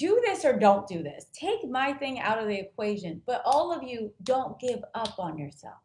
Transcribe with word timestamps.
do 0.00 0.18
this 0.24 0.46
or 0.46 0.58
don't 0.58 0.88
do 0.88 1.02
this. 1.02 1.26
Take 1.34 1.68
my 1.68 1.92
thing 1.92 2.20
out 2.20 2.38
of 2.38 2.48
the 2.48 2.58
equation. 2.58 3.20
But 3.26 3.42
all 3.44 3.70
of 3.70 3.82
you, 3.82 4.10
don't 4.22 4.58
give 4.58 4.82
up 4.94 5.18
on 5.18 5.36
yourself. 5.36 5.76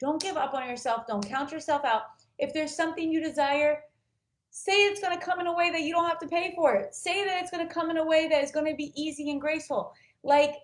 Don't 0.00 0.20
give 0.20 0.38
up 0.38 0.54
on 0.54 0.66
yourself. 0.66 1.06
Don't 1.06 1.26
count 1.28 1.52
yourself 1.52 1.84
out. 1.84 2.02
If 2.38 2.54
there's 2.54 2.74
something 2.74 3.12
you 3.12 3.22
desire, 3.22 3.82
say 4.50 4.72
it's 4.72 5.02
going 5.02 5.16
to 5.16 5.22
come 5.22 5.38
in 5.38 5.48
a 5.48 5.54
way 5.54 5.70
that 5.70 5.82
you 5.82 5.92
don't 5.92 6.08
have 6.08 6.18
to 6.20 6.26
pay 6.26 6.54
for 6.56 6.74
it. 6.76 6.94
Say 6.94 7.26
that 7.26 7.42
it's 7.42 7.50
going 7.50 7.66
to 7.66 7.72
come 7.72 7.90
in 7.90 7.98
a 7.98 8.04
way 8.04 8.26
that 8.26 8.42
is 8.42 8.50
going 8.50 8.70
to 8.70 8.74
be 8.74 8.92
easy 8.96 9.30
and 9.30 9.40
graceful. 9.40 9.92
Like, 10.22 10.54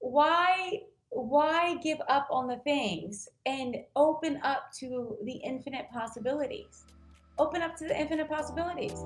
why 0.00 0.80
why 1.08 1.76
give 1.76 1.98
up 2.08 2.26
on 2.30 2.48
the 2.48 2.56
things 2.64 3.28
and 3.46 3.76
open 3.94 4.40
up 4.42 4.72
to 4.80 5.16
the 5.24 5.36
infinite 5.36 5.86
possibilities? 5.90 6.84
Open 7.38 7.62
up 7.62 7.76
to 7.76 7.84
the 7.84 7.98
infinite 7.98 8.28
possibilities. 8.28 9.04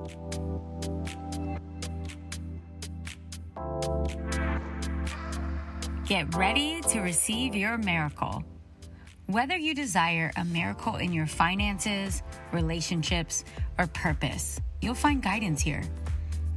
Get 6.06 6.34
ready 6.34 6.80
to 6.88 7.00
receive 7.00 7.54
your 7.54 7.76
miracle. 7.76 8.42
Whether 9.26 9.58
you 9.58 9.74
desire 9.74 10.32
a 10.36 10.44
miracle 10.44 10.96
in 10.96 11.12
your 11.12 11.26
finances, 11.26 12.22
relationships, 12.50 13.44
or 13.78 13.86
purpose, 13.88 14.58
you'll 14.80 14.94
find 14.94 15.22
guidance 15.22 15.60
here. 15.60 15.82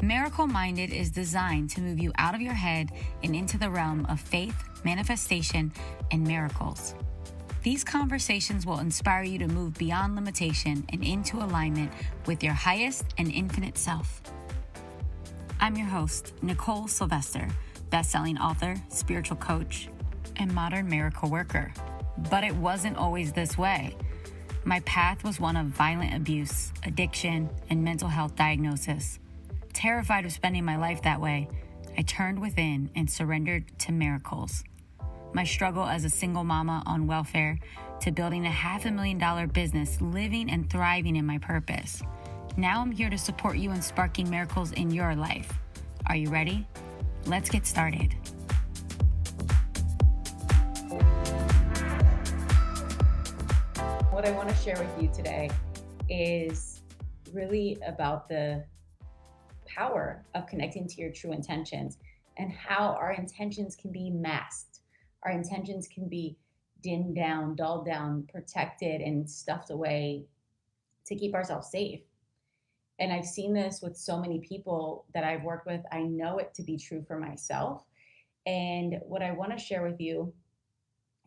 Miracle 0.01 0.47
Minded 0.47 0.91
is 0.91 1.11
designed 1.11 1.69
to 1.71 1.81
move 1.81 1.99
you 1.99 2.13
out 2.17 2.33
of 2.33 2.41
your 2.41 2.53
head 2.53 2.91
and 3.23 3.35
into 3.35 3.57
the 3.57 3.69
realm 3.69 4.05
of 4.05 4.21
faith, 4.21 4.55
manifestation, 4.85 5.71
and 6.11 6.25
miracles. 6.25 6.95
These 7.61 7.83
conversations 7.83 8.65
will 8.65 8.79
inspire 8.79 9.23
you 9.23 9.37
to 9.39 9.47
move 9.47 9.77
beyond 9.77 10.15
limitation 10.15 10.85
and 10.89 11.03
into 11.03 11.37
alignment 11.37 11.91
with 12.25 12.41
your 12.41 12.53
highest 12.53 13.05
and 13.17 13.31
infinite 13.31 13.77
self. 13.77 14.21
I'm 15.63 15.77
your 15.77 15.85
host, 15.85 16.33
Nicole 16.41 16.87
Sylvester, 16.87 17.47
best-selling 17.91 18.39
author, 18.39 18.73
spiritual 18.89 19.37
coach, 19.37 19.89
and 20.37 20.51
modern 20.51 20.89
miracle 20.89 21.29
worker. 21.29 21.71
But 22.31 22.43
it 22.43 22.55
wasn't 22.55 22.97
always 22.97 23.31
this 23.31 23.59
way. 23.59 23.95
My 24.65 24.79
path 24.79 25.23
was 25.23 25.39
one 25.39 25.55
of 25.55 25.67
violent 25.67 26.15
abuse, 26.15 26.71
addiction, 26.83 27.47
and 27.69 27.83
mental 27.83 28.07
health 28.07 28.35
diagnosis. 28.35 29.19
Terrified 29.71 30.25
of 30.25 30.31
spending 30.31 30.65
my 30.65 30.77
life 30.77 31.03
that 31.03 31.21
way, 31.21 31.47
I 31.95 32.01
turned 32.01 32.41
within 32.41 32.89
and 32.95 33.07
surrendered 33.07 33.65
to 33.81 33.91
miracles. 33.91 34.63
My 35.31 35.43
struggle 35.43 35.85
as 35.85 36.03
a 36.05 36.09
single 36.09 36.43
mama 36.43 36.81
on 36.87 37.05
welfare 37.05 37.59
to 37.99 38.11
building 38.11 38.47
a 38.47 38.51
half 38.51 38.85
a 38.85 38.91
million 38.91 39.19
dollar 39.19 39.45
business, 39.45 40.01
living 40.01 40.49
and 40.49 40.67
thriving 40.71 41.17
in 41.17 41.27
my 41.27 41.37
purpose. 41.37 42.01
Now 42.57 42.81
I'm 42.81 42.91
here 42.91 43.09
to 43.09 43.17
support 43.17 43.57
you 43.57 43.71
in 43.71 43.81
sparking 43.81 44.29
miracles 44.29 44.73
in 44.73 44.91
your 44.91 45.15
life. 45.15 45.53
Are 46.07 46.17
you 46.17 46.29
ready? 46.29 46.67
Let's 47.25 47.49
get 47.49 47.65
started. 47.65 48.13
What 54.09 54.25
I 54.25 54.31
want 54.31 54.49
to 54.49 54.55
share 54.55 54.77
with 54.77 55.01
you 55.01 55.09
today 55.15 55.49
is 56.09 56.81
really 57.31 57.77
about 57.87 58.27
the 58.27 58.65
power 59.65 60.25
of 60.35 60.45
connecting 60.47 60.89
to 60.89 61.01
your 61.01 61.13
true 61.13 61.31
intentions 61.31 61.99
and 62.37 62.51
how 62.51 62.97
our 62.99 63.13
intentions 63.13 63.77
can 63.77 63.93
be 63.93 64.09
masked. 64.09 64.81
Our 65.23 65.31
intentions 65.31 65.87
can 65.87 66.09
be 66.09 66.35
dimmed 66.83 67.15
down, 67.15 67.55
dulled 67.55 67.85
down, 67.85 68.27
protected, 68.29 68.99
and 68.99 69.29
stuffed 69.29 69.69
away 69.69 70.25
to 71.05 71.15
keep 71.15 71.33
ourselves 71.33 71.71
safe. 71.71 72.01
And 73.01 73.11
I've 73.11 73.25
seen 73.25 73.51
this 73.51 73.81
with 73.81 73.97
so 73.97 74.19
many 74.19 74.39
people 74.39 75.05
that 75.15 75.23
I've 75.23 75.43
worked 75.43 75.65
with. 75.65 75.81
I 75.91 76.03
know 76.03 76.37
it 76.37 76.53
to 76.53 76.63
be 76.63 76.77
true 76.77 77.03
for 77.07 77.19
myself. 77.19 77.83
And 78.45 78.99
what 79.01 79.23
I 79.23 79.31
want 79.31 79.51
to 79.51 79.57
share 79.57 79.83
with 79.83 79.99
you 79.99 80.31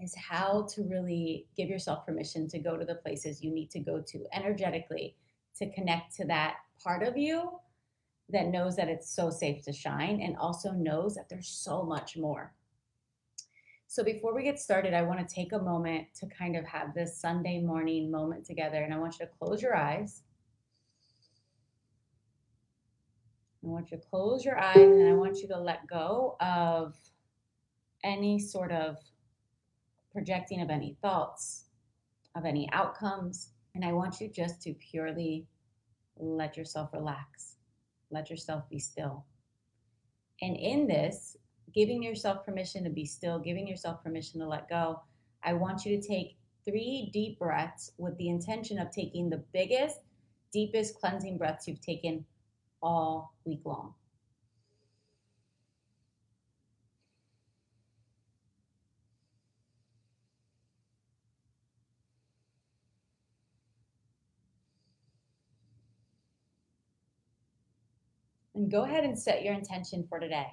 is 0.00 0.14
how 0.16 0.69
to 0.75 0.84
really 0.84 1.47
give 1.56 1.69
yourself 1.69 2.06
permission 2.06 2.48
to 2.48 2.61
go 2.61 2.77
to 2.77 2.84
the 2.84 2.94
places 2.94 3.43
you 3.43 3.53
need 3.53 3.71
to 3.72 3.81
go 3.81 4.00
to 4.00 4.25
energetically 4.32 5.16
to 5.59 5.71
connect 5.72 6.15
to 6.16 6.25
that 6.26 6.56
part 6.82 7.03
of 7.03 7.16
you 7.16 7.50
that 8.28 8.47
knows 8.47 8.77
that 8.77 8.88
it's 8.88 9.15
so 9.15 9.28
safe 9.28 9.62
to 9.65 9.72
shine 9.72 10.21
and 10.21 10.37
also 10.37 10.71
knows 10.72 11.15
that 11.15 11.28
there's 11.28 11.48
so 11.48 11.82
much 11.82 12.16
more. 12.16 12.54
So 13.87 14.03
before 14.03 14.34
we 14.34 14.43
get 14.43 14.59
started, 14.59 14.94
I 14.94 15.03
want 15.03 15.21
to 15.21 15.34
take 15.34 15.53
a 15.53 15.59
moment 15.59 16.06
to 16.21 16.27
kind 16.27 16.56
of 16.56 16.65
have 16.66 16.94
this 16.94 17.21
Sunday 17.21 17.60
morning 17.60 18.10
moment 18.10 18.44
together. 18.44 18.82
And 18.82 18.93
I 18.93 18.98
want 18.98 19.19
you 19.19 19.27
to 19.27 19.32
close 19.38 19.62
your 19.62 19.77
eyes. 19.77 20.22
I 23.64 23.69
want 23.69 23.91
you 23.91 23.97
to 23.97 24.02
close 24.10 24.44
your 24.44 24.58
eyes 24.58 24.76
and 24.76 25.08
I 25.08 25.12
want 25.12 25.38
you 25.38 25.48
to 25.48 25.58
let 25.58 25.86
go 25.86 26.36
of 26.41 26.94
any 28.02 28.38
sort 28.38 28.70
of 28.70 28.98
projecting 30.12 30.60
of 30.60 30.69
any 30.69 30.98
thoughts, 31.00 31.64
of 32.36 32.44
any 32.44 32.69
outcomes. 32.72 33.50
And 33.74 33.84
I 33.84 33.92
want 33.92 34.20
you 34.20 34.28
just 34.28 34.60
to 34.62 34.74
purely 34.74 35.47
let 36.16 36.56
yourself 36.56 36.91
relax. 36.92 37.56
Let 38.10 38.28
yourself 38.28 38.69
be 38.69 38.78
still. 38.78 39.24
And 40.42 40.56
in 40.56 40.86
this, 40.86 41.36
giving 41.74 42.03
yourself 42.03 42.44
permission 42.44 42.84
to 42.84 42.91
be 42.91 43.06
still, 43.06 43.38
giving 43.38 43.66
yourself 43.66 44.03
permission 44.04 44.41
to 44.41 44.47
let 44.47 44.69
go, 44.69 45.00
I 45.42 45.54
want 45.54 45.84
you 45.84 45.98
to 45.98 46.06
take 46.06 46.36
three 46.64 47.10
deep 47.12 47.38
breaths 47.38 47.91
with 47.98 48.16
the 48.19 48.28
intention 48.28 48.78
of 48.78 48.91
taking 48.91 49.30
the 49.30 49.42
biggest, 49.53 50.00
deepest 50.53 50.94
cleansing 51.00 51.38
breaths 51.38 51.66
you've 51.66 51.80
taken 51.80 52.24
all 52.84 53.34
week 53.45 53.62
long. 53.65 53.95
And 68.55 68.71
go 68.71 68.84
ahead 68.84 69.03
and 69.03 69.19
set 69.19 69.43
your 69.43 69.55
intention 69.55 70.06
for 70.09 70.21
today 70.21 70.47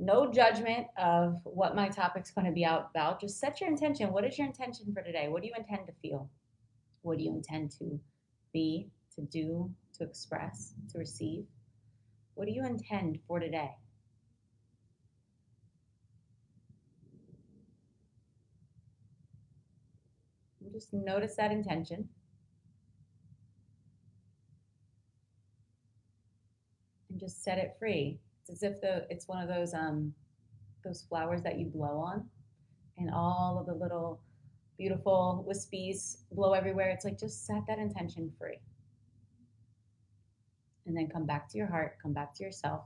no 0.00 0.30
judgment 0.32 0.86
of 0.96 1.38
what 1.44 1.76
my 1.76 1.88
topic's 1.88 2.30
going 2.30 2.46
to 2.46 2.52
be 2.52 2.64
out 2.64 2.88
about. 2.90 3.20
Just 3.20 3.38
set 3.38 3.60
your 3.60 3.68
intention. 3.68 4.12
What 4.12 4.24
is 4.24 4.38
your 4.38 4.46
intention 4.46 4.92
for 4.94 5.02
today? 5.02 5.28
What 5.28 5.42
do 5.42 5.48
you 5.48 5.54
intend 5.56 5.86
to 5.86 5.92
feel? 6.00 6.28
What 7.02 7.18
do 7.18 7.24
you 7.24 7.30
intend 7.30 7.70
to 7.78 8.00
be, 8.52 8.88
to 9.14 9.22
do, 9.22 9.70
to 9.98 10.04
express, 10.04 10.72
to 10.92 10.98
receive? 10.98 11.44
What 12.40 12.48
do 12.48 12.54
you 12.54 12.64
intend 12.64 13.18
for 13.28 13.38
today? 13.38 13.72
Just 20.72 20.94
notice 20.94 21.36
that 21.36 21.52
intention. 21.52 22.08
And 27.10 27.20
just 27.20 27.44
set 27.44 27.58
it 27.58 27.76
free 27.78 28.18
It's 28.40 28.48
as 28.48 28.62
if 28.62 28.80
the 28.80 29.06
it's 29.10 29.28
one 29.28 29.42
of 29.42 29.48
those 29.54 29.74
um 29.74 30.14
those 30.82 31.04
flowers 31.10 31.42
that 31.42 31.58
you 31.58 31.66
blow 31.66 31.98
on 31.98 32.26
and 32.96 33.10
all 33.10 33.58
of 33.60 33.66
the 33.66 33.74
little 33.74 34.22
beautiful 34.78 35.44
wispies 35.46 36.22
blow 36.32 36.54
everywhere. 36.54 36.88
It's 36.88 37.04
like 37.04 37.18
just 37.18 37.44
set 37.44 37.66
that 37.66 37.78
intention 37.78 38.32
free. 38.38 38.60
And 40.90 40.96
then 40.96 41.06
come 41.06 41.24
back 41.24 41.48
to 41.50 41.56
your 41.56 41.68
heart, 41.68 41.98
come 42.02 42.12
back 42.12 42.34
to 42.34 42.42
yourself. 42.42 42.82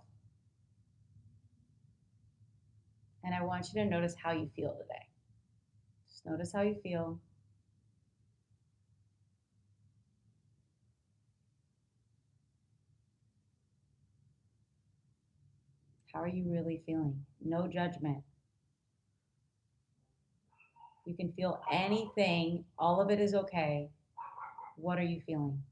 And 3.24 3.34
I 3.34 3.42
want 3.42 3.66
you 3.72 3.82
to 3.82 3.88
notice 3.88 4.14
how 4.22 4.32
you 4.32 4.50
feel 4.54 4.72
today. 4.72 5.08
Just 6.06 6.26
notice 6.26 6.52
how 6.52 6.60
you 6.60 6.74
feel. 6.82 7.18
How 16.12 16.20
are 16.20 16.28
you 16.28 16.44
really 16.46 16.82
feeling? 16.84 17.24
No 17.42 17.66
judgment. 17.66 18.18
You 21.06 21.14
can 21.14 21.32
feel 21.32 21.58
anything, 21.72 22.66
all 22.78 23.00
of 23.00 23.10
it 23.10 23.18
is 23.18 23.34
okay. 23.34 23.88
What 24.76 24.98
are 24.98 25.02
you 25.02 25.22
feeling? 25.26 25.62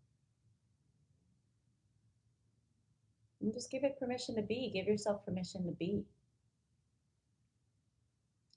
And 3.42 3.52
just 3.52 3.70
give 3.70 3.84
it 3.84 3.98
permission 3.98 4.36
to 4.36 4.42
be. 4.42 4.70
Give 4.72 4.86
yourself 4.86 5.24
permission 5.24 5.66
to 5.66 5.72
be. 5.72 6.04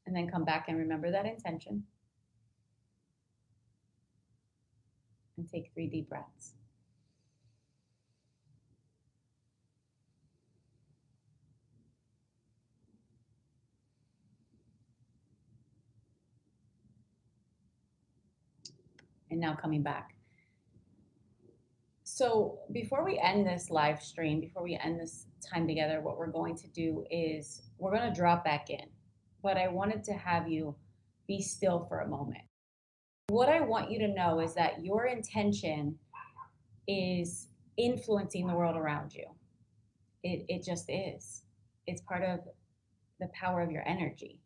And 0.06 0.16
then 0.16 0.30
come 0.30 0.46
back 0.46 0.66
and 0.68 0.78
remember 0.78 1.12
that 1.12 1.26
intention. 1.26 1.84
And 5.38 5.50
take 5.50 5.72
three 5.74 5.88
deep 5.88 6.08
breaths. 6.08 6.54
and 19.36 19.42
now 19.42 19.54
coming 19.54 19.84
back. 19.84 20.15
So, 22.16 22.60
before 22.72 23.04
we 23.04 23.20
end 23.20 23.46
this 23.46 23.70
live 23.70 24.02
stream, 24.02 24.40
before 24.40 24.64
we 24.64 24.80
end 24.82 24.98
this 24.98 25.26
time 25.52 25.68
together, 25.68 26.00
what 26.00 26.18
we're 26.18 26.32
going 26.32 26.56
to 26.56 26.68
do 26.70 27.04
is 27.12 27.64
we're 27.78 27.94
going 27.94 28.10
to 28.10 28.18
drop 28.18 28.46
back 28.46 28.70
in. 28.70 28.86
But 29.44 29.58
I 29.58 29.68
wanted 29.68 30.02
to 30.06 30.14
have 30.14 30.48
you 30.48 30.78
be 31.28 31.42
still 31.42 31.86
for 31.90 32.00
a 32.00 32.08
moment. 32.08 32.46
What 33.28 33.50
I 33.50 33.60
want 33.60 33.92
you 33.92 34.00
to 34.00 34.08
know 34.08 34.40
is 34.40 34.54
that 34.54 34.82
your 34.82 35.08
intention 35.08 36.00
is 36.88 37.50
influencing 37.76 38.48
the 38.48 38.56
world 38.56 38.78
around 38.78 39.14
you. 39.14 39.26
It, 40.24 40.46
it 40.48 40.64
just 40.64 40.86
is. 40.88 41.42
It's 41.86 42.00
part 42.00 42.24
of 42.24 42.40
the 43.20 43.28
power 43.34 43.60
of 43.60 43.72
your 43.72 43.86
energy. 43.86 44.40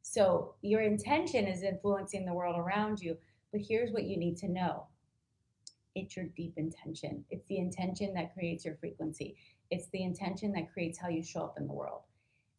So 0.00 0.54
your 0.62 0.80
intention 0.80 1.46
is 1.46 1.62
influencing 1.62 2.24
the 2.24 2.32
world 2.32 2.56
around 2.56 3.00
you. 3.00 3.18
But 3.52 3.60
here's 3.60 3.92
what 3.92 4.04
you 4.04 4.16
need 4.16 4.38
to 4.38 4.48
know 4.48 4.86
it's 5.94 6.16
your 6.16 6.26
deep 6.36 6.54
intention. 6.56 7.24
It's 7.30 7.46
the 7.48 7.58
intention 7.58 8.14
that 8.14 8.34
creates 8.34 8.64
your 8.64 8.76
frequency, 8.76 9.36
it's 9.70 9.88
the 9.92 10.02
intention 10.02 10.52
that 10.52 10.72
creates 10.72 10.98
how 10.98 11.08
you 11.08 11.22
show 11.22 11.42
up 11.42 11.54
in 11.58 11.66
the 11.66 11.72
world. 11.72 12.02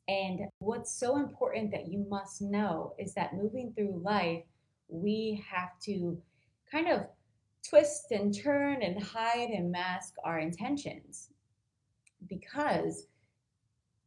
And 0.08 0.42
what's 0.60 0.92
so 0.92 1.18
important 1.18 1.72
that 1.72 1.88
you 1.88 2.06
must 2.10 2.42
know 2.42 2.94
is 3.00 3.14
that 3.14 3.36
moving 3.36 3.72
through 3.74 4.02
life, 4.04 4.44
we 4.90 5.44
have 5.50 5.80
to 5.86 6.22
kind 6.70 6.90
of 6.90 7.06
twist 7.68 8.12
and 8.12 8.38
turn 8.38 8.82
and 8.82 9.02
hide 9.02 9.50
and 9.50 9.72
mask 9.72 10.16
our 10.26 10.40
intentions 10.40 11.30
because 12.28 13.08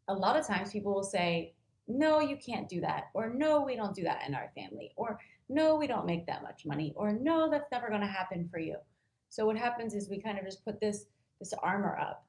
a 0.08 0.14
lot 0.14 0.36
of 0.36 0.46
times 0.46 0.72
people 0.72 0.94
will 0.94 1.02
say, 1.02 1.54
no, 1.88 2.20
you 2.20 2.36
can't 2.36 2.68
do 2.68 2.80
that, 2.80 3.04
or 3.14 3.30
no, 3.32 3.62
we 3.62 3.76
don't 3.76 3.94
do 3.94 4.02
that 4.02 4.22
in 4.26 4.34
our 4.34 4.50
family, 4.54 4.92
or 4.96 5.18
no, 5.48 5.76
we 5.76 5.86
don't 5.86 6.06
make 6.06 6.26
that 6.26 6.42
much 6.42 6.66
money, 6.66 6.92
or 6.96 7.12
no, 7.12 7.48
that's 7.48 7.70
never 7.70 7.88
going 7.88 8.00
to 8.00 8.06
happen 8.06 8.48
for 8.50 8.58
you. 8.58 8.76
So 9.28 9.46
what 9.46 9.56
happens 9.56 9.94
is 9.94 10.08
we 10.08 10.20
kind 10.20 10.38
of 10.38 10.44
just 10.44 10.64
put 10.64 10.80
this 10.80 11.06
this 11.38 11.52
armor 11.62 11.98
up. 11.98 12.24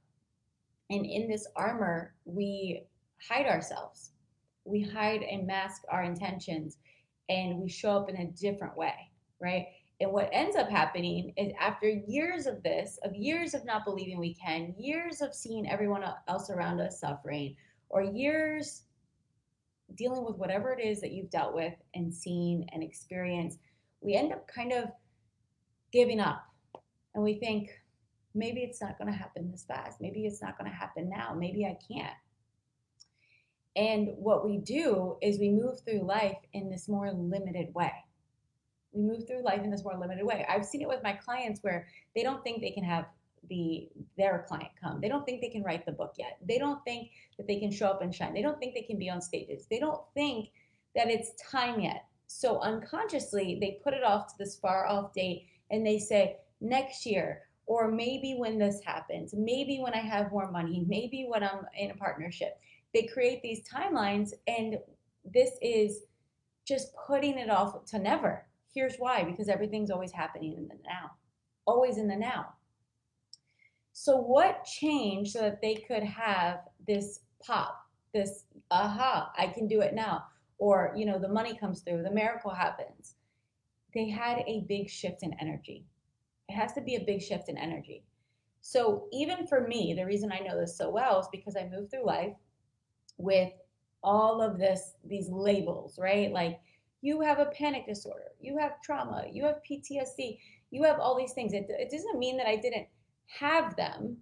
And 0.89 1.05
in 1.05 1.29
this 1.29 1.47
armor, 1.55 2.13
we 2.25 2.83
hide 3.27 3.45
ourselves. 3.45 4.11
We 4.65 4.81
hide 4.81 5.23
and 5.23 5.47
mask 5.47 5.83
our 5.89 6.03
intentions 6.03 6.77
and 7.29 7.57
we 7.57 7.69
show 7.69 7.91
up 7.91 8.09
in 8.09 8.17
a 8.17 8.31
different 8.31 8.75
way, 8.77 9.11
right? 9.41 9.67
And 9.99 10.11
what 10.11 10.29
ends 10.31 10.55
up 10.55 10.69
happening 10.69 11.33
is 11.37 11.51
after 11.59 11.89
years 11.89 12.45
of 12.45 12.61
this, 12.63 12.99
of 13.03 13.15
years 13.15 13.53
of 13.53 13.65
not 13.65 13.85
believing 13.85 14.19
we 14.19 14.35
can, 14.35 14.75
years 14.77 15.21
of 15.21 15.33
seeing 15.33 15.69
everyone 15.69 16.03
else 16.27 16.49
around 16.49 16.79
us 16.79 16.99
suffering, 16.99 17.55
or 17.89 18.03
years 18.03 18.83
dealing 19.95 20.23
with 20.25 20.35
whatever 20.35 20.71
it 20.71 20.83
is 20.83 21.01
that 21.01 21.11
you've 21.11 21.29
dealt 21.29 21.55
with 21.55 21.73
and 21.95 22.13
seen 22.13 22.67
and 22.73 22.83
experienced, 22.83 23.59
we 24.01 24.13
end 24.13 24.31
up 24.31 24.47
kind 24.47 24.71
of 24.71 24.89
giving 25.91 26.19
up. 26.19 26.46
And 27.17 27.23
we 27.23 27.39
think, 27.39 27.71
maybe 28.35 28.61
it's 28.61 28.79
not 28.79 28.99
going 28.99 29.11
to 29.11 29.17
happen 29.17 29.49
this 29.49 29.63
fast. 29.63 29.99
Maybe 29.99 30.27
it's 30.27 30.39
not 30.39 30.55
going 30.55 30.69
to 30.69 30.77
happen 30.77 31.09
now. 31.09 31.33
Maybe 31.35 31.65
I 31.65 31.75
can't. 31.91 32.13
And 33.75 34.09
what 34.17 34.45
we 34.45 34.59
do 34.59 35.17
is 35.19 35.39
we 35.39 35.49
move 35.49 35.79
through 35.81 36.05
life 36.05 36.37
in 36.53 36.69
this 36.69 36.87
more 36.87 37.11
limited 37.11 37.73
way. 37.73 37.91
We 38.91 39.01
move 39.01 39.25
through 39.25 39.43
life 39.43 39.63
in 39.63 39.71
this 39.71 39.83
more 39.83 39.97
limited 39.97 40.27
way. 40.27 40.45
I've 40.47 40.63
seen 40.63 40.83
it 40.83 40.87
with 40.87 41.01
my 41.03 41.13
clients 41.13 41.63
where 41.63 41.87
they 42.13 42.21
don't 42.21 42.43
think 42.43 42.61
they 42.61 42.69
can 42.69 42.83
have 42.83 43.05
the 43.49 43.89
their 44.15 44.45
client 44.47 44.69
come. 44.79 45.01
They 45.01 45.09
don't 45.09 45.25
think 45.25 45.41
they 45.41 45.49
can 45.49 45.63
write 45.63 45.87
the 45.87 45.93
book 45.93 46.13
yet. 46.19 46.37
They 46.47 46.59
don't 46.59 46.83
think 46.83 47.09
that 47.37 47.47
they 47.47 47.59
can 47.59 47.71
show 47.71 47.87
up 47.87 48.03
and 48.03 48.13
shine. 48.13 48.35
They 48.35 48.43
don't 48.43 48.59
think 48.59 48.75
they 48.75 48.83
can 48.83 48.99
be 48.99 49.09
on 49.09 49.21
stages. 49.21 49.65
They 49.71 49.79
don't 49.79 50.01
think 50.13 50.49
that 50.95 51.09
it's 51.09 51.31
time 51.41 51.79
yet. 51.79 52.05
So 52.27 52.59
unconsciously, 52.59 53.57
they 53.59 53.79
put 53.83 53.95
it 53.95 54.03
off 54.03 54.27
to 54.27 54.33
this 54.37 54.55
far 54.59 54.85
off 54.85 55.13
date 55.13 55.47
and 55.71 55.83
they 55.83 55.97
say 55.97 56.37
next 56.61 57.05
year 57.05 57.43
or 57.65 57.91
maybe 57.91 58.35
when 58.37 58.57
this 58.57 58.81
happens, 58.85 59.33
maybe 59.35 59.79
when 59.81 59.93
I 59.93 59.97
have 59.99 60.31
more 60.31 60.49
money, 60.49 60.85
maybe 60.87 61.25
when 61.27 61.43
I'm 61.43 61.65
in 61.77 61.91
a 61.91 61.95
partnership 61.95 62.59
they 62.93 63.03
create 63.03 63.41
these 63.41 63.61
timelines 63.67 64.31
and 64.47 64.77
this 65.25 65.51
is 65.61 66.03
just 66.67 66.89
putting 67.05 67.37
it 67.37 67.49
off 67.49 67.85
to 67.85 67.99
never. 67.99 68.45
Here's 68.73 68.95
why 68.97 69.23
because 69.23 69.49
everything's 69.49 69.91
always 69.91 70.11
happening 70.11 70.55
in 70.57 70.67
the 70.67 70.75
now, 70.85 71.11
always 71.65 71.97
in 71.97 72.07
the 72.07 72.15
now. 72.15 72.47
So, 73.93 74.17
what 74.17 74.63
changed 74.63 75.31
so 75.31 75.41
that 75.41 75.61
they 75.61 75.75
could 75.75 76.03
have 76.03 76.59
this 76.87 77.21
pop, 77.43 77.83
this 78.13 78.45
aha, 78.69 79.31
I 79.37 79.47
can 79.47 79.67
do 79.67 79.81
it 79.81 79.93
now? 79.95 80.25
Or, 80.59 80.93
you 80.95 81.05
know, 81.05 81.19
the 81.19 81.27
money 81.27 81.55
comes 81.55 81.81
through, 81.81 82.03
the 82.03 82.11
miracle 82.11 82.51
happens. 82.51 83.15
They 83.93 84.09
had 84.09 84.39
a 84.47 84.65
big 84.67 84.89
shift 84.89 85.23
in 85.23 85.35
energy. 85.39 85.85
It 86.49 86.53
has 86.53 86.73
to 86.73 86.81
be 86.81 86.95
a 86.95 87.03
big 87.05 87.21
shift 87.21 87.49
in 87.49 87.57
energy. 87.57 88.03
So, 88.61 89.07
even 89.13 89.47
for 89.47 89.67
me, 89.67 89.93
the 89.93 90.05
reason 90.05 90.31
I 90.31 90.39
know 90.39 90.59
this 90.59 90.77
so 90.77 90.89
well 90.89 91.19
is 91.19 91.27
because 91.31 91.55
I 91.55 91.69
moved 91.69 91.91
through 91.91 92.05
life 92.05 92.33
with 93.17 93.51
all 94.03 94.41
of 94.41 94.57
this 94.57 94.93
these 95.05 95.29
labels, 95.29 95.97
right? 95.99 96.31
Like 96.31 96.59
you 97.01 97.21
have 97.21 97.39
a 97.39 97.47
panic 97.47 97.85
disorder, 97.87 98.31
you 98.39 98.57
have 98.57 98.81
trauma, 98.81 99.25
you 99.31 99.43
have 99.45 99.61
PTSD, 99.69 100.39
you 100.71 100.83
have 100.83 100.99
all 100.99 101.17
these 101.17 101.33
things. 101.33 101.53
It, 101.53 101.67
it 101.69 101.91
doesn't 101.91 102.19
mean 102.19 102.37
that 102.37 102.47
I 102.47 102.55
didn't 102.55 102.87
have 103.27 103.75
them. 103.75 104.17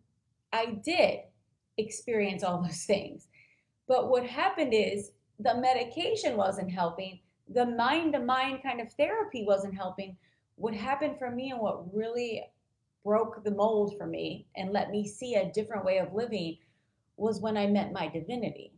I 0.52 0.78
did 0.84 1.20
experience 1.78 2.44
all 2.44 2.62
those 2.62 2.84
things. 2.86 3.28
But 3.88 4.10
what 4.10 4.26
happened 4.26 4.74
is 4.74 5.12
the 5.40 5.56
medication 5.56 6.38
wasn't 6.38 6.72
helping, 6.72 7.20
the 7.54 7.66
mind 7.66 8.14
to 8.14 8.20
mind 8.20 8.64
kind 8.64 8.82
of 8.82 8.92
therapy 8.94 9.44
wasn't 9.46 9.76
helping. 9.76 10.18
What 10.56 10.74
happened 10.74 11.18
for 11.20 11.30
me 11.30 11.52
and 11.52 11.60
what 11.60 11.94
really 11.94 12.44
broke 13.04 13.44
the 13.44 13.52
mold 13.52 13.96
for 13.98 14.08
me 14.08 14.48
and 14.56 14.72
let 14.72 14.90
me 14.90 15.08
see 15.08 15.36
a 15.36 15.52
different 15.52 15.86
way 15.86 16.00
of 16.00 16.14
living 16.14 16.58
was 17.18 17.40
when 17.40 17.56
I 17.56 17.68
met 17.68 17.94
my 17.94 18.08
divinity 18.08 18.74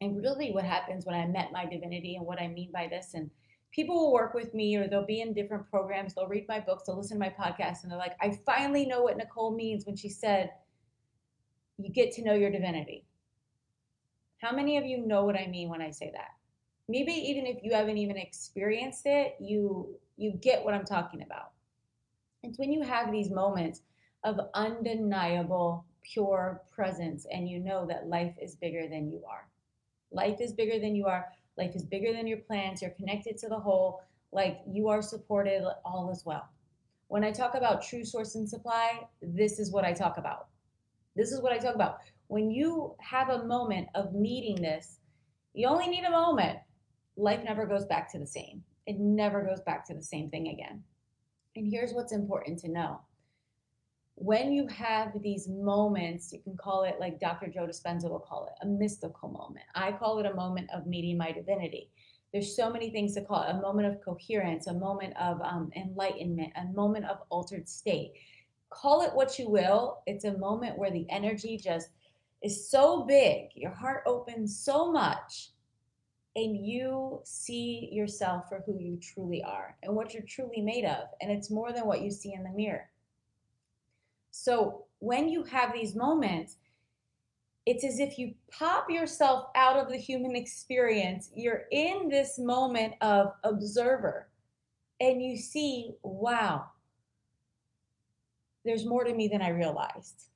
and 0.00 0.22
really 0.22 0.50
what 0.52 0.64
happens 0.64 1.04
when 1.04 1.14
I 1.14 1.26
met 1.26 1.52
my 1.52 1.66
divinity 1.66 2.16
and 2.16 2.26
what 2.26 2.40
I 2.40 2.48
mean 2.48 2.70
by 2.72 2.88
this. 2.88 3.14
And 3.14 3.30
people 3.72 3.96
will 3.96 4.12
work 4.12 4.34
with 4.34 4.54
me 4.54 4.76
or 4.76 4.88
they'll 4.88 5.06
be 5.06 5.20
in 5.20 5.32
different 5.32 5.68
programs, 5.70 6.14
they'll 6.14 6.28
read 6.28 6.46
my 6.48 6.60
books, 6.60 6.84
they'll 6.86 6.98
listen 6.98 7.18
to 7.18 7.24
my 7.24 7.30
podcast, 7.30 7.82
and 7.82 7.90
they're 7.90 7.98
like, 7.98 8.16
I 8.20 8.38
finally 8.44 8.86
know 8.86 9.02
what 9.02 9.16
Nicole 9.16 9.54
means 9.54 9.86
when 9.86 9.96
she 9.96 10.08
said, 10.08 10.50
you 11.78 11.90
get 11.90 12.12
to 12.12 12.24
know 12.24 12.34
your 12.34 12.50
divinity. 12.50 13.06
How 14.38 14.52
many 14.52 14.76
of 14.76 14.84
you 14.84 15.06
know 15.06 15.24
what 15.24 15.36
I 15.36 15.46
mean 15.46 15.68
when 15.68 15.80
I 15.80 15.90
say 15.90 16.10
that? 16.14 16.30
Maybe 16.88 17.12
even 17.12 17.46
if 17.46 17.62
you 17.62 17.72
haven't 17.72 17.98
even 17.98 18.16
experienced 18.16 19.02
it, 19.06 19.36
you 19.40 19.98
you 20.22 20.32
get 20.40 20.64
what 20.64 20.74
I'm 20.74 20.84
talking 20.84 21.22
about. 21.22 21.50
It's 22.42 22.58
when 22.58 22.72
you 22.72 22.82
have 22.82 23.10
these 23.10 23.30
moments 23.30 23.82
of 24.24 24.38
undeniable 24.54 25.84
pure 26.02 26.62
presence 26.70 27.26
and 27.32 27.48
you 27.48 27.58
know 27.58 27.86
that 27.86 28.08
life 28.08 28.34
is 28.40 28.56
bigger 28.56 28.88
than 28.88 29.10
you 29.10 29.22
are. 29.28 29.48
Life 30.12 30.40
is 30.40 30.52
bigger 30.52 30.78
than 30.78 30.94
you 30.94 31.06
are. 31.06 31.26
Life 31.56 31.74
is 31.74 31.84
bigger 31.84 32.12
than 32.12 32.26
your 32.26 32.38
plans. 32.38 32.80
You're 32.80 32.92
connected 32.92 33.36
to 33.38 33.48
the 33.48 33.58
whole. 33.58 34.02
Like 34.32 34.60
you 34.66 34.88
are 34.88 35.02
supported, 35.02 35.62
all 35.84 36.10
as 36.10 36.24
well. 36.24 36.48
When 37.08 37.24
I 37.24 37.30
talk 37.30 37.54
about 37.54 37.82
true 37.82 38.04
source 38.04 38.36
and 38.36 38.48
supply, 38.48 39.06
this 39.20 39.58
is 39.58 39.70
what 39.70 39.84
I 39.84 39.92
talk 39.92 40.16
about. 40.18 40.46
This 41.14 41.30
is 41.30 41.42
what 41.42 41.52
I 41.52 41.58
talk 41.58 41.74
about. 41.74 41.98
When 42.28 42.50
you 42.50 42.94
have 42.98 43.28
a 43.28 43.44
moment 43.44 43.88
of 43.94 44.14
meeting 44.14 44.62
this, 44.62 44.98
you 45.52 45.66
only 45.68 45.88
need 45.88 46.04
a 46.04 46.10
moment. 46.10 46.58
Life 47.16 47.44
never 47.44 47.66
goes 47.66 47.84
back 47.84 48.10
to 48.12 48.18
the 48.18 48.26
same. 48.26 48.64
It 48.86 48.98
never 48.98 49.42
goes 49.42 49.60
back 49.60 49.86
to 49.86 49.94
the 49.94 50.02
same 50.02 50.30
thing 50.30 50.48
again. 50.48 50.82
And 51.56 51.66
here's 51.70 51.92
what's 51.92 52.12
important 52.12 52.58
to 52.60 52.68
know 52.68 53.00
when 54.14 54.52
you 54.52 54.66
have 54.68 55.20
these 55.22 55.48
moments, 55.48 56.32
you 56.32 56.40
can 56.40 56.56
call 56.56 56.84
it 56.84 56.96
like 57.00 57.18
Dr. 57.18 57.48
Joe 57.48 57.66
Dispenza 57.66 58.08
will 58.10 58.20
call 58.20 58.46
it 58.46 58.52
a 58.62 58.66
mystical 58.66 59.30
moment. 59.30 59.64
I 59.74 59.92
call 59.92 60.18
it 60.18 60.26
a 60.26 60.34
moment 60.34 60.68
of 60.72 60.86
meeting 60.86 61.16
my 61.16 61.32
divinity. 61.32 61.90
There's 62.32 62.54
so 62.54 62.70
many 62.70 62.90
things 62.90 63.14
to 63.14 63.22
call 63.22 63.42
it 63.42 63.50
a 63.50 63.60
moment 63.60 63.88
of 63.88 64.00
coherence, 64.04 64.66
a 64.66 64.74
moment 64.74 65.14
of 65.16 65.40
um, 65.42 65.70
enlightenment, 65.76 66.52
a 66.56 66.72
moment 66.72 67.06
of 67.06 67.18
altered 67.30 67.68
state. 67.68 68.12
Call 68.70 69.02
it 69.02 69.14
what 69.14 69.38
you 69.38 69.50
will. 69.50 70.02
It's 70.06 70.24
a 70.24 70.38
moment 70.38 70.78
where 70.78 70.90
the 70.90 71.06
energy 71.10 71.58
just 71.58 71.88
is 72.42 72.70
so 72.70 73.04
big, 73.04 73.48
your 73.54 73.70
heart 73.70 74.02
opens 74.06 74.58
so 74.58 74.90
much, 74.90 75.50
and 76.34 76.56
you 76.56 77.20
see 77.24 77.88
yourself 77.92 78.48
for 78.48 78.62
who 78.64 78.78
you 78.78 78.98
truly 79.00 79.42
are 79.42 79.76
and 79.82 79.94
what 79.94 80.14
you're 80.14 80.22
truly 80.22 80.62
made 80.62 80.84
of. 80.84 81.08
And 81.20 81.30
it's 81.30 81.50
more 81.50 81.72
than 81.72 81.86
what 81.86 82.00
you 82.00 82.10
see 82.10 82.32
in 82.32 82.42
the 82.42 82.50
mirror. 82.50 82.88
So 84.30 84.86
when 84.98 85.28
you 85.28 85.44
have 85.44 85.74
these 85.74 85.94
moments, 85.94 86.56
it's 87.66 87.84
as 87.84 88.00
if 88.00 88.18
you 88.18 88.34
pop 88.50 88.90
yourself 88.90 89.48
out 89.54 89.76
of 89.76 89.88
the 89.88 89.98
human 89.98 90.34
experience. 90.34 91.30
You're 91.34 91.64
in 91.70 92.08
this 92.08 92.38
moment 92.38 92.94
of 93.02 93.34
observer 93.44 94.28
and 95.00 95.22
you 95.22 95.36
see, 95.36 95.92
wow, 96.02 96.66
there's 98.64 98.86
more 98.86 99.04
to 99.04 99.14
me 99.14 99.28
than 99.28 99.42
I 99.42 99.48
realized. 99.48 100.28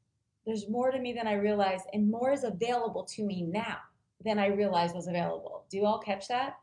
There's 0.44 0.68
more 0.68 0.90
to 0.90 0.98
me 0.98 1.12
than 1.12 1.26
I 1.26 1.34
realized, 1.34 1.86
and 1.92 2.08
more 2.08 2.32
is 2.32 2.44
available 2.44 3.04
to 3.16 3.24
me 3.24 3.42
now 3.42 3.78
than 4.24 4.38
I 4.38 4.46
realized 4.46 4.94
was 4.94 5.08
available. 5.08 5.64
Do 5.70 5.76
you 5.76 5.86
all 5.86 5.98
catch 5.98 6.28
that? 6.28 6.56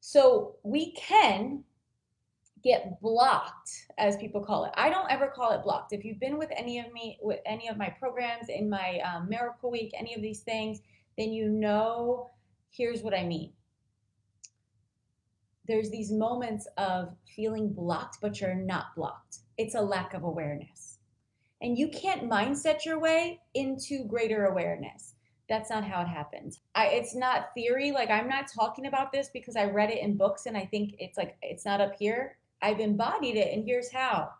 So 0.00 0.56
we 0.64 0.92
can 0.92 1.64
get 2.62 3.00
blocked 3.00 3.70
as 3.98 4.16
people 4.16 4.40
call 4.40 4.64
it. 4.64 4.72
I 4.76 4.88
don't 4.88 5.10
ever 5.10 5.28
call 5.28 5.52
it 5.52 5.62
blocked. 5.62 5.92
If 5.92 6.04
you've 6.04 6.20
been 6.20 6.38
with 6.38 6.50
any 6.56 6.78
of 6.78 6.92
me 6.92 7.18
with 7.20 7.40
any 7.44 7.68
of 7.68 7.76
my 7.76 7.88
programs 7.88 8.48
in 8.48 8.70
my 8.70 9.00
um, 9.00 9.28
miracle 9.28 9.70
week 9.70 9.92
any 9.98 10.14
of 10.14 10.22
these 10.22 10.40
things 10.40 10.80
then 11.18 11.32
you 11.32 11.48
know 11.48 12.30
here's 12.70 13.02
what 13.02 13.14
i 13.14 13.24
mean. 13.24 13.52
There's 15.68 15.90
these 15.90 16.10
moments 16.10 16.66
of 16.76 17.14
feeling 17.36 17.72
blocked 17.72 18.18
but 18.20 18.40
you're 18.40 18.54
not 18.54 18.94
blocked. 18.96 19.38
It's 19.58 19.74
a 19.74 19.80
lack 19.80 20.14
of 20.14 20.22
awareness. 20.22 20.98
And 21.60 21.78
you 21.78 21.88
can't 21.88 22.28
mindset 22.28 22.84
your 22.84 22.98
way 22.98 23.40
into 23.54 24.04
greater 24.04 24.46
awareness 24.46 25.14
that's 25.48 25.70
not 25.70 25.84
how 25.84 26.00
it 26.00 26.08
happens 26.08 26.60
I, 26.74 26.86
it's 26.86 27.14
not 27.14 27.48
theory 27.54 27.92
like 27.92 28.10
i'm 28.10 28.28
not 28.28 28.46
talking 28.52 28.86
about 28.86 29.12
this 29.12 29.28
because 29.32 29.56
i 29.56 29.64
read 29.64 29.90
it 29.90 29.98
in 29.98 30.16
books 30.16 30.46
and 30.46 30.56
i 30.56 30.64
think 30.64 30.94
it's 30.98 31.18
like 31.18 31.36
it's 31.42 31.64
not 31.64 31.80
up 31.80 31.94
here 31.98 32.36
I've 32.62 32.80
embodied 32.80 33.36
it, 33.36 33.52
and 33.52 33.64
here's 33.64 33.90
how. 33.90 34.30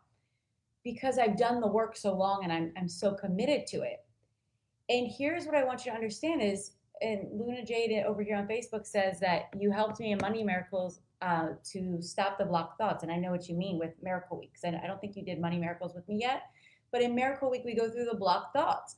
Because 0.85 1.19
I've 1.19 1.37
done 1.37 1.61
the 1.61 1.67
work 1.67 1.97
so 1.97 2.15
long 2.15 2.41
and 2.45 2.53
I'm, 2.53 2.73
I'm 2.77 2.89
so 2.89 3.15
committed 3.15 3.67
to 3.69 3.83
it. 3.83 4.05
And 4.89 5.09
here's 5.17 5.45
what 5.45 5.55
I 5.55 5.65
want 5.65 5.85
you 5.85 5.93
to 5.93 5.97
understand 5.97 6.43
is, 6.43 6.73
and 7.01 7.29
Luna 7.33 7.65
Jade 7.65 8.05
over 8.05 8.23
here 8.23 8.37
on 8.37 8.47
Facebook 8.47 8.87
says 8.87 9.19
that 9.21 9.49
you 9.59 9.71
helped 9.71 10.01
me 10.01 10.13
in 10.13 10.19
Money 10.21 10.45
Miracles 10.45 11.01
uh, 11.21 11.51
to 11.73 12.01
stop 12.01 12.39
the 12.39 12.45
blocked 12.45 12.79
thoughts. 12.79 13.03
And 13.03 13.13
I 13.13 13.17
know 13.17 13.31
what 13.31 13.49
you 13.49 13.57
mean 13.57 13.79
with 13.79 13.93
Miracle 14.03 14.39
Weeks. 14.39 14.61
And 14.65 14.77
I 14.77 14.87
don't 14.87 15.01
think 15.01 15.17
you 15.17 15.25
did 15.25 15.41
Money 15.41 15.59
Miracles 15.59 15.95
with 15.95 16.09
me 16.09 16.19
yet. 16.21 16.43
But 16.91 17.03
in 17.03 17.15
Miracle 17.15 17.51
Week, 17.51 17.63
we 17.65 17.75
go 17.75 17.91
through 17.91 18.07
the 18.07 18.17
blocked 18.17 18.55
thoughts. 18.55 18.97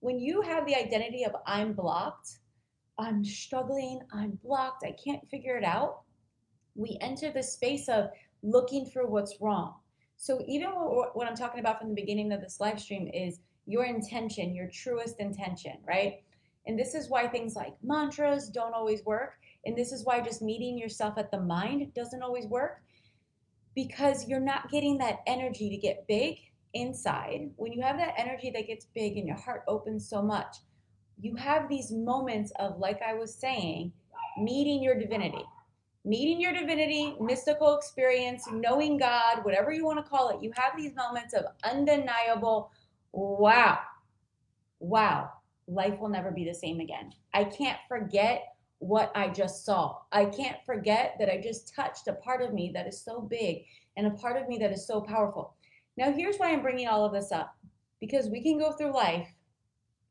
When 0.00 0.18
you 0.18 0.42
have 0.42 0.66
the 0.66 0.74
identity 0.74 1.24
of 1.24 1.32
I'm 1.46 1.72
blocked, 1.72 2.38
I'm 2.98 3.24
struggling, 3.24 4.00
I'm 4.12 4.38
blocked, 4.42 4.84
I 4.84 4.92
can't 4.92 5.26
figure 5.30 5.56
it 5.56 5.64
out, 5.64 6.02
we 6.74 6.98
enter 7.00 7.30
the 7.30 7.42
space 7.42 7.88
of 7.88 8.10
looking 8.42 8.86
for 8.86 9.06
what's 9.06 9.40
wrong. 9.40 9.74
So 10.16 10.42
even 10.46 10.70
what, 10.70 11.16
what 11.16 11.28
I'm 11.28 11.36
talking 11.36 11.60
about 11.60 11.78
from 11.78 11.88
the 11.88 11.94
beginning 11.94 12.32
of 12.32 12.40
this 12.40 12.60
live 12.60 12.80
stream 12.80 13.08
is 13.08 13.40
your 13.66 13.84
intention, 13.84 14.54
your 14.54 14.68
truest 14.68 15.20
intention, 15.20 15.78
right? 15.86 16.22
And 16.66 16.78
this 16.78 16.94
is 16.94 17.08
why 17.08 17.26
things 17.26 17.54
like 17.54 17.74
mantras 17.82 18.48
don't 18.48 18.74
always 18.74 19.04
work. 19.04 19.34
And 19.64 19.76
this 19.76 19.92
is 19.92 20.04
why 20.04 20.20
just 20.20 20.42
meeting 20.42 20.78
yourself 20.78 21.14
at 21.18 21.30
the 21.30 21.40
mind 21.40 21.92
doesn't 21.94 22.22
always 22.22 22.46
work 22.46 22.82
because 23.74 24.28
you're 24.28 24.40
not 24.40 24.70
getting 24.70 24.98
that 24.98 25.20
energy 25.26 25.70
to 25.70 25.76
get 25.76 26.06
big 26.06 26.36
inside. 26.74 27.50
When 27.56 27.72
you 27.72 27.82
have 27.82 27.98
that 27.98 28.14
energy 28.16 28.50
that 28.50 28.66
gets 28.66 28.86
big 28.94 29.16
and 29.16 29.26
your 29.26 29.36
heart 29.36 29.64
opens 29.68 30.08
so 30.08 30.22
much, 30.22 30.56
you 31.20 31.34
have 31.36 31.68
these 31.68 31.90
moments 31.92 32.52
of, 32.58 32.78
like 32.78 33.00
I 33.02 33.14
was 33.14 33.34
saying, 33.34 33.92
meeting 34.38 34.82
your 34.82 34.98
divinity 34.98 35.44
meeting 36.04 36.40
your 36.40 36.52
divinity, 36.52 37.14
mystical 37.20 37.76
experience, 37.76 38.44
knowing 38.52 38.96
God, 38.96 39.44
whatever 39.44 39.72
you 39.72 39.84
want 39.84 40.02
to 40.04 40.10
call 40.10 40.30
it, 40.30 40.42
you 40.42 40.50
have 40.56 40.76
these 40.76 40.94
moments 40.94 41.34
of 41.34 41.44
undeniable, 41.64 42.72
wow, 43.12 43.80
wow, 44.78 45.30
life 45.66 45.98
will 45.98 46.08
never 46.08 46.30
be 46.30 46.44
the 46.44 46.54
same 46.54 46.80
again. 46.80 47.12
I 47.34 47.44
can't 47.44 47.78
forget 47.86 48.54
what 48.78 49.12
I 49.14 49.28
just 49.28 49.64
saw. 49.66 49.98
I 50.10 50.24
can't 50.24 50.56
forget 50.64 51.16
that 51.18 51.30
I 51.30 51.38
just 51.38 51.74
touched 51.74 52.08
a 52.08 52.14
part 52.14 52.40
of 52.40 52.54
me 52.54 52.70
that 52.74 52.86
is 52.86 53.02
so 53.02 53.20
big 53.20 53.64
and 53.96 54.06
a 54.06 54.10
part 54.10 54.40
of 54.40 54.48
me 54.48 54.56
that 54.58 54.72
is 54.72 54.86
so 54.86 55.02
powerful. 55.02 55.54
Now, 56.00 56.10
here's 56.10 56.38
why 56.38 56.50
I'm 56.50 56.62
bringing 56.62 56.88
all 56.88 57.04
of 57.04 57.12
this 57.12 57.30
up 57.30 57.54
because 58.00 58.28
we 58.28 58.42
can 58.42 58.58
go 58.58 58.72
through 58.72 58.92
life 58.92 59.28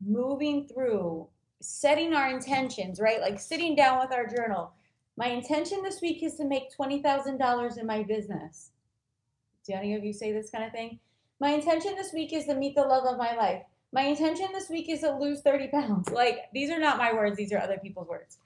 moving 0.05 0.65
through 0.67 1.27
setting 1.61 2.13
our 2.13 2.29
intentions, 2.29 3.01
right? 3.01 3.19
Like 3.19 3.39
sitting 3.39 3.75
down 3.75 3.99
with 3.99 4.13
our 4.13 4.25
journal 4.25 4.71
my 5.19 5.27
intention 5.27 5.83
this 5.83 5.99
week 6.01 6.23
is 6.23 6.35
to 6.35 6.45
make 6.45 6.73
$20,000 6.73 7.77
in 7.77 7.85
my 7.85 8.03
business. 8.03 8.71
Do 9.67 9.73
any 9.73 9.93
of 9.93 10.05
you 10.05 10.13
say 10.13 10.31
this 10.31 10.49
kind 10.49 10.63
of 10.63 10.71
thing? 10.71 10.97
My 11.41 11.49
intention 11.49 11.93
this 11.95 12.13
week 12.13 12.31
is 12.31 12.45
to 12.45 12.55
meet 12.55 12.73
the 12.73 12.83
love 12.83 13.03
of 13.03 13.17
my 13.17 13.35
life. 13.35 13.63
My 13.91 14.03
intention 14.03 14.47
this 14.53 14.69
week 14.69 14.87
is 14.87 15.01
to 15.01 15.17
lose 15.17 15.41
30 15.41 15.67
pounds. 15.67 16.09
Like, 16.13 16.45
these 16.53 16.69
are 16.69 16.79
not 16.79 16.97
my 16.97 17.11
words, 17.11 17.35
these 17.35 17.51
are 17.51 17.59
other 17.59 17.77
people's 17.79 18.07
words. 18.07 18.37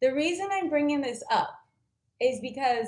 The 0.00 0.14
reason 0.14 0.46
I'm 0.52 0.68
bringing 0.68 1.00
this 1.00 1.24
up 1.32 1.50
is 2.20 2.38
because 2.38 2.86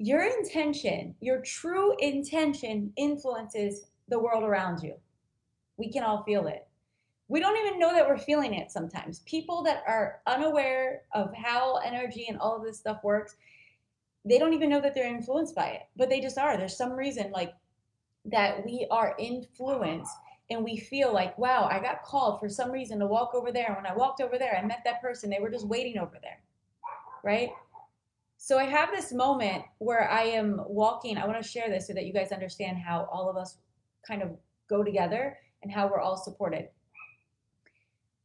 your 0.00 0.22
intention, 0.22 1.14
your 1.20 1.40
true 1.42 1.94
intention, 1.98 2.92
influences 2.96 3.86
the 4.08 4.18
world 4.18 4.42
around 4.42 4.82
you. 4.82 4.94
We 5.76 5.92
can 5.92 6.02
all 6.02 6.24
feel 6.24 6.46
it 6.48 6.66
we 7.30 7.38
don't 7.38 7.64
even 7.64 7.78
know 7.78 7.94
that 7.94 8.08
we're 8.08 8.18
feeling 8.18 8.54
it 8.54 8.72
sometimes. 8.72 9.20
People 9.20 9.62
that 9.62 9.84
are 9.86 10.20
unaware 10.26 11.02
of 11.12 11.32
how 11.32 11.76
energy 11.76 12.26
and 12.28 12.36
all 12.40 12.56
of 12.56 12.64
this 12.64 12.78
stuff 12.78 13.04
works, 13.04 13.36
they 14.24 14.36
don't 14.36 14.52
even 14.52 14.68
know 14.68 14.80
that 14.80 14.96
they're 14.96 15.06
influenced 15.06 15.54
by 15.54 15.68
it, 15.68 15.82
but 15.94 16.10
they 16.10 16.20
just 16.20 16.38
are. 16.38 16.56
There's 16.56 16.76
some 16.76 16.92
reason 16.92 17.30
like 17.30 17.54
that 18.24 18.66
we 18.66 18.84
are 18.90 19.14
influenced 19.16 20.12
and 20.50 20.64
we 20.64 20.76
feel 20.76 21.14
like, 21.14 21.38
wow, 21.38 21.68
I 21.70 21.78
got 21.78 22.02
called 22.02 22.40
for 22.40 22.48
some 22.48 22.72
reason 22.72 22.98
to 22.98 23.06
walk 23.06 23.32
over 23.32 23.52
there. 23.52 23.76
When 23.76 23.86
I 23.90 23.96
walked 23.96 24.20
over 24.20 24.36
there, 24.36 24.58
I 24.60 24.66
met 24.66 24.82
that 24.84 25.00
person. 25.00 25.30
They 25.30 25.38
were 25.38 25.50
just 25.50 25.68
waiting 25.68 25.98
over 25.98 26.18
there. 26.20 26.40
Right? 27.22 27.50
So 28.42 28.58
I 28.58 28.64
have 28.64 28.90
this 28.90 29.12
moment 29.12 29.64
where 29.78 30.10
I 30.10 30.22
am 30.22 30.60
walking. 30.66 31.18
I 31.18 31.26
want 31.26 31.40
to 31.42 31.48
share 31.48 31.68
this 31.68 31.86
so 31.86 31.92
that 31.92 32.06
you 32.06 32.12
guys 32.12 32.32
understand 32.32 32.78
how 32.78 33.06
all 33.12 33.28
of 33.28 33.36
us 33.36 33.58
kind 34.06 34.22
of 34.22 34.30
go 34.68 34.82
together 34.82 35.36
and 35.62 35.70
how 35.70 35.86
we're 35.86 36.00
all 36.00 36.16
supported 36.16 36.68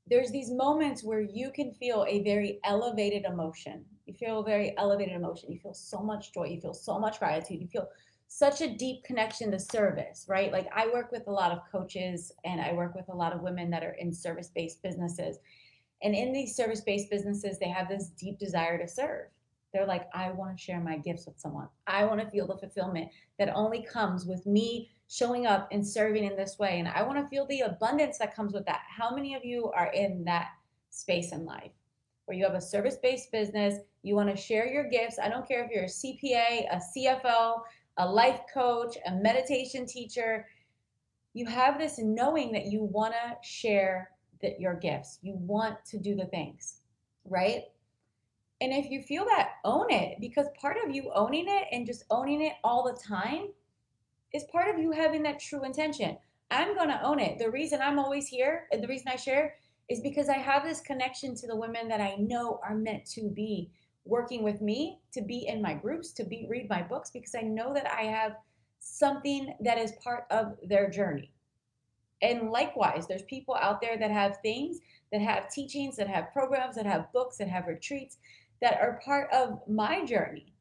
there's 0.07 0.31
these 0.31 0.51
moments 0.51 1.03
where 1.03 1.22
you 1.22 1.51
can 1.51 1.74
feel 1.74 2.05
a 2.07 2.24
very 2.24 2.60
elevated 2.63 3.24
emotion. 3.25 3.84
You 4.05 4.13
feel 4.13 4.39
a 4.39 4.43
very 4.43 4.77
elevated 4.77 5.15
emotion. 5.15 5.51
You 5.51 5.60
feel 5.60 5.74
so 5.74 6.00
much 6.00 6.31
joy. 6.31 6.45
You 6.45 6.62
feel 6.62 6.74
so 6.74 7.00
much 7.00 7.19
gratitude. 7.19 7.62
You 7.62 7.67
feel 7.67 7.88
such 8.27 8.62
a 8.62 8.75
deep 8.75 9.03
connection 9.03 9.50
to 9.51 9.60
service, 9.60 10.25
right? 10.27 10.51
Like 10.51 10.67
I 10.75 10.88
work 10.88 11.12
with 11.12 11.27
a 11.27 11.31
lot 11.31 11.51
of 11.51 11.60
coaches 11.72 12.31
and 12.43 12.62
I 12.62 12.74
work 12.74 12.93
with 12.93 13.10
a 13.10 13.15
lot 13.15 13.34
of 13.34 13.41
women 13.41 13.69
that 13.72 13.84
are 13.84 13.95
in 14.00 14.13
service 14.13 14.51
based 14.53 14.84
businesses. 14.84 15.38
And 16.03 16.13
in 16.13 16.34
these 16.34 16.55
service 16.55 16.81
based 16.81 17.10
businesses, 17.10 17.57
they 17.57 17.69
have 17.69 17.89
this 17.89 18.10
deep 18.10 18.38
desire 18.38 18.77
to 18.77 18.88
serve. 18.88 19.27
They're 19.75 19.86
like, 19.86 20.08
I 20.13 20.32
want 20.32 20.58
to 20.58 20.63
share 20.63 20.79
my 20.79 20.98
gifts 20.98 21.25
with 21.25 21.38
someone. 21.38 21.67
I 21.86 22.05
want 22.05 22.22
to 22.22 22.29
feel 22.29 22.48
the 22.48 22.55
fulfillment 22.55 23.12
that 23.38 23.51
only 23.53 23.84
comes 23.84 24.25
with 24.25 24.46
me 24.46 24.89
showing 25.10 25.48
up 25.48 25.67
and 25.70 25.86
serving 25.86 26.24
in 26.24 26.38
this 26.38 26.58
way. 26.58 26.79
And 26.79 26.88
I 26.88 27.03
want 27.03 27.20
to 27.20 27.27
feel 27.27 27.46
the 27.48 27.60
abundance 27.60 28.17
that 28.20 28.34
comes 28.34 28.53
with 28.53 28.65
that. 28.67 28.84
How 28.88 29.13
many 29.13 29.36
of 29.36 29.44
you 29.44 29.70
are 29.75 29.91
in 29.91 30.24
that 30.24 30.51
space 30.91 31.34
in 31.34 31.44
life 31.44 31.74
where 32.24 32.38
you 32.38 32.46
have 32.46 32.53
a 32.53 32.62
service 32.62 32.96
based 33.03 33.34
business? 33.34 33.79
You 34.01 34.15
want 34.15 34.29
to 34.29 34.38
share 34.38 34.65
your 34.65 34.88
gifts. 34.88 35.20
I 35.22 35.27
don't 35.27 35.46
care 35.46 35.65
if 35.65 35.72
you're 35.72 35.84
a 35.84 35.88
CPA, 35.88 36.67
a 36.72 36.82
CFO, 36.98 37.60
a 37.98 38.10
life 38.10 38.39
coach, 38.53 38.98
a 39.05 39.12
meditation 39.12 39.86
teacher. 39.86 40.48
You 41.34 41.48
have 41.48 41.77
this 41.77 42.00
knowing 42.00 42.53
that 42.53 42.67
you 42.67 42.82
want 42.82 43.13
to 43.13 43.36
share 43.46 44.12
that 44.41 44.58
your 44.58 44.75
gifts. 44.75 45.20
You 45.22 45.34
want 45.34 45.84
to 45.88 46.00
do 46.00 46.15
the 46.15 46.27
things, 46.27 46.77
right? 47.25 47.63
And 48.62 48.71
if 48.71 48.89
you 48.89 49.01
feel 49.01 49.25
that, 49.25 49.55
own 49.65 49.91
it 49.91 50.17
because 50.21 50.47
part 50.59 50.77
of 50.83 50.95
you 50.95 51.12
owning 51.13 51.47
it 51.47 51.65
and 51.71 51.85
just 51.85 52.05
owning 52.09 52.41
it 52.41 52.53
all 52.63 52.83
the 52.83 53.00
time 53.05 53.47
is 54.33 54.45
part 54.51 54.74
of 54.74 54.79
you 54.79 54.91
having 54.91 55.24
that 55.24 55.39
true 55.39 55.63
intention. 55.65 56.17
I'm 56.51 56.75
going 56.75 56.89
to 56.89 57.01
own 57.03 57.19
it. 57.19 57.38
The 57.38 57.50
reason 57.50 57.81
I'm 57.81 58.00
always 58.00 58.27
here 58.27 58.67
and 58.71 58.81
the 58.81 58.88
reason 58.88 59.07
I 59.09 59.17
share 59.17 59.55
is 59.89 60.00
because 60.00 60.29
I 60.29 60.38
have 60.38 60.63
this 60.63 60.81
connection 60.81 61.35
to 61.35 61.47
the 61.47 61.55
women 61.55 61.88
that 61.89 62.01
I 62.01 62.15
know 62.15 62.59
are 62.63 62.75
meant 62.75 63.05
to 63.12 63.29
be 63.29 63.71
working 64.05 64.43
with 64.43 64.62
me, 64.62 65.00
to 65.13 65.21
be 65.21 65.47
in 65.47 65.62
my 65.62 65.74
groups, 65.74 66.12
to 66.13 66.24
be 66.24 66.47
read 66.50 66.69
my 66.69 66.81
books 66.81 67.09
because 67.12 67.35
I 67.35 67.41
know 67.41 67.74
that 67.74 67.91
I 67.91 68.03
have 68.03 68.35
something 68.79 69.55
that 69.62 69.77
is 69.77 69.93
part 70.03 70.25
of 70.29 70.55
their 70.63 70.89
journey. 70.89 71.31
And 72.21 72.50
likewise, 72.50 73.07
there's 73.07 73.24
people 73.24 73.55
out 73.55 73.81
there 73.81 73.97
that 73.97 74.12
have 74.12 74.38
things, 74.41 74.79
that 75.12 75.21
have 75.21 75.51
teachings, 75.51 75.97
that 75.97 76.07
have 76.07 76.31
programs, 76.31 76.75
that 76.75 76.85
have 76.85 77.12
books, 77.12 77.38
that 77.38 77.50
have 77.50 77.67
retreats 77.67 78.17
that 78.62 78.79
are 78.81 79.00
part 79.03 79.31
of 79.31 79.59
my 79.67 80.05
journey. 80.05 80.53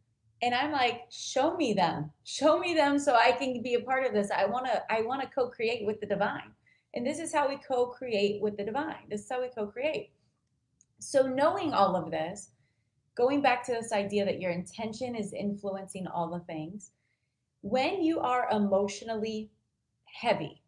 And 0.43 0.55
i'm 0.55 0.73
like 0.73 1.03
show 1.11 1.57
me 1.57 1.73
them. 1.73 2.11
Show 2.25 2.59
me 2.59 2.75
them 2.75 2.99
so 2.99 3.15
i 3.15 3.33
can 3.33 3.63
be 3.63 3.75
a 3.75 3.81
part 3.81 4.07
of 4.07 4.13
this. 4.13 4.31
I 4.31 4.45
want 4.47 4.67
to 4.67 4.83
i 4.93 5.03
want 5.03 5.23
to 5.23 5.29
co-create 5.29 5.87
with 5.87 6.01
the 6.01 6.07
divine. 6.07 6.53
And 6.95 7.07
this 7.07 7.19
is 7.19 7.33
how 7.33 7.49
we 7.49 7.57
co-create 7.57 8.41
with 8.41 8.57
the 8.57 8.65
divine. 8.65 9.09
This 9.11 9.23
is 9.23 9.31
how 9.31 9.41
we 9.41 9.49
co-create. 9.49 10.13
So 11.01 11.27
knowing 11.27 11.73
all 11.73 11.97
of 11.97 12.11
this 12.11 12.51
going 13.17 13.41
back 13.41 13.65
to 13.65 13.73
this 13.73 13.93
idea 13.93 14.25
that 14.25 14.41
your 14.41 14.51
intention 14.51 15.15
is 15.15 15.33
influencing 15.33 16.07
all 16.09 16.31
the 16.31 16.45
things 16.53 16.91
when 17.61 18.03
you 18.03 18.19
are 18.19 18.49
emotionally 18.51 19.51
heavy 20.05 20.65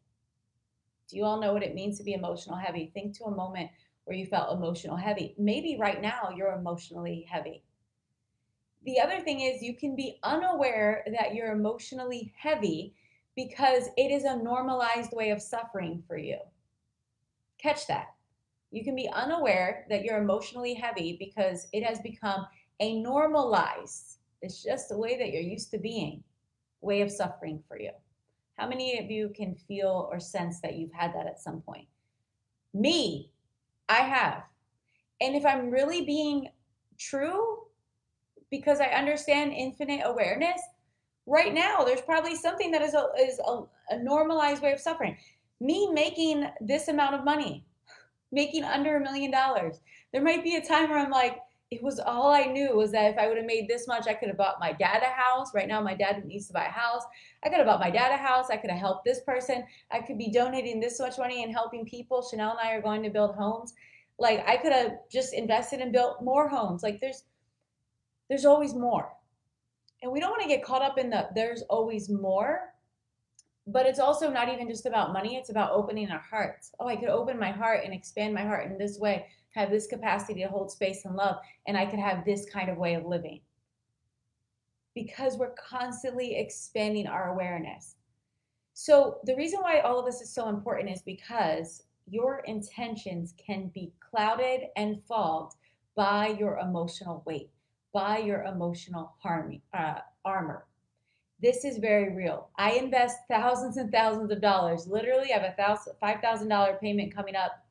do 1.09 1.16
you 1.16 1.25
all 1.25 1.40
know 1.40 1.52
what 1.52 1.62
it 1.62 1.75
means 1.75 1.99
to 1.99 2.04
be 2.04 2.14
emotional 2.14 2.56
heavy? 2.56 2.90
Think 2.92 3.16
to 3.18 3.25
a 3.25 3.35
moment 3.35 3.71
where 4.07 4.17
you 4.17 4.27
felt 4.27 4.57
emotional 4.57 4.97
heavy 4.97 5.35
maybe 5.39 5.77
right 5.79 6.01
now 6.01 6.31
you're 6.35 6.55
emotionally 6.55 7.27
heavy 7.31 7.63
the 8.87 9.01
other 9.01 9.21
thing 9.21 9.41
is 9.41 9.63
you 9.63 9.75
can 9.75 9.97
be 9.97 10.21
unaware 10.23 11.05
that 11.13 11.35
you're 11.35 11.53
emotionally 11.53 12.33
heavy 12.39 12.95
because 13.35 13.89
it 13.97 14.13
is 14.13 14.25
a 14.25 14.37
normalized 14.37 15.13
way 15.13 15.31
of 15.31 15.43
suffering 15.43 16.03
for 16.07 16.17
you. 16.17 16.39
Catch 17.59 17.89
that. 17.89 18.15
You 18.71 18.85
can 18.85 18.95
be 18.95 19.09
unaware 19.13 19.87
that 19.91 20.05
you're 20.05 20.23
emotionally 20.23 20.75
heavy 20.75 21.17
because 21.19 21.67
it 21.73 21.83
has 21.83 21.99
become 22.01 22.47
a 22.79 23.01
normalized, 23.01 24.19
it's 24.41 24.63
just 24.63 24.89
the 24.89 24.99
way 24.99 25.19
that 25.19 25.33
you're 25.33 25.43
used 25.43 25.71
to 25.73 25.79
being. 25.79 26.23
way 26.81 27.01
of 27.01 27.11
suffering 27.11 27.61
for 27.67 27.81
you? 27.81 27.91
How 28.57 28.69
many 28.69 28.99
of 28.99 29.11
you 29.11 29.33
can 29.35 29.57
feel 29.57 30.09
or 30.13 30.21
sense 30.21 30.61
that 30.61 30.77
you've 30.77 30.93
had 30.93 31.13
that 31.15 31.27
at 31.27 31.41
some 31.41 31.61
point? 31.63 31.89
Me, 32.73 33.33
I 33.88 34.00
have. 34.00 34.43
And 35.21 35.35
if 35.35 35.47
I'm 35.47 35.71
really 35.71 36.05
being 36.05 36.49
true, 36.99 37.59
because 38.50 38.81
I 38.81 38.87
understand 38.87 39.52
infinite 39.52 40.02
awareness, 40.05 40.61
right 41.26 41.52
now 41.52 41.85
there's 41.85 42.00
probably 42.00 42.37
something 42.37 42.71
that 42.71 42.83
is 42.83 42.95
a, 42.95 43.09
is 43.19 43.40
a, 43.47 43.62
a 43.90 43.99
normalized 43.99 44.62
way 44.62 44.73
of 44.73 44.81
suffering. 44.81 45.16
Me 45.61 45.90
making 45.93 46.47
this 46.61 46.88
amount 46.88 47.14
of 47.14 47.25
money, 47.25 47.64
making 48.33 48.64
under 48.64 48.97
a 48.97 49.00
million 49.00 49.31
dollars, 49.31 49.81
there 50.12 50.23
might 50.23 50.45
be 50.45 50.57
a 50.57 50.64
time 50.64 50.90
where 50.90 50.99
I'm 50.99 51.11
like, 51.11 51.38
it 51.70 51.82
was 51.82 51.99
all 51.99 52.30
I 52.30 52.44
knew 52.44 52.76
was 52.76 52.92
that 52.92 53.11
if 53.11 53.18
I 53.18 53.26
would 53.26 53.37
have 53.37 53.46
made 53.46 53.68
this 53.68 53.88
much, 53.88 54.06
I 54.06 54.14
could 54.14 54.28
have 54.28 54.37
bought 54.37 54.61
my 54.61 54.73
dad 54.73 55.02
a 55.02 55.06
house. 55.06 55.52
Right 55.52 55.66
now, 55.66 55.80
my 55.80 55.94
dad 55.94 56.25
needs 56.25 56.46
to 56.46 56.52
buy 56.52 56.66
a 56.66 56.70
house. 56.70 57.02
I 57.44 57.49
could 57.49 57.58
have 57.58 57.66
bought 57.66 57.80
my 57.80 57.90
dad 57.90 58.12
a 58.12 58.16
house. 58.16 58.50
I 58.50 58.56
could 58.56 58.70
have 58.70 58.78
helped 58.78 59.04
this 59.04 59.20
person. 59.20 59.64
I 59.90 60.00
could 60.00 60.16
be 60.16 60.30
donating 60.30 60.78
this 60.78 61.00
much 61.00 61.18
money 61.18 61.42
and 61.42 61.52
helping 61.52 61.85
people. 61.85 62.23
Chanel 62.23 62.50
and 62.50 62.61
I 62.61 62.73
are 62.73 62.80
going 62.80 63.02
to 63.02 63.11
build 63.11 63.35
homes. 63.35 63.75
Like 64.18 64.49
I 64.49 64.56
could 64.56 64.73
have 64.73 64.92
just 65.11 65.35
invested 65.35 65.80
and 65.80 65.92
built 65.92 66.23
more 66.23 66.49
homes. 66.49 66.85
Like 66.85 67.00
there's 67.00 67.25
there's 68.28 68.44
always 68.44 68.75
more. 68.75 69.12
And 70.02 70.12
we 70.12 70.20
don't 70.20 70.30
want 70.30 70.42
to 70.42 70.49
get 70.49 70.64
caught 70.64 70.82
up 70.82 70.99
in 70.99 71.11
the 71.11 71.28
there's 71.35 71.62
always 71.62 72.08
more. 72.08 72.73
But 73.66 73.87
it's 73.87 73.99
also 73.99 74.30
not 74.30 74.49
even 74.49 74.68
just 74.68 74.87
about 74.87 75.12
money, 75.12 75.35
it's 75.35 75.50
about 75.50 75.73
opening 75.73 76.08
our 76.12 76.20
hearts. 76.20 76.70
Oh, 76.78 76.87
I 76.87 76.94
could 76.94 77.08
open 77.08 77.37
my 77.37 77.50
heart 77.50 77.80
and 77.85 77.92
expand 77.92 78.32
my 78.32 78.42
heart 78.42 78.70
in 78.70 78.78
this 78.78 79.00
way 79.00 79.26
have 79.57 79.71
this 79.71 79.87
capacity 79.87 80.43
to 80.43 80.49
hold 80.49 80.71
space 80.71 81.05
and 81.05 81.17
love, 81.17 81.37
and 81.67 81.77
I 81.77 81.87
could 81.87 81.99
have 81.99 82.25
this 82.25 82.45
kind 82.45 82.69
of 82.69 82.77
way 82.77 82.95
of 82.95 83.07
living. 83.07 83.41
Because 84.95 85.37
we're 85.37 85.55
constantly 85.55 86.37
expanding 86.37 87.07
our 87.07 87.31
awareness. 87.31 87.97
So, 88.75 89.19
the 89.25 89.35
reason 89.35 89.61
why 89.61 89.81
all 89.81 89.99
of 89.99 90.07
this 90.07 90.21
is 90.21 90.33
so 90.33 90.49
important 90.49 90.91
is 90.91 91.03
because 91.03 91.83
your 92.07 92.41
intentions 92.41 93.35
can 93.39 93.69
be 93.75 93.93
clouded 94.01 94.69
and 94.77 95.03
fogged 95.09 95.57
by 95.97 96.29
your 96.39 96.59
emotional 96.59 97.23
weight, 97.27 97.51
by 97.93 98.19
your 98.19 98.45
emotional 98.45 99.15
harm, 99.23 99.61
uh, 99.73 100.01
armor. 100.25 100.67
This 101.41 101.65
is 101.65 101.79
very 101.79 102.15
real. 102.15 102.49
I 102.57 102.73
invest 102.73 103.19
thousands 103.29 103.79
and 103.79 103.91
thousands 103.91 104.31
of 104.31 104.41
dollars. 104.43 104.87
Literally, 104.87 105.33
I 105.33 105.39
have 105.39 105.53
a 105.53 105.57
thousand, 105.57 105.95
five 106.01 106.21
thousand 106.21 106.49
dollar 106.49 106.79
payment 106.81 107.15
coming 107.15 107.37
up 107.37 107.65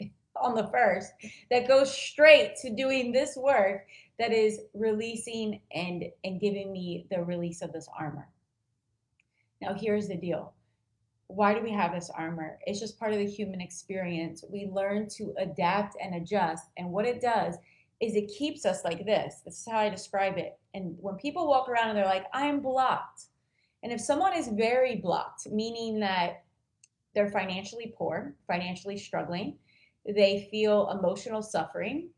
on 0.45 0.55
the 0.55 0.67
first 0.67 1.11
that 1.49 1.67
goes 1.67 1.91
straight 1.91 2.55
to 2.61 2.69
doing 2.69 3.11
this 3.11 3.35
work 3.35 3.87
that 4.19 4.31
is 4.31 4.61
releasing 4.73 5.59
and 5.73 6.05
and 6.23 6.39
giving 6.39 6.71
me 6.71 7.07
the 7.09 7.23
release 7.23 7.61
of 7.61 7.73
this 7.73 7.89
armor. 7.97 8.29
Now 9.61 9.73
here's 9.73 10.07
the 10.07 10.15
deal. 10.15 10.53
Why 11.27 11.55
do 11.55 11.61
we 11.61 11.71
have 11.71 11.91
this 11.91 12.11
armor? 12.15 12.59
It's 12.67 12.79
just 12.79 12.99
part 12.99 13.11
of 13.11 13.17
the 13.17 13.25
human 13.25 13.59
experience. 13.59 14.45
We 14.47 14.69
learn 14.71 15.09
to 15.17 15.33
adapt 15.39 15.97
and 16.01 16.15
adjust 16.15 16.67
and 16.77 16.91
what 16.91 17.05
it 17.05 17.19
does 17.19 17.55
is 17.99 18.15
it 18.15 18.27
keeps 18.37 18.65
us 18.65 18.83
like 18.83 19.05
this. 19.05 19.41
This 19.43 19.59
is 19.59 19.67
how 19.69 19.79
i 19.79 19.89
describe 19.89 20.37
it. 20.37 20.59
And 20.73 20.95
when 20.99 21.15
people 21.15 21.47
walk 21.47 21.67
around 21.67 21.89
and 21.89 21.97
they're 21.97 22.05
like 22.05 22.25
i'm 22.33 22.61
blocked 22.61 23.25
and 23.83 23.91
if 23.91 24.01
someone 24.01 24.35
is 24.35 24.47
very 24.49 24.97
blocked 24.97 25.47
meaning 25.51 25.99
that 25.99 26.43
they're 27.13 27.29
financially 27.29 27.93
poor 27.97 28.35
financially 28.45 28.97
struggling 28.97 29.57
they 30.05 30.47
feel 30.51 30.89
emotional 30.89 31.41
suffering. 31.41 32.09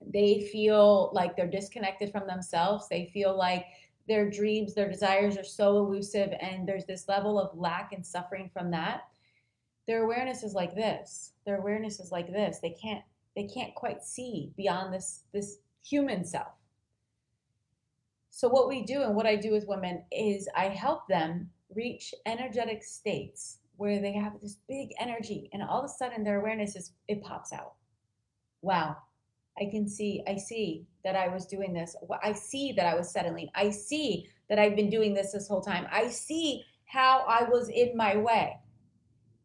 They 0.00 0.48
feel 0.52 1.10
like 1.12 1.36
they're 1.36 1.50
disconnected 1.50 2.12
from 2.12 2.26
themselves. 2.26 2.88
They 2.88 3.10
feel 3.12 3.36
like 3.36 3.66
their 4.06 4.30
dreams, 4.30 4.74
their 4.74 4.88
desires 4.88 5.36
are 5.36 5.44
so 5.44 5.76
elusive, 5.78 6.32
and 6.40 6.66
there's 6.66 6.86
this 6.86 7.08
level 7.08 7.38
of 7.38 7.56
lack 7.58 7.92
and 7.92 8.04
suffering 8.04 8.50
from 8.52 8.70
that. 8.70 9.02
Their 9.86 10.04
awareness 10.04 10.42
is 10.42 10.54
like 10.54 10.74
this. 10.74 11.32
Their 11.44 11.58
awareness 11.58 12.00
is 12.00 12.12
like 12.12 12.28
this. 12.28 12.58
They 12.60 12.70
can't 12.80 13.02
they 13.34 13.44
can't 13.44 13.74
quite 13.74 14.02
see 14.02 14.52
beyond 14.56 14.92
this 14.92 15.24
this 15.32 15.58
human 15.82 16.24
self. 16.24 16.52
So 18.30 18.48
what 18.48 18.68
we 18.68 18.84
do 18.84 19.02
and 19.02 19.16
what 19.16 19.26
I 19.26 19.36
do 19.36 19.50
with 19.50 19.66
women 19.66 20.04
is 20.12 20.48
I 20.56 20.66
help 20.66 21.08
them 21.08 21.50
reach 21.74 22.14
energetic 22.24 22.82
states 22.82 23.58
where 23.78 24.00
they 24.00 24.12
have 24.12 24.40
this 24.40 24.58
big 24.68 24.90
energy 24.98 25.48
and 25.52 25.62
all 25.62 25.78
of 25.78 25.84
a 25.84 25.88
sudden 25.88 26.24
their 26.24 26.40
awareness 26.40 26.74
is 26.74 26.92
it 27.06 27.22
pops 27.22 27.52
out. 27.52 27.74
Wow. 28.60 28.96
I 29.58 29.66
can 29.70 29.88
see 29.88 30.22
i 30.28 30.36
see 30.36 30.86
that 31.04 31.16
i 31.16 31.28
was 31.28 31.46
doing 31.46 31.72
this. 31.72 31.96
I 32.22 32.32
see 32.32 32.72
that 32.72 32.86
i 32.86 32.94
was 32.94 33.10
settling. 33.10 33.48
I 33.54 33.70
see 33.70 34.28
that 34.48 34.58
i've 34.58 34.76
been 34.76 34.90
doing 34.90 35.14
this 35.14 35.32
this 35.32 35.48
whole 35.48 35.60
time. 35.60 35.86
I 35.92 36.08
see 36.08 36.64
how 36.86 37.24
i 37.28 37.44
was 37.44 37.68
in 37.68 37.96
my 37.96 38.16
way. 38.16 38.56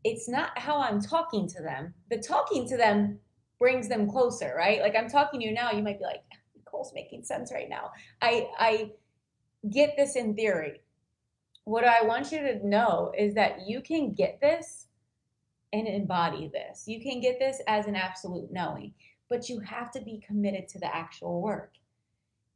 It's 0.03 0.27
not 0.27 0.57
how 0.57 0.81
i'm 0.81 0.99
talking 0.99 1.47
to 1.49 1.61
them. 1.61 1.93
The 2.09 2.17
talking 2.17 2.67
to 2.69 2.75
them 2.75 3.19
brings 3.59 3.87
them 3.87 4.09
closer 4.09 4.55
right? 4.57 4.81
Like 4.81 4.95
i'm 4.95 5.09
talking 5.09 5.41
to 5.41 5.45
you 5.45 5.53
now 5.53 5.71
you 5.71 5.83
might 5.83 5.99
be 5.99 6.05
like 6.05 6.23
nicole's 6.55 6.91
making 6.95 7.23
sense 7.23 7.51
right 7.53 7.69
now. 7.69 7.91
I 8.19 8.47
i 8.57 8.91
get 9.69 9.95
this 9.95 10.15
in 10.15 10.35
theory 10.35 10.81
what 11.65 11.85
I 11.85 12.03
want 12.03 12.31
you 12.31 12.39
to 12.39 12.67
know 12.67 13.11
is 13.17 13.33
that 13.35 13.67
you 13.67 13.81
can 13.81 14.13
get 14.13 14.39
this 14.41 14.87
and 15.71 15.87
embody 15.87 16.49
this. 16.53 16.83
You 16.87 17.01
can 17.01 17.21
get 17.21 17.39
this 17.39 17.61
as 17.67 17.87
an 17.87 17.95
absolute 17.95 18.51
knowing, 18.51 18.93
but 19.29 19.49
you 19.49 19.59
have 19.61 19.91
to 19.91 20.01
be 20.01 20.23
committed 20.25 20.67
to 20.69 20.79
the 20.79 20.93
actual 20.93 21.41
work. 21.41 21.73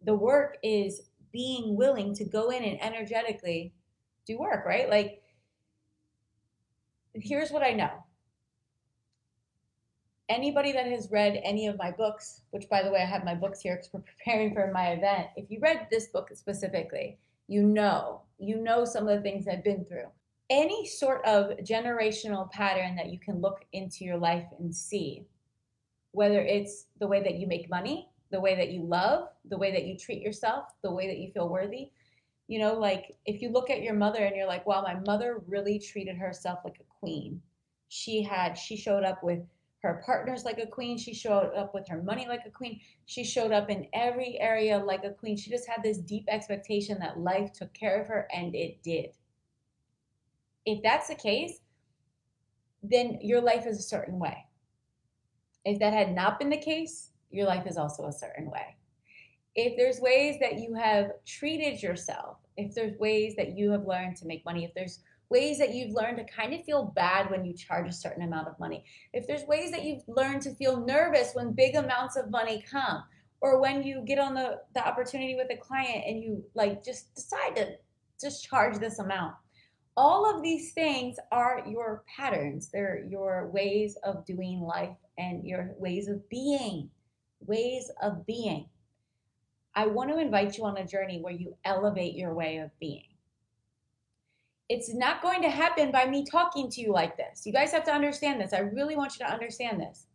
The 0.04 0.14
work 0.14 0.58
is 0.62 1.10
being 1.32 1.76
willing 1.76 2.14
to 2.16 2.26
go 2.26 2.52
in 2.52 2.64
and 2.64 2.82
energetically 2.82 3.74
do 4.26 4.38
work, 4.38 4.66
right? 4.66 4.90
Like, 4.90 5.22
here's 7.14 7.50
what 7.50 7.64
I 7.64 7.72
know. 7.72 7.92
Anybody 10.30 10.74
that 10.74 10.86
has 10.86 11.10
read 11.10 11.40
any 11.44 11.68
of 11.68 11.78
my 11.78 11.90
books, 11.90 12.42
which 12.52 12.70
by 12.70 12.84
the 12.84 12.92
way, 12.92 13.02
I 13.02 13.06
have 13.06 13.24
my 13.24 13.34
books 13.34 13.62
here 13.62 13.78
because 13.78 13.90
we're 13.94 14.02
preparing 14.18 14.54
for 14.54 14.70
my 14.74 14.90
event. 14.90 15.28
If 15.38 15.50
you 15.50 15.60
read 15.62 15.88
this 15.90 16.08
book 16.08 16.30
specifically, 16.34 17.18
you 17.48 17.64
know, 17.64 18.22
you 18.38 18.62
know 18.62 18.86
some 18.86 19.08
of 19.08 19.16
the 19.16 19.22
things 19.22 19.48
I've 19.48 19.64
been 19.64 19.86
through. 19.86 20.08
Any 20.50 20.86
sort 20.86 21.26
of 21.26 21.52
generational 21.64 22.50
pattern 22.52 22.96
that 22.96 23.10
you 23.10 23.20
can 23.20 23.42
look 23.42 23.66
into 23.74 24.06
your 24.06 24.18
life 24.18 24.46
and 24.60 24.74
see, 24.74 25.26
whether 26.12 26.42
it's 26.42 26.86
the 27.00 27.08
way 27.08 27.22
that 27.24 27.36
you 27.36 27.48
make 27.48 27.70
money, 27.70 28.10
the 28.32 28.40
way 28.40 28.56
that 28.56 28.70
you 28.70 28.84
love, 28.84 29.28
the 29.50 29.58
way 29.58 29.72
that 29.72 29.86
you 29.86 29.98
treat 29.98 30.22
yourself, 30.22 30.66
the 30.84 30.92
way 30.92 31.08
that 31.08 31.18
you 31.18 31.32
feel 31.32 31.50
worthy. 31.50 31.90
You 32.48 32.60
know, 32.60 32.74
like 32.74 33.16
if 33.26 33.42
you 33.42 33.50
look 33.50 33.70
at 33.70 33.82
your 33.82 33.94
mother 33.94 34.24
and 34.24 34.36
you're 34.36 34.48
like, 34.48 34.66
wow, 34.66 34.82
my 34.82 34.96
mother 35.06 35.42
really 35.48 35.80
treated 35.80 36.16
herself 36.18 36.60
like 36.64 36.80
a 36.80 37.00
queen. 37.00 37.42
She 37.90 38.22
had, 38.22 38.58
she 38.58 38.78
showed 38.78 39.04
up 39.04 39.24
with 39.24 39.40
her 39.84 40.02
partners 40.06 40.44
like 40.44 40.58
a 40.58 40.68
queen. 40.68 40.98
She 40.98 41.14
showed 41.14 41.54
up 41.56 41.74
with 41.74 41.88
her 41.88 42.02
money 42.02 42.26
like 42.28 42.46
a 42.46 42.52
queen. 42.52 42.80
She 43.06 43.24
showed 43.24 43.52
up 43.52 43.70
in 43.70 43.88
every 43.94 44.40
area 44.40 44.78
like 44.78 45.04
a 45.04 45.12
queen. 45.12 45.38
She 45.38 45.50
just 45.50 45.68
had 45.68 45.84
this 45.84 46.00
deep 46.00 46.26
expectation 46.28 47.00
that 47.00 47.20
life 47.20 47.54
took 47.54 47.74
care 47.74 48.02
of 48.02 48.08
her, 48.08 48.28
and 48.34 48.56
it 48.56 48.82
did. 48.84 49.12
If 50.66 50.82
that's 50.84 51.08
the 51.08 51.16
case, 51.16 51.60
then 52.84 53.20
your 53.22 53.42
life 53.42 53.66
is 53.68 53.80
a 53.80 53.84
certain 53.84 54.20
way. 54.20 54.46
If 55.64 55.80
that 55.80 55.94
had 55.94 56.14
not 56.14 56.40
been 56.40 56.50
the 56.50 56.58
case, 56.58 57.12
your 57.30 57.46
life 57.46 57.68
is 57.68 57.78
also 57.78 58.08
a 58.08 58.14
certain 58.14 58.50
way. 58.50 58.78
If 59.56 59.76
there's 59.76 60.00
ways 60.00 60.38
that 60.40 60.60
you 60.60 60.74
have 60.76 61.12
treated 61.26 61.82
yourself, 61.82 62.38
if 62.58 62.74
there's 62.74 62.98
ways 63.00 63.36
that 63.36 63.58
you 63.58 63.72
have 63.72 63.88
learned 63.88 64.16
to 64.18 64.28
make 64.28 64.46
money, 64.46 64.64
if 64.64 64.74
there's 64.74 65.00
ways 65.30 65.58
that 65.58 65.74
you've 65.74 65.94
learned 65.94 66.18
to 66.18 66.24
kind 66.24 66.54
of 66.54 66.64
feel 66.64 66.94
bad 66.96 67.30
when 67.30 67.46
you 67.46 67.54
charge 67.54 67.88
a 67.88 67.94
certain 67.94 68.24
amount 68.24 68.48
of 68.48 68.60
money, 68.60 68.86
if 69.14 69.28
there's 69.28 69.46
ways 69.46 69.72
that 69.72 69.84
you've 69.84 70.04
learned 70.08 70.42
to 70.42 70.56
feel 70.56 70.86
nervous 70.86 71.34
when 71.34 71.54
big 71.54 71.76
amounts 71.76 72.16
of 72.16 72.32
money 72.32 72.64
come, 72.70 73.04
or 73.42 73.62
when 73.62 73.84
you 73.84 74.04
get 74.06 74.20
on 74.20 74.34
the, 74.34 74.60
the 74.74 74.86
opportunity 74.86 75.36
with 75.36 75.52
a 75.52 75.58
client 75.58 76.04
and 76.08 76.24
you 76.24 76.44
like 76.56 76.84
just 76.84 77.14
decide 77.14 77.56
to 77.56 77.68
just 78.20 78.48
charge 78.48 78.80
this 78.80 79.00
amount. 79.00 79.36
All 79.96 80.30
of 80.30 80.44
these 80.44 80.74
things 80.74 81.18
are 81.32 81.64
your 81.68 82.04
patterns. 82.16 82.70
They're 82.72 83.06
your 83.10 83.50
ways 83.52 83.98
of 84.04 84.26
doing 84.26 84.62
life 84.62 84.96
and 85.18 85.46
your 85.46 85.74
ways 85.78 86.08
of 86.08 86.28
being. 86.30 86.90
Ways 87.42 87.92
of 88.02 88.26
being. 88.26 88.70
I 89.76 89.86
want 89.86 90.10
to 90.10 90.20
invite 90.20 90.58
you 90.58 90.66
on 90.66 90.78
a 90.78 90.88
journey 90.88 91.20
where 91.22 91.34
you 91.34 91.56
elevate 91.64 92.16
your 92.16 92.34
way 92.34 92.58
of 92.58 92.72
being 92.80 93.17
it's 94.70 94.94
not 94.94 95.22
going 95.22 95.42
to 95.42 95.50
happen 95.50 95.92
by 95.92 96.06
me 96.06 96.26
talking 96.26 96.70
to 96.70 96.82
you 96.82 96.92
like 96.92 97.16
this. 97.16 97.46
You 97.46 97.54
guys 97.54 97.72
have 97.72 97.86
to 97.86 97.94
understand 97.94 98.42
this. 98.42 98.54
I 98.54 98.60
really 98.60 98.96
want 98.96 99.18
you 99.18 99.26
to 99.26 99.32
understand 99.32 99.80
this. 99.80 100.08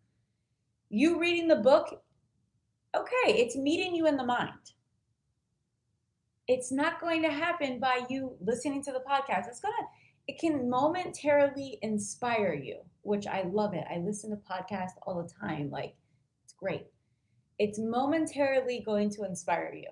You 0.91 1.19
reading 1.19 1.49
the 1.49 1.57
book, 1.57 2.03
okay, 2.95 3.33
it's 3.33 3.57
meeting 3.57 3.95
you 3.95 4.07
in 4.07 4.17
the 4.17 4.25
mind. 4.25 4.53
It's 6.49 6.71
not 6.71 7.01
going 7.01 7.23
to 7.23 7.31
happen 7.31 7.81
by 7.81 8.03
you 8.11 8.37
listening 8.41 8.83
to 8.85 8.93
the 8.93 9.03
podcast. 9.09 9.49
It's 9.49 9.61
going 9.61 9.73
to, 9.79 9.87
it 10.29 10.39
can 10.39 10.69
momentarily 10.69 11.79
inspire 11.81 12.53
you, 12.53 12.81
which 13.03 13.27
I 13.27 13.45
love 13.51 13.73
it. 13.73 13.85
I 13.91 13.99
listen 13.99 14.31
to 14.31 14.37
podcasts 14.37 14.99
all 15.03 15.23
the 15.23 15.31
time. 15.41 15.71
Like, 15.71 15.95
it's 16.45 16.53
great. 16.53 16.89
It's 17.59 17.79
momentarily 17.79 18.83
going 18.85 19.09
to 19.11 19.25
inspire 19.25 19.73
you. 19.75 19.89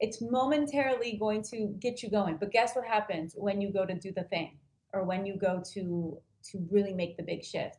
It's 0.00 0.22
momentarily 0.22 1.16
going 1.18 1.42
to 1.50 1.74
get 1.78 2.02
you 2.02 2.10
going. 2.10 2.38
But 2.38 2.52
guess 2.52 2.74
what 2.74 2.86
happens 2.86 3.34
when 3.36 3.60
you 3.60 3.70
go 3.70 3.84
to 3.84 3.94
do 3.94 4.12
the 4.12 4.24
thing 4.24 4.58
or 4.92 5.04
when 5.04 5.26
you 5.26 5.36
go 5.36 5.62
to 5.74 6.18
to 6.42 6.66
really 6.70 6.94
make 6.94 7.16
the 7.16 7.22
big 7.22 7.44
shift? 7.44 7.76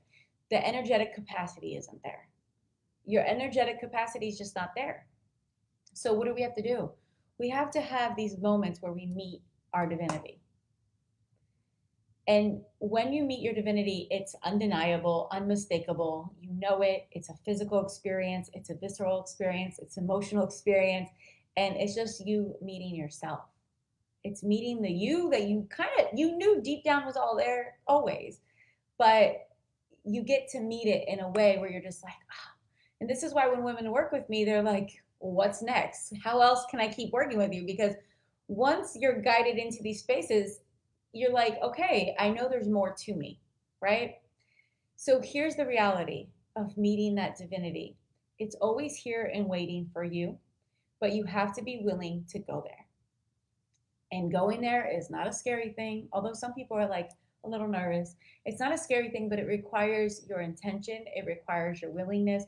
The 0.51 0.65
energetic 0.65 1.15
capacity 1.15 1.75
isn't 1.75 2.03
there. 2.03 2.29
Your 3.05 3.25
energetic 3.25 3.79
capacity 3.79 4.27
is 4.27 4.37
just 4.37 4.55
not 4.55 4.71
there. 4.75 5.07
So 5.93 6.13
what 6.13 6.27
do 6.27 6.33
we 6.33 6.41
have 6.43 6.55
to 6.55 6.61
do? 6.61 6.91
We 7.39 7.49
have 7.49 7.71
to 7.71 7.81
have 7.81 8.15
these 8.15 8.37
moments 8.37 8.81
where 8.81 8.93
we 8.93 9.07
meet 9.07 9.41
our 9.73 9.87
divinity. 9.87 10.41
And 12.27 12.61
when 12.77 13.11
you 13.13 13.23
meet 13.23 13.41
your 13.41 13.53
divinity, 13.53 14.07
it's 14.11 14.35
undeniable, 14.43 15.27
unmistakable. 15.31 16.33
You 16.39 16.51
know 16.53 16.81
it. 16.81 17.07
It's 17.11 17.29
a 17.29 17.35
physical 17.43 17.83
experience, 17.83 18.49
it's 18.53 18.69
a 18.69 18.75
visceral 18.75 19.21
experience, 19.21 19.79
it's 19.79 19.97
emotional 19.97 20.45
experience, 20.45 21.09
and 21.57 21.75
it's 21.77 21.95
just 21.95 22.25
you 22.25 22.55
meeting 22.61 22.95
yourself. 22.95 23.41
It's 24.23 24.43
meeting 24.43 24.81
the 24.81 24.91
you 24.91 25.29
that 25.31 25.47
you 25.47 25.67
kind 25.69 25.89
of 25.99 26.07
you 26.13 26.35
knew 26.37 26.61
deep 26.61 26.83
down 26.83 27.05
was 27.05 27.17
all 27.17 27.35
there 27.35 27.75
always, 27.87 28.39
but 28.97 29.47
you 30.03 30.23
get 30.23 30.47
to 30.49 30.59
meet 30.59 30.87
it 30.87 31.07
in 31.07 31.19
a 31.19 31.29
way 31.29 31.57
where 31.57 31.69
you're 31.69 31.81
just 31.81 32.03
like, 32.03 32.13
ah. 32.31 32.51
and 32.99 33.09
this 33.09 33.23
is 33.23 33.33
why 33.33 33.47
when 33.47 33.63
women 33.63 33.91
work 33.91 34.11
with 34.11 34.27
me, 34.29 34.45
they're 34.45 34.63
like, 34.63 35.01
what's 35.19 35.61
next? 35.61 36.13
How 36.23 36.41
else 36.41 36.65
can 36.69 36.79
I 36.79 36.87
keep 36.87 37.11
working 37.11 37.37
with 37.37 37.53
you? 37.53 37.65
Because 37.65 37.93
once 38.47 38.97
you're 38.99 39.21
guided 39.21 39.57
into 39.57 39.81
these 39.81 39.99
spaces, 39.99 40.59
you're 41.13 41.31
like, 41.31 41.57
okay, 41.61 42.15
I 42.19 42.29
know 42.29 42.47
there's 42.49 42.67
more 42.67 42.95
to 43.05 43.15
me, 43.15 43.39
right? 43.81 44.15
So 44.95 45.21
here's 45.23 45.55
the 45.55 45.65
reality 45.65 46.27
of 46.55 46.77
meeting 46.77 47.15
that 47.15 47.37
divinity 47.37 47.95
it's 48.39 48.55
always 48.55 48.95
here 48.95 49.31
and 49.31 49.45
waiting 49.45 49.87
for 49.93 50.03
you, 50.03 50.35
but 51.01 51.13
you 51.13 51.25
have 51.25 51.53
to 51.55 51.61
be 51.61 51.81
willing 51.83 52.23
to 52.29 52.39
go 52.39 52.63
there. 52.65 52.85
And 54.13 54.31
going 54.31 54.61
there 54.61 54.89
is 54.89 55.09
not 55.09 55.27
a 55.27 55.33
scary 55.33 55.73
thing, 55.73 56.07
although 56.13 56.33
some 56.33 56.53
people 56.53 56.77
are 56.77 56.87
like 56.87 57.09
a 57.43 57.49
little 57.49 57.67
nervous. 57.67 58.15
It's 58.45 58.59
not 58.59 58.73
a 58.73 58.77
scary 58.77 59.09
thing, 59.09 59.27
but 59.27 59.39
it 59.39 59.47
requires 59.47 60.25
your 60.29 60.41
intention, 60.41 61.03
it 61.15 61.25
requires 61.25 61.81
your 61.81 61.91
willingness, 61.91 62.45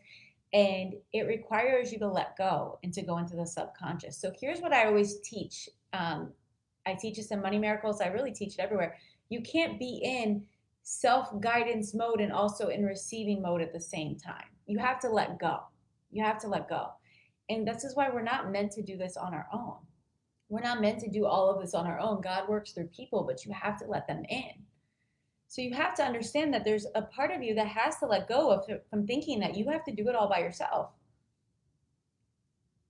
and 0.53 0.93
it 1.11 1.23
requires 1.23 1.91
you 1.91 1.99
to 1.99 2.07
let 2.07 2.37
go 2.37 2.79
and 2.83 2.93
to 2.93 3.01
go 3.01 3.17
into 3.17 3.35
the 3.35 3.45
subconscious. 3.45 4.17
So 4.17 4.31
here's 4.39 4.61
what 4.61 4.71
I 4.71 4.85
always 4.85 5.19
teach 5.21 5.67
um, 5.93 6.31
I 6.85 6.95
teach 6.95 7.17
this 7.17 7.31
in 7.31 7.41
Money 7.41 7.59
Miracles. 7.59 8.01
I 8.01 8.07
really 8.07 8.31
teach 8.31 8.55
it 8.55 8.59
everywhere. 8.59 8.97
You 9.29 9.41
can't 9.41 9.79
be 9.79 10.01
in 10.03 10.43
self 10.83 11.29
guidance 11.39 11.93
mode 11.93 12.19
and 12.19 12.31
also 12.31 12.67
in 12.67 12.83
receiving 12.83 13.41
mode 13.41 13.61
at 13.61 13.73
the 13.73 13.79
same 13.79 14.17
time. 14.17 14.45
You 14.67 14.79
have 14.79 14.99
to 15.01 15.09
let 15.09 15.39
go. 15.39 15.59
You 16.11 16.23
have 16.23 16.39
to 16.41 16.47
let 16.47 16.67
go. 16.67 16.89
And 17.49 17.67
this 17.67 17.83
is 17.83 17.95
why 17.95 18.09
we're 18.09 18.21
not 18.21 18.51
meant 18.51 18.71
to 18.73 18.81
do 18.81 18.97
this 18.97 19.17
on 19.17 19.33
our 19.33 19.47
own. 19.53 19.75
We're 20.49 20.61
not 20.61 20.81
meant 20.81 20.99
to 20.99 21.09
do 21.09 21.25
all 21.25 21.49
of 21.49 21.61
this 21.61 21.73
on 21.73 21.87
our 21.87 21.99
own. 21.99 22.21
God 22.21 22.47
works 22.47 22.71
through 22.71 22.87
people, 22.87 23.23
but 23.23 23.45
you 23.45 23.51
have 23.53 23.77
to 23.79 23.85
let 23.85 24.07
them 24.07 24.23
in. 24.29 24.51
So 25.47 25.61
you 25.61 25.73
have 25.73 25.95
to 25.95 26.03
understand 26.03 26.53
that 26.53 26.63
there's 26.63 26.87
a 26.95 27.01
part 27.01 27.31
of 27.31 27.43
you 27.43 27.53
that 27.55 27.67
has 27.67 27.97
to 27.97 28.05
let 28.05 28.27
go 28.27 28.49
of 28.51 28.65
from 28.89 29.05
thinking 29.05 29.39
that 29.39 29.55
you 29.55 29.69
have 29.69 29.83
to 29.85 29.91
do 29.93 30.07
it 30.09 30.15
all 30.15 30.29
by 30.29 30.39
yourself. 30.39 30.91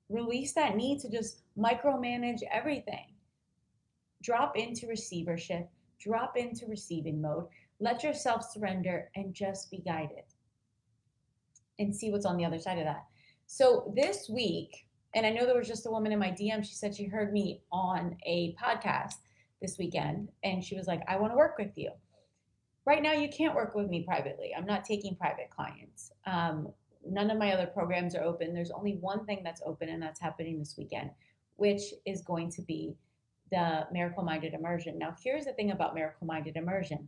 Release 0.10 0.54
that 0.54 0.76
need 0.76 1.00
to 1.00 1.10
just 1.10 1.42
micromanage 1.58 2.42
everything 2.52 3.14
drop 4.24 4.58
into 4.58 4.88
receivership, 4.88 5.70
drop 6.00 6.38
into 6.38 6.66
receiving 6.68 7.22
mode, 7.22 7.46
let 7.80 8.04
yourself 8.04 8.50
surrender 8.50 9.10
and 9.16 9.34
just 9.34 9.70
be 9.70 9.78
guided 9.80 10.24
and 11.78 11.94
see 11.94 12.10
what's 12.10 12.26
on 12.26 12.38
the 12.38 12.46
other 12.46 12.60
side 12.60 12.80
of 12.80 12.86
that. 12.86 13.04
So 13.56 13.94
this 13.96 14.28
week, 14.30 14.88
and 15.14 15.28
I 15.28 15.30
know 15.30 15.46
there 15.46 15.56
was 15.56 15.68
just 15.68 15.86
a 15.86 15.92
woman 15.92 16.12
in 16.12 16.18
my 16.18 16.32
DM, 16.32 16.66
she 16.66 16.74
said 16.74 16.96
she 16.96 17.06
heard 17.06 17.32
me 17.32 17.62
on 17.72 18.18
a 18.26 18.56
podcast 18.56 19.18
this 19.62 19.78
weekend 19.78 20.30
and 20.44 20.64
she 20.64 20.76
was 20.76 20.88
like, 20.88 21.04
I 21.08 21.18
want 21.18 21.34
to 21.34 21.38
work 21.38 21.60
with 21.60 21.78
you. 21.78 21.92
Right 22.88 23.04
now, 23.04 23.12
you 23.12 23.30
can't 23.30 23.54
work 23.54 23.76
with 23.76 23.90
me 23.90 24.02
privately. 24.08 24.56
I'm 24.58 24.66
not 24.66 24.86
taking 24.86 25.16
private 25.16 25.52
clients. 25.52 26.12
Um, 26.26 26.70
none 27.08 27.30
of 27.30 27.38
my 27.38 27.54
other 27.54 27.68
programs 27.68 28.16
are 28.16 28.24
open. 28.24 28.56
There's 28.56 28.72
only 28.72 28.96
one 28.96 29.24
thing 29.28 29.42
that's 29.44 29.62
open, 29.64 29.88
and 29.90 30.02
that's 30.02 30.20
happening 30.20 30.58
this 30.58 30.74
weekend, 30.76 31.12
which 31.58 31.84
is 32.08 32.24
going 32.24 32.50
to 32.54 32.64
be 32.64 32.96
the 33.52 33.86
miracle 33.92 34.24
minded 34.24 34.56
immersion. 34.56 34.98
Now, 34.98 35.16
here's 35.24 35.46
the 35.46 35.54
thing 35.54 35.70
about 35.70 35.94
miracle 35.94 36.26
minded 36.26 36.56
immersion 36.56 37.08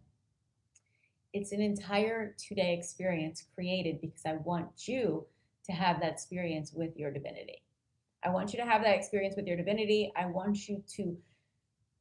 it's 1.34 1.52
an 1.52 1.60
entire 1.60 2.34
two 2.38 2.56
day 2.56 2.74
experience 2.74 3.44
created 3.54 4.00
because 4.00 4.22
I 4.26 4.36
want 4.36 4.88
you 4.88 5.26
to 5.66 5.72
have 5.72 6.00
that 6.00 6.12
experience 6.12 6.72
with 6.74 6.96
your 6.98 7.12
divinity. 7.12 7.62
I 8.24 8.30
want 8.30 8.54
you 8.54 8.60
to 8.60 8.66
have 8.66 8.84
that 8.84 8.96
experience 8.96 9.36
with 9.36 9.48
your 9.48 9.58
divinity. 9.58 10.12
I 10.16 10.26
want 10.26 10.68
you 10.68 10.84
to 10.96 11.18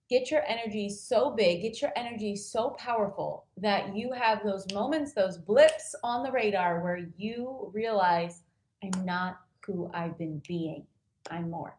get 0.09 0.31
your 0.31 0.42
energy 0.46 0.88
so 0.88 1.31
big, 1.31 1.62
get 1.62 1.81
your 1.81 1.92
energy 1.96 2.37
so 2.37 2.70
powerful 2.70 3.46
that 3.57 3.96
you 3.96 4.12
have 4.12 4.44
those 4.44 4.66
moments, 4.72 5.12
those 5.12 5.38
blips 5.38 5.94
on 6.03 6.22
the 6.22 6.33
radar 6.33 6.83
where 6.83 7.09
you 7.16 7.70
realize, 7.72 8.42
I'm 8.83 9.05
not 9.05 9.40
who 9.66 9.90
I've 9.94 10.18
been 10.18 10.42
being, 10.46 10.87
I'm 11.31 11.50
more. 11.50 11.77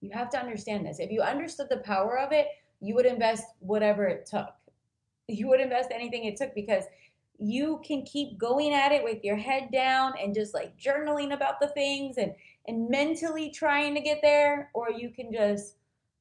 You 0.00 0.10
have 0.12 0.30
to 0.30 0.38
understand 0.38 0.86
this. 0.86 0.98
If 1.00 1.10
you 1.10 1.22
understood 1.22 1.68
the 1.70 1.78
power 1.78 2.18
of 2.18 2.32
it, 2.32 2.46
you 2.80 2.94
would 2.94 3.06
invest 3.06 3.44
whatever 3.60 4.06
it 4.06 4.26
took. 4.26 4.50
You 5.26 5.48
would 5.48 5.60
invest 5.60 5.90
anything 5.92 6.24
it 6.24 6.36
took 6.36 6.54
because 6.54 6.84
you 7.38 7.80
can 7.84 8.02
keep 8.02 8.36
going 8.36 8.74
at 8.74 8.92
it 8.92 9.04
with 9.04 9.22
your 9.22 9.36
head 9.36 9.70
down 9.72 10.12
and 10.20 10.34
just 10.34 10.54
like 10.54 10.76
journaling 10.76 11.32
about 11.32 11.60
the 11.60 11.68
things 11.68 12.16
and 12.18 12.34
and 12.66 12.90
mentally 12.90 13.50
trying 13.50 13.94
to 13.94 14.00
get 14.00 14.20
there 14.22 14.70
or 14.74 14.90
you 14.90 15.08
can 15.08 15.32
just 15.32 15.76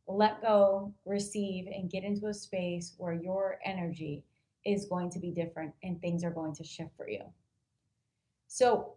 let 0.08 0.42
go, 0.42 0.94
receive 1.06 1.68
and 1.68 1.92
get 1.92 2.04
into 2.04 2.28
a 2.28 2.34
space 2.34 2.94
where 2.98 3.14
your 3.14 3.60
energy 3.66 4.24
is 4.66 4.86
going 4.86 5.10
to 5.10 5.20
be 5.20 5.32
different 5.32 5.74
and 5.84 6.00
things 6.00 6.24
are 6.24 6.32
going 6.32 6.56
to 6.56 6.64
shift 6.64 6.92
for 6.96 7.10
you. 7.10 7.22
So, 8.48 8.94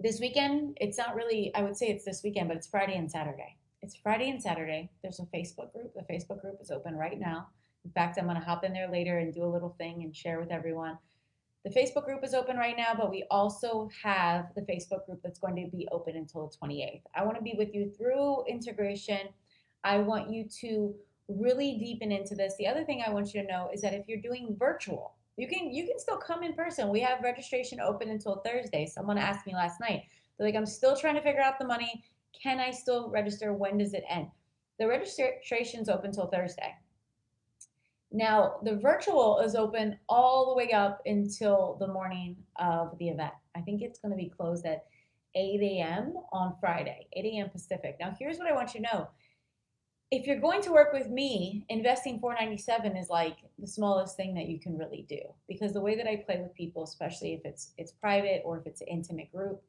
this 0.00 0.20
weekend, 0.20 0.76
it's 0.80 0.98
not 0.98 1.14
really 1.14 1.54
I 1.54 1.62
would 1.62 1.76
say 1.76 1.86
it's 1.88 2.04
this 2.04 2.22
weekend, 2.22 2.48
but 2.48 2.56
it's 2.56 2.66
Friday 2.66 2.96
and 2.96 3.10
Saturday. 3.10 3.56
It's 3.82 3.96
Friday 3.96 4.30
and 4.30 4.40
Saturday. 4.40 4.90
There's 5.02 5.20
a 5.20 5.24
Facebook 5.24 5.72
group. 5.72 5.92
The 5.94 6.12
Facebook 6.12 6.40
group 6.40 6.58
is 6.60 6.70
open 6.70 6.96
right 6.96 7.18
now. 7.18 7.48
In 7.84 7.90
fact, 7.90 8.18
I'm 8.18 8.24
going 8.24 8.40
to 8.40 8.44
hop 8.44 8.64
in 8.64 8.72
there 8.72 8.90
later 8.90 9.18
and 9.18 9.34
do 9.34 9.44
a 9.44 9.46
little 9.52 9.74
thing 9.78 10.02
and 10.02 10.16
share 10.16 10.40
with 10.40 10.50
everyone. 10.50 10.96
The 11.64 11.70
Facebook 11.70 12.04
group 12.04 12.22
is 12.22 12.34
open 12.34 12.58
right 12.58 12.76
now, 12.76 12.94
but 12.94 13.10
we 13.10 13.24
also 13.30 13.88
have 14.02 14.54
the 14.54 14.60
Facebook 14.62 15.06
group 15.06 15.20
that's 15.22 15.38
going 15.38 15.56
to 15.56 15.74
be 15.74 15.88
open 15.90 16.14
until 16.14 16.46
the 16.46 16.66
28th. 16.66 17.00
I 17.14 17.24
want 17.24 17.38
to 17.38 17.42
be 17.42 17.54
with 17.56 17.74
you 17.74 17.90
through 17.90 18.44
integration. 18.46 19.28
I 19.82 19.98
want 19.98 20.30
you 20.30 20.46
to 20.60 20.94
really 21.28 21.78
deepen 21.78 22.12
into 22.12 22.34
this. 22.34 22.54
The 22.58 22.66
other 22.66 22.84
thing 22.84 23.02
I 23.04 23.10
want 23.10 23.32
you 23.32 23.40
to 23.40 23.48
know 23.48 23.70
is 23.72 23.80
that 23.80 23.94
if 23.94 24.06
you're 24.06 24.20
doing 24.20 24.56
virtual, 24.58 25.14
you 25.36 25.48
can 25.48 25.72
you 25.72 25.86
can 25.86 25.98
still 25.98 26.18
come 26.18 26.42
in 26.42 26.52
person. 26.52 26.90
We 26.90 27.00
have 27.00 27.22
registration 27.22 27.80
open 27.80 28.10
until 28.10 28.42
Thursday. 28.44 28.86
Someone 28.86 29.18
asked 29.18 29.46
me 29.46 29.54
last 29.54 29.80
night. 29.80 30.02
They're 30.36 30.46
like, 30.46 30.56
I'm 30.56 30.66
still 30.66 30.96
trying 30.96 31.14
to 31.14 31.22
figure 31.22 31.40
out 31.40 31.58
the 31.58 31.66
money. 31.66 32.04
Can 32.40 32.60
I 32.60 32.70
still 32.72 33.10
register? 33.10 33.54
When 33.54 33.78
does 33.78 33.94
it 33.94 34.04
end? 34.08 34.28
The 34.78 34.86
registration 34.86 35.80
is 35.80 35.88
open 35.88 36.12
till 36.12 36.26
Thursday. 36.26 36.74
Now, 38.14 38.58
the 38.62 38.76
virtual 38.76 39.40
is 39.40 39.56
open 39.56 39.98
all 40.08 40.48
the 40.48 40.54
way 40.54 40.70
up 40.70 41.02
until 41.04 41.76
the 41.80 41.88
morning 41.88 42.36
of 42.54 42.96
the 42.98 43.08
event. 43.08 43.32
I 43.56 43.60
think 43.60 43.82
it's 43.82 43.98
going 43.98 44.12
to 44.12 44.16
be 44.16 44.28
closed 44.28 44.64
at 44.64 44.84
8 45.34 45.60
a.m. 45.60 46.14
on 46.32 46.54
Friday, 46.60 47.08
8 47.12 47.24
a.m. 47.24 47.50
Pacific. 47.50 47.96
Now, 47.98 48.14
here's 48.16 48.38
what 48.38 48.46
I 48.46 48.54
want 48.54 48.72
you 48.72 48.82
to 48.82 48.86
know. 48.86 49.08
If 50.12 50.28
you're 50.28 50.38
going 50.38 50.62
to 50.62 50.70
work 50.70 50.92
with 50.92 51.08
me, 51.08 51.66
investing 51.68 52.20
497 52.20 52.96
is 52.96 53.10
like 53.10 53.38
the 53.58 53.66
smallest 53.66 54.16
thing 54.16 54.32
that 54.34 54.46
you 54.46 54.60
can 54.60 54.78
really 54.78 55.04
do 55.08 55.18
because 55.48 55.72
the 55.72 55.80
way 55.80 55.96
that 55.96 56.06
I 56.06 56.22
play 56.24 56.40
with 56.40 56.54
people, 56.54 56.84
especially 56.84 57.32
if 57.34 57.40
it's 57.44 57.72
it's 57.78 57.90
private 57.90 58.42
or 58.44 58.60
if 58.60 58.66
it's 58.68 58.80
an 58.80 58.86
intimate 58.86 59.32
group, 59.32 59.60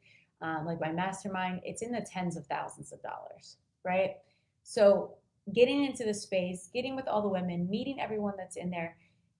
um, 0.43 0.67
like 0.67 0.79
my 0.79 0.91
mastermind, 0.91 1.61
it's 1.63 1.81
in 1.81 1.91
the 1.91 2.05
tens 2.07 2.37
of 2.37 2.45
thousands 2.45 2.93
of 2.93 3.01
dollars, 3.01 3.57
right? 3.83 4.17
So 4.61 5.15
getting 5.53 5.85
into 5.85 6.03
the 6.03 6.13
space, 6.13 6.69
getting 6.73 6.95
with 6.95 7.07
all 7.07 7.21
the 7.21 7.27
women, 7.27 7.69
meeting 7.69 7.99
everyone 7.99 8.33
that's 8.37 8.57
in 8.57 8.69
there, 8.69 8.97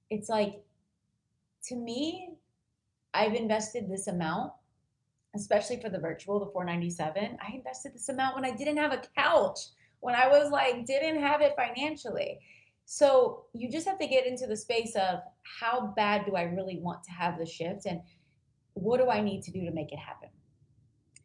it's 0.10 0.30
like, 0.30 0.62
to 1.68 1.76
me, 1.76 2.36
I've 3.14 3.34
invested 3.34 3.90
this 3.90 4.08
amount, 4.08 4.52
especially 5.36 5.82
for 5.82 5.90
the 5.90 6.00
virtual, 6.00 6.40
the 6.40 6.52
497. 6.52 7.38
I 7.42 7.56
invested 7.56 7.94
this 7.94 8.10
amount 8.10 8.36
when 8.36 8.46
I 8.46 8.52
didn't 8.52 8.78
have 8.78 8.92
a 8.92 9.02
couch, 9.18 9.60
when 10.02 10.16
I 10.16 10.28
was 10.28 10.52
like, 10.52 10.86
didn't 10.86 11.20
have 11.22 11.42
it 11.42 11.56
financially. 11.56 12.40
So 12.86 13.46
you 13.54 13.72
just 13.72 13.88
have 13.88 13.98
to 14.00 14.08
get 14.08 14.28
into 14.28 14.46
the 14.46 14.56
space 14.56 14.96
of 14.96 15.20
how 15.60 15.94
bad 15.96 16.26
do 16.26 16.36
I 16.36 16.44
really 16.44 16.78
want 16.80 17.04
to 17.06 17.12
have 17.12 17.40
the 17.40 17.46
shift 17.46 17.88
and 17.88 18.02
what 18.74 19.00
do 19.00 19.10
I 19.10 19.22
need 19.22 19.42
to 19.44 19.52
do 19.52 19.66
to 19.66 19.72
make 19.72 19.92
it 19.92 19.98
happen? 19.98 20.30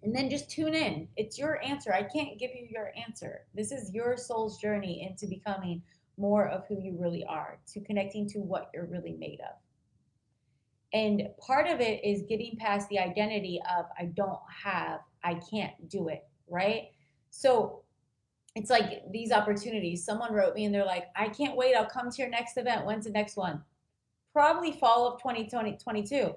And 0.03 0.15
then 0.15 0.31
just 0.31 0.51
tune 0.51 0.75
in. 0.75 1.09
It's 1.17 1.39
your 1.39 1.63
answer. 1.63 1.93
I 1.93 2.03
can't 2.03 2.39
give 2.39 2.51
you 2.55 2.67
your 2.71 2.93
answer. 2.97 3.43
This 3.55 3.71
is 3.71 3.93
your 3.93 4.17
soul's 4.17 4.59
journey 4.59 5.07
into 5.09 5.27
becoming 5.27 5.83
more 6.17 6.49
of 6.49 6.67
who 6.67 6.81
you 6.81 6.97
really 6.99 7.25
are, 7.25 7.59
to 7.73 7.81
connecting 7.81 8.29
to 8.29 8.39
what 8.39 8.71
you're 8.75 8.87
really 8.87 9.17
made 9.19 9.41
of. 9.41 9.57
And 10.93 11.29
part 11.39 11.69
of 11.69 11.81
it 11.81 12.05
is 12.05 12.23
getting 12.29 12.57
past 12.57 12.89
the 12.89 12.99
identity 12.99 13.61
of 13.79 13.87
I 13.99 14.07
don't 14.07 14.41
have, 14.65 15.01
I 15.23 15.35
can't 15.51 15.89
do 15.89 16.09
it, 16.09 16.25
right? 16.49 16.89
So 17.31 17.83
it's 18.57 18.71
like 18.71 19.03
these 19.13 19.31
opportunities. 19.31 20.05
Someone 20.05 20.35
wrote 20.35 20.55
me 20.55 20.65
and 20.65 20.75
they're 20.75 20.85
like, 20.85 21.07
I 21.15 21.29
can't 21.29 21.57
wait. 21.57 21.75
I'll 21.75 21.87
come 21.87 22.11
to 22.11 22.23
your 22.23 22.31
next 22.31 22.57
event. 22.57 22.85
When's 22.85 23.05
the 23.05 23.13
next 23.13 23.37
one? 23.37 23.63
Probably 24.33 24.73
fall 24.73 25.07
of 25.07 25.21
2022. 25.21 26.35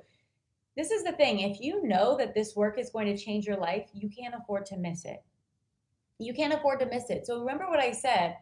This 0.75 0.89
is 0.89 1.03
the 1.03 1.11
thing. 1.11 1.39
If 1.39 1.61
you 1.61 1.85
know 1.85 2.17
that 2.17 2.33
this 2.33 2.55
work 2.55 2.79
is 2.79 2.89
going 2.89 3.05
to 3.05 3.23
change 3.23 3.45
your 3.45 3.57
life, 3.57 3.89
you 3.93 4.09
can't 4.09 4.33
afford 4.35 4.65
to 4.67 4.77
miss 4.77 5.05
it. 5.05 5.23
You 6.19 6.33
can't 6.33 6.53
afford 6.53 6.79
to 6.79 6.87
miss 6.87 7.09
it. 7.09 7.27
So 7.27 7.39
remember 7.39 7.69
what 7.69 7.79
I 7.79 7.91
said 7.91 8.37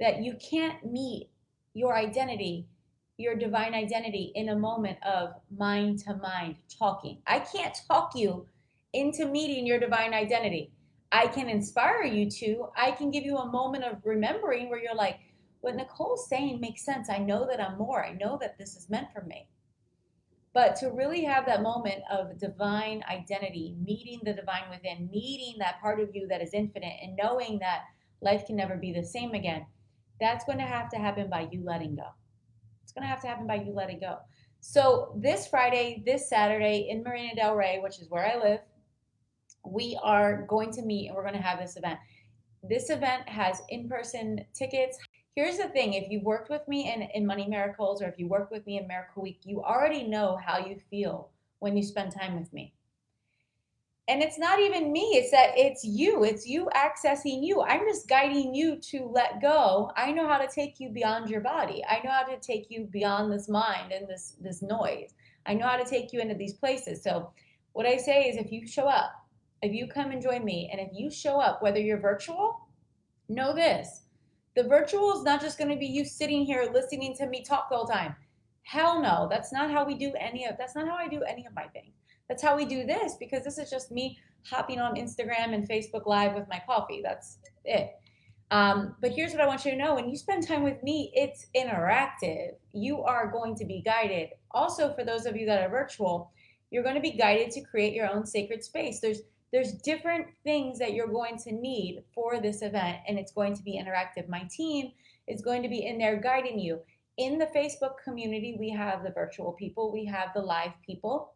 that 0.00 0.22
you 0.22 0.36
can't 0.40 0.84
meet 0.84 1.30
your 1.74 1.94
identity, 1.96 2.66
your 3.18 3.36
divine 3.36 3.74
identity 3.74 4.32
in 4.34 4.48
a 4.48 4.56
moment 4.56 4.98
of 5.04 5.34
mind 5.56 5.98
to 6.00 6.16
mind 6.16 6.56
talking. 6.78 7.18
I 7.26 7.40
can't 7.40 7.76
talk 7.86 8.12
you 8.14 8.46
into 8.92 9.26
meeting 9.26 9.66
your 9.66 9.78
divine 9.78 10.14
identity. 10.14 10.72
I 11.12 11.26
can 11.26 11.48
inspire 11.48 12.04
you 12.04 12.30
to. 12.30 12.68
I 12.76 12.92
can 12.92 13.10
give 13.10 13.24
you 13.24 13.36
a 13.36 13.50
moment 13.50 13.84
of 13.84 13.98
remembering 14.04 14.68
where 14.68 14.82
you're 14.82 14.94
like, 14.94 15.18
what 15.60 15.76
Nicole's 15.76 16.28
saying 16.28 16.60
makes 16.60 16.84
sense. 16.84 17.08
I 17.08 17.18
know 17.18 17.46
that 17.46 17.60
I'm 17.60 17.78
more. 17.78 18.04
I 18.04 18.12
know 18.12 18.38
that 18.40 18.58
this 18.58 18.76
is 18.76 18.90
meant 18.90 19.08
for 19.14 19.22
me. 19.22 19.48
But 20.54 20.76
to 20.76 20.90
really 20.90 21.24
have 21.24 21.46
that 21.46 21.62
moment 21.62 22.02
of 22.08 22.38
divine 22.38 23.02
identity, 23.10 23.76
meeting 23.84 24.20
the 24.22 24.32
divine 24.32 24.70
within, 24.70 25.10
meeting 25.10 25.56
that 25.58 25.80
part 25.80 25.98
of 25.98 26.14
you 26.14 26.28
that 26.28 26.40
is 26.40 26.54
infinite, 26.54 26.94
and 27.02 27.18
knowing 27.20 27.58
that 27.58 27.82
life 28.20 28.46
can 28.46 28.56
never 28.56 28.76
be 28.76 28.92
the 28.92 29.02
same 29.02 29.34
again, 29.34 29.66
that's 30.20 30.44
going 30.44 30.58
to 30.58 30.64
have 30.64 30.88
to 30.90 30.96
happen 30.96 31.28
by 31.28 31.48
you 31.50 31.64
letting 31.64 31.96
go. 31.96 32.06
It's 32.84 32.92
going 32.92 33.02
to 33.02 33.08
have 33.08 33.20
to 33.22 33.26
happen 33.26 33.48
by 33.48 33.56
you 33.56 33.72
letting 33.72 33.98
go. 33.98 34.18
So, 34.60 35.12
this 35.16 35.48
Friday, 35.48 36.02
this 36.06 36.28
Saturday 36.28 36.86
in 36.88 37.02
Marina 37.02 37.34
Del 37.34 37.56
Rey, 37.56 37.80
which 37.82 37.98
is 37.98 38.08
where 38.08 38.24
I 38.24 38.38
live, 38.38 38.60
we 39.66 39.98
are 40.02 40.46
going 40.48 40.72
to 40.72 40.82
meet 40.82 41.08
and 41.08 41.16
we're 41.16 41.22
going 41.22 41.34
to 41.34 41.40
have 41.40 41.58
this 41.58 41.76
event. 41.76 41.98
This 42.62 42.90
event 42.90 43.28
has 43.28 43.60
in 43.70 43.88
person 43.88 44.44
tickets. 44.54 44.98
Here's 45.34 45.58
the 45.58 45.68
thing 45.68 45.94
if 45.94 46.10
you've 46.10 46.22
worked 46.22 46.50
with 46.50 46.66
me 46.68 46.92
in, 46.92 47.02
in 47.14 47.26
Money 47.26 47.46
Miracles 47.48 48.00
or 48.00 48.08
if 48.08 48.18
you 48.18 48.28
work 48.28 48.50
with 48.50 48.66
me 48.66 48.78
in 48.78 48.86
Miracle 48.86 49.22
Week, 49.22 49.40
you 49.42 49.62
already 49.62 50.04
know 50.04 50.38
how 50.44 50.58
you 50.58 50.76
feel 50.90 51.30
when 51.58 51.76
you 51.76 51.82
spend 51.82 52.12
time 52.12 52.38
with 52.38 52.52
me. 52.52 52.72
And 54.06 54.22
it's 54.22 54.38
not 54.38 54.60
even 54.60 54.92
me, 54.92 55.12
it's 55.14 55.30
that 55.30 55.52
it's 55.56 55.82
you, 55.82 56.24
it's 56.24 56.46
you 56.46 56.68
accessing 56.76 57.42
you. 57.42 57.62
I'm 57.62 57.86
just 57.86 58.06
guiding 58.06 58.54
you 58.54 58.76
to 58.76 59.10
let 59.10 59.40
go. 59.40 59.90
I 59.96 60.12
know 60.12 60.28
how 60.28 60.36
to 60.38 60.46
take 60.46 60.78
you 60.78 60.90
beyond 60.90 61.30
your 61.30 61.40
body. 61.40 61.82
I 61.88 62.00
know 62.04 62.10
how 62.10 62.24
to 62.24 62.38
take 62.38 62.66
you 62.68 62.86
beyond 62.92 63.32
this 63.32 63.48
mind 63.48 63.92
and 63.92 64.06
this 64.06 64.36
this 64.40 64.60
noise. 64.60 65.14
I 65.46 65.54
know 65.54 65.66
how 65.66 65.78
to 65.78 65.88
take 65.88 66.12
you 66.12 66.20
into 66.20 66.34
these 66.34 66.52
places. 66.52 67.02
So 67.02 67.30
what 67.72 67.86
I 67.86 67.96
say 67.96 68.24
is 68.28 68.36
if 68.36 68.52
you 68.52 68.66
show 68.66 68.88
up 68.88 69.24
if 69.64 69.72
you 69.72 69.86
come 69.86 70.10
and 70.10 70.22
join 70.22 70.44
me 70.44 70.68
and 70.70 70.80
if 70.80 70.90
you 70.92 71.10
show 71.10 71.40
up, 71.40 71.62
whether 71.62 71.80
you're 71.80 71.98
virtual, 71.98 72.68
know 73.30 73.54
this. 73.54 74.02
The 74.56 74.64
virtual 74.64 75.16
is 75.16 75.24
not 75.24 75.40
just 75.40 75.58
going 75.58 75.70
to 75.70 75.76
be 75.76 75.86
you 75.86 76.04
sitting 76.04 76.44
here 76.44 76.70
listening 76.72 77.14
to 77.16 77.26
me 77.26 77.42
talk 77.42 77.68
the 77.68 77.76
whole 77.76 77.86
time. 77.86 78.14
Hell 78.62 79.02
no. 79.02 79.26
That's 79.30 79.52
not 79.52 79.70
how 79.70 79.84
we 79.84 79.94
do 79.94 80.12
any 80.18 80.46
of 80.46 80.56
that's 80.56 80.74
not 80.74 80.88
how 80.88 80.94
I 80.94 81.08
do 81.08 81.22
any 81.22 81.44
of 81.46 81.54
my 81.54 81.64
things. 81.68 81.94
That's 82.28 82.42
how 82.42 82.56
we 82.56 82.64
do 82.64 82.86
this 82.86 83.16
because 83.18 83.44
this 83.44 83.58
is 83.58 83.68
just 83.68 83.90
me 83.90 84.18
hopping 84.46 84.80
on 84.80 84.94
Instagram 84.94 85.54
and 85.54 85.68
Facebook 85.68 86.06
Live 86.06 86.34
with 86.34 86.48
my 86.48 86.62
coffee. 86.66 87.00
That's 87.02 87.38
it. 87.64 87.90
Um, 88.50 88.94
but 89.00 89.10
here's 89.10 89.32
what 89.32 89.40
I 89.40 89.46
want 89.46 89.64
you 89.64 89.72
to 89.72 89.76
know 89.76 89.94
when 89.94 90.08
you 90.08 90.16
spend 90.16 90.46
time 90.46 90.62
with 90.62 90.82
me, 90.82 91.10
it's 91.14 91.46
interactive. 91.56 92.52
You 92.72 93.02
are 93.02 93.30
going 93.30 93.56
to 93.56 93.64
be 93.64 93.82
guided. 93.82 94.28
Also, 94.52 94.94
for 94.94 95.04
those 95.04 95.26
of 95.26 95.36
you 95.36 95.46
that 95.46 95.62
are 95.62 95.68
virtual, 95.68 96.30
you're 96.70 96.82
going 96.82 96.94
to 96.94 97.00
be 97.00 97.12
guided 97.12 97.50
to 97.52 97.62
create 97.62 97.94
your 97.94 98.08
own 98.08 98.26
sacred 98.26 98.62
space. 98.62 99.00
There's 99.00 99.22
there's 99.54 99.70
different 99.70 100.26
things 100.42 100.80
that 100.80 100.94
you're 100.94 101.06
going 101.06 101.38
to 101.38 101.52
need 101.52 102.02
for 102.12 102.40
this 102.40 102.60
event 102.60 102.98
and 103.06 103.20
it's 103.20 103.30
going 103.30 103.54
to 103.54 103.62
be 103.62 103.80
interactive. 103.80 104.28
My 104.28 104.42
team 104.50 104.90
is 105.28 105.42
going 105.42 105.62
to 105.62 105.68
be 105.68 105.86
in 105.86 105.96
there 105.96 106.20
guiding 106.20 106.58
you. 106.58 106.80
In 107.18 107.38
the 107.38 107.46
facebook 107.46 107.92
community 108.02 108.56
we 108.58 108.68
have 108.70 109.04
the 109.04 109.12
virtual 109.12 109.52
people 109.52 109.92
we 109.92 110.04
have 110.06 110.30
the 110.34 110.40
live 110.40 110.72
people. 110.84 111.34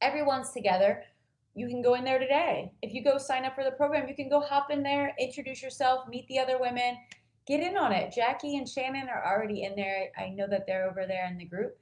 Everyone's 0.00 0.50
together. 0.50 1.04
You 1.54 1.68
can 1.68 1.82
go 1.82 1.94
in 1.94 2.02
there 2.02 2.18
today. 2.18 2.72
If 2.82 2.92
you 2.92 3.04
go 3.04 3.16
sign 3.16 3.44
up 3.44 3.54
for 3.54 3.62
the 3.62 3.70
program 3.70 4.08
you 4.08 4.16
can 4.16 4.28
go 4.28 4.40
hop 4.40 4.72
in 4.72 4.82
there 4.82 5.14
introduce 5.16 5.62
yourself 5.62 6.08
meet 6.08 6.26
the 6.26 6.40
other 6.40 6.58
women. 6.58 6.96
Get 7.46 7.60
in 7.60 7.76
on 7.76 7.92
it. 7.92 8.12
Jackie 8.12 8.56
and 8.56 8.68
shannon 8.68 9.08
are 9.08 9.24
already 9.24 9.62
in 9.62 9.76
there. 9.76 10.10
I 10.18 10.30
know 10.30 10.48
that 10.48 10.66
they're 10.66 10.90
over 10.90 11.06
there 11.06 11.28
in 11.28 11.38
the 11.38 11.44
group. 11.44 11.78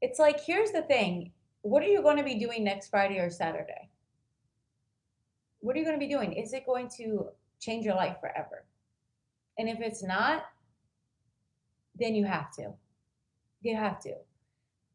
It's 0.00 0.18
like 0.18 0.40
here's 0.40 0.72
the 0.72 0.82
thing. 0.82 1.30
What 1.62 1.84
are 1.84 1.88
you 1.88 2.02
going 2.02 2.16
to 2.16 2.24
be 2.24 2.34
doing 2.34 2.64
next 2.64 2.88
friday 2.88 3.20
or 3.20 3.30
saturday 3.30 3.90
what 5.64 5.74
are 5.74 5.78
you 5.78 5.84
going 5.86 5.98
to 5.98 6.06
be 6.06 6.12
doing? 6.12 6.34
Is 6.34 6.52
it 6.52 6.66
going 6.66 6.90
to 6.98 7.28
change 7.58 7.86
your 7.86 7.94
life 7.94 8.18
forever? 8.20 8.66
And 9.58 9.66
if 9.66 9.80
it's 9.80 10.02
not, 10.02 10.44
then 11.98 12.14
you 12.14 12.26
have 12.26 12.54
to. 12.56 12.74
You 13.62 13.74
have 13.74 13.98
to. 14.00 14.12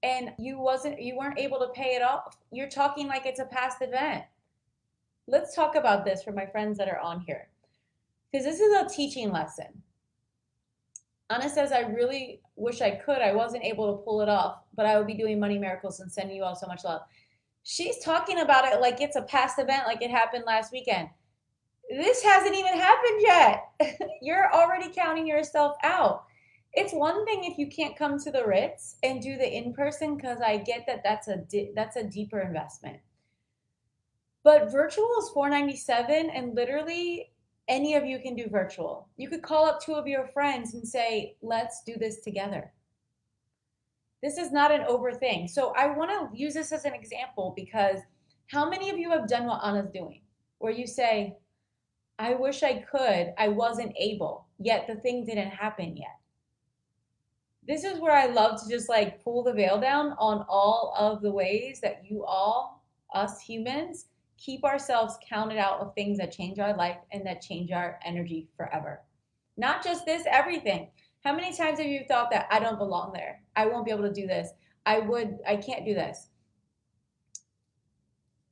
And 0.03 0.31
you 0.37 0.59
wasn't 0.59 1.01
you 1.01 1.17
weren't 1.17 1.39
able 1.39 1.57
to 1.59 1.69
pay 1.69 1.95
it 1.95 2.03
off. 2.03 2.37
You're 2.51 2.69
talking 2.69 3.07
like 3.07 3.25
it's 3.25 3.39
a 3.39 3.45
past 3.45 3.81
event. 3.81 4.25
Let's 5.27 5.55
talk 5.55 5.73
about 5.73 6.05
this 6.05 6.21
for 6.21 6.31
my 6.31 6.45
friends 6.45 6.77
that 6.77 6.87
are 6.87 6.99
on 6.99 7.21
here. 7.21 7.47
Because 8.31 8.45
this 8.45 8.59
is 8.59 8.75
a 8.75 8.87
teaching 8.95 9.31
lesson. 9.31 9.81
Anna 11.31 11.49
says, 11.49 11.71
I 11.71 11.79
really 11.79 12.41
wish 12.55 12.81
I 12.81 12.91
could. 12.91 13.23
I 13.23 13.33
wasn't 13.33 13.63
able 13.63 13.91
to 13.91 14.03
pull 14.03 14.21
it 14.21 14.29
off, 14.29 14.59
but 14.75 14.85
I 14.85 14.97
will 14.97 15.05
be 15.05 15.15
doing 15.15 15.39
money 15.39 15.57
miracles 15.57 15.99
and 15.99 16.11
sending 16.11 16.37
you 16.37 16.43
all 16.43 16.55
so 16.55 16.67
much 16.67 16.83
love 16.83 17.01
she's 17.63 17.99
talking 17.99 18.39
about 18.39 18.65
it 18.65 18.81
like 18.81 19.01
it's 19.01 19.15
a 19.15 19.21
past 19.23 19.59
event, 19.59 19.87
like 19.87 20.01
it 20.01 20.11
happened 20.11 20.43
last 20.45 20.71
weekend. 20.71 21.09
This 21.89 22.21
hasn't 22.23 22.55
even 22.55 22.73
happened 22.73 23.19
yet. 23.19 23.69
You're 24.21 24.53
already 24.53 24.91
counting 24.93 25.27
yourself 25.27 25.75
out. 25.83 26.25
It's 26.73 26.93
one 26.93 27.25
thing 27.25 27.45
if 27.45 27.57
you 27.57 27.67
can't 27.67 27.97
come 27.97 28.19
to 28.19 28.31
the 28.31 28.45
Ritz 28.45 28.97
and 29.01 29.21
do 29.21 29.37
the 29.37 29.57
in 29.57 29.73
person 29.73 30.15
because 30.15 30.39
I 30.39 30.57
get 30.57 30.85
that 30.85 31.01
that's 31.03 31.27
a 31.27 31.37
di- 31.37 31.71
that's 31.75 31.95
a 31.95 32.03
deeper 32.03 32.39
investment. 32.39 32.99
But 34.43 34.71
virtual 34.71 35.09
is 35.19 35.29
497 35.29 36.29
and 36.29 36.55
literally 36.55 37.31
any 37.67 37.95
of 37.95 38.05
you 38.05 38.19
can 38.19 38.35
do 38.35 38.47
virtual. 38.49 39.09
You 39.17 39.29
could 39.29 39.41
call 39.41 39.65
up 39.65 39.81
two 39.81 39.93
of 39.93 40.07
your 40.07 40.27
friends 40.27 40.75
and 40.75 40.87
say, 40.87 41.37
"Let's 41.41 41.83
do 41.83 41.95
this 41.97 42.21
together." 42.21 42.71
This 44.21 44.37
is 44.37 44.51
not 44.51 44.71
an 44.71 44.81
over 44.81 45.13
thing. 45.13 45.47
So 45.47 45.73
I 45.77 45.87
want 45.87 46.11
to 46.11 46.37
use 46.37 46.53
this 46.53 46.71
as 46.71 46.85
an 46.85 46.93
example 46.93 47.53
because 47.55 47.99
how 48.47 48.69
many 48.69 48.89
of 48.89 48.97
you 48.97 49.09
have 49.11 49.27
done 49.27 49.45
what 49.45 49.63
Anna's 49.63 49.91
doing? 49.93 50.21
Where 50.57 50.73
you 50.73 50.87
say, 50.87 51.37
I 52.17 52.33
wish 52.33 52.63
I 52.63 52.85
could, 52.91 53.33
I 53.37 53.47
wasn't 53.47 53.93
able, 53.97 54.47
yet 54.57 54.87
the 54.87 54.95
thing 54.95 55.25
didn't 55.25 55.51
happen 55.51 55.95
yet. 55.95 56.17
This 57.65 57.83
is 57.83 57.99
where 57.99 58.11
I 58.11 58.25
love 58.25 58.61
to 58.61 58.69
just 58.69 58.89
like 58.89 59.23
pull 59.23 59.43
the 59.43 59.53
veil 59.53 59.79
down 59.79 60.15
on 60.19 60.45
all 60.49 60.93
of 60.97 61.21
the 61.21 61.31
ways 61.31 61.79
that 61.81 62.01
you 62.03 62.25
all, 62.25 62.83
us 63.13 63.39
humans, 63.39 64.07
keep 64.37 64.63
ourselves 64.63 65.17
counted 65.27 65.57
out 65.57 65.79
of 65.79 65.93
things 65.93 66.17
that 66.17 66.31
change 66.31 66.59
our 66.59 66.75
life 66.75 66.97
and 67.11 67.25
that 67.25 67.41
change 67.41 67.71
our 67.71 67.99
energy 68.03 68.49
forever. 68.57 69.01
Not 69.55 69.83
just 69.83 70.05
this, 70.05 70.23
everything. 70.29 70.89
How 71.23 71.35
many 71.35 71.55
times 71.55 71.79
have 71.79 71.87
you 71.87 72.01
thought 72.07 72.31
that 72.31 72.47
I 72.49 72.59
don't 72.59 72.77
belong 72.77 73.11
there? 73.13 73.41
I 73.55 73.65
won't 73.65 73.85
be 73.85 73.91
able 73.91 74.03
to 74.03 74.13
do 74.13 74.25
this. 74.25 74.49
I 74.85 74.99
would, 74.99 75.37
I 75.47 75.57
can't 75.57 75.85
do 75.85 75.93
this. 75.93 76.29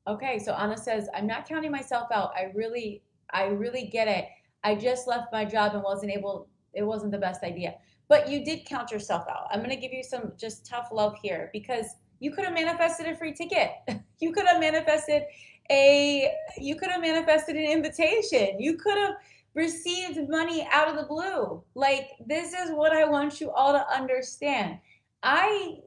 Okay, 0.08 0.40
so 0.40 0.54
Anna 0.54 0.78
says, 0.78 1.10
I'm 1.14 1.28
not 1.28 1.48
counting 1.48 1.72
myself 1.72 2.08
out. 2.14 2.32
I 2.36 2.52
really, 2.56 3.04
I 3.32 3.46
really 3.46 3.88
get 3.88 4.08
it. 4.08 4.26
I 4.64 4.76
just 4.76 5.08
left 5.08 5.32
my 5.32 5.46
job 5.46 5.74
and 5.76 5.84
wasn't 5.84 6.12
able, 6.12 6.48
it 6.74 6.84
wasn't 6.84 7.12
the 7.12 7.18
best 7.18 7.44
idea. 7.44 7.76
But 8.10 8.30
you 8.30 8.44
did 8.44 8.66
count 8.66 8.92
yourself 8.92 9.26
out. 9.30 9.48
I'm 9.52 9.60
going 9.60 9.70
to 9.72 9.76
give 9.76 9.92
you 9.92 10.04
some 10.04 10.34
just 10.38 10.66
tough 10.66 10.90
love 10.92 11.16
here 11.22 11.50
because 11.52 11.86
you 12.20 12.32
could 12.32 12.46
have 12.46 12.54
manifested 12.54 13.08
a 13.08 13.16
free 13.16 13.34
ticket. 13.34 13.72
you 14.20 14.32
could 14.32 14.46
have 14.46 14.60
manifested 14.60 15.24
a, 15.70 16.32
you 16.58 16.76
could 16.76 16.90
have 16.90 17.02
manifested 17.02 17.56
an 17.56 17.70
invitation. 17.70 18.60
You 18.60 18.78
could 18.78 18.98
have, 18.98 19.16
received 19.58 20.30
money 20.30 20.68
out 20.72 20.88
of 20.88 20.96
the 20.96 21.08
blue. 21.08 21.64
Like, 21.74 22.12
this 22.28 22.54
is 22.54 22.70
what 22.72 22.94
I 22.94 23.06
want 23.06 23.42
you 23.42 23.50
all 23.50 23.74
to 23.74 23.90
understand. 23.92 24.78
I 25.24 25.80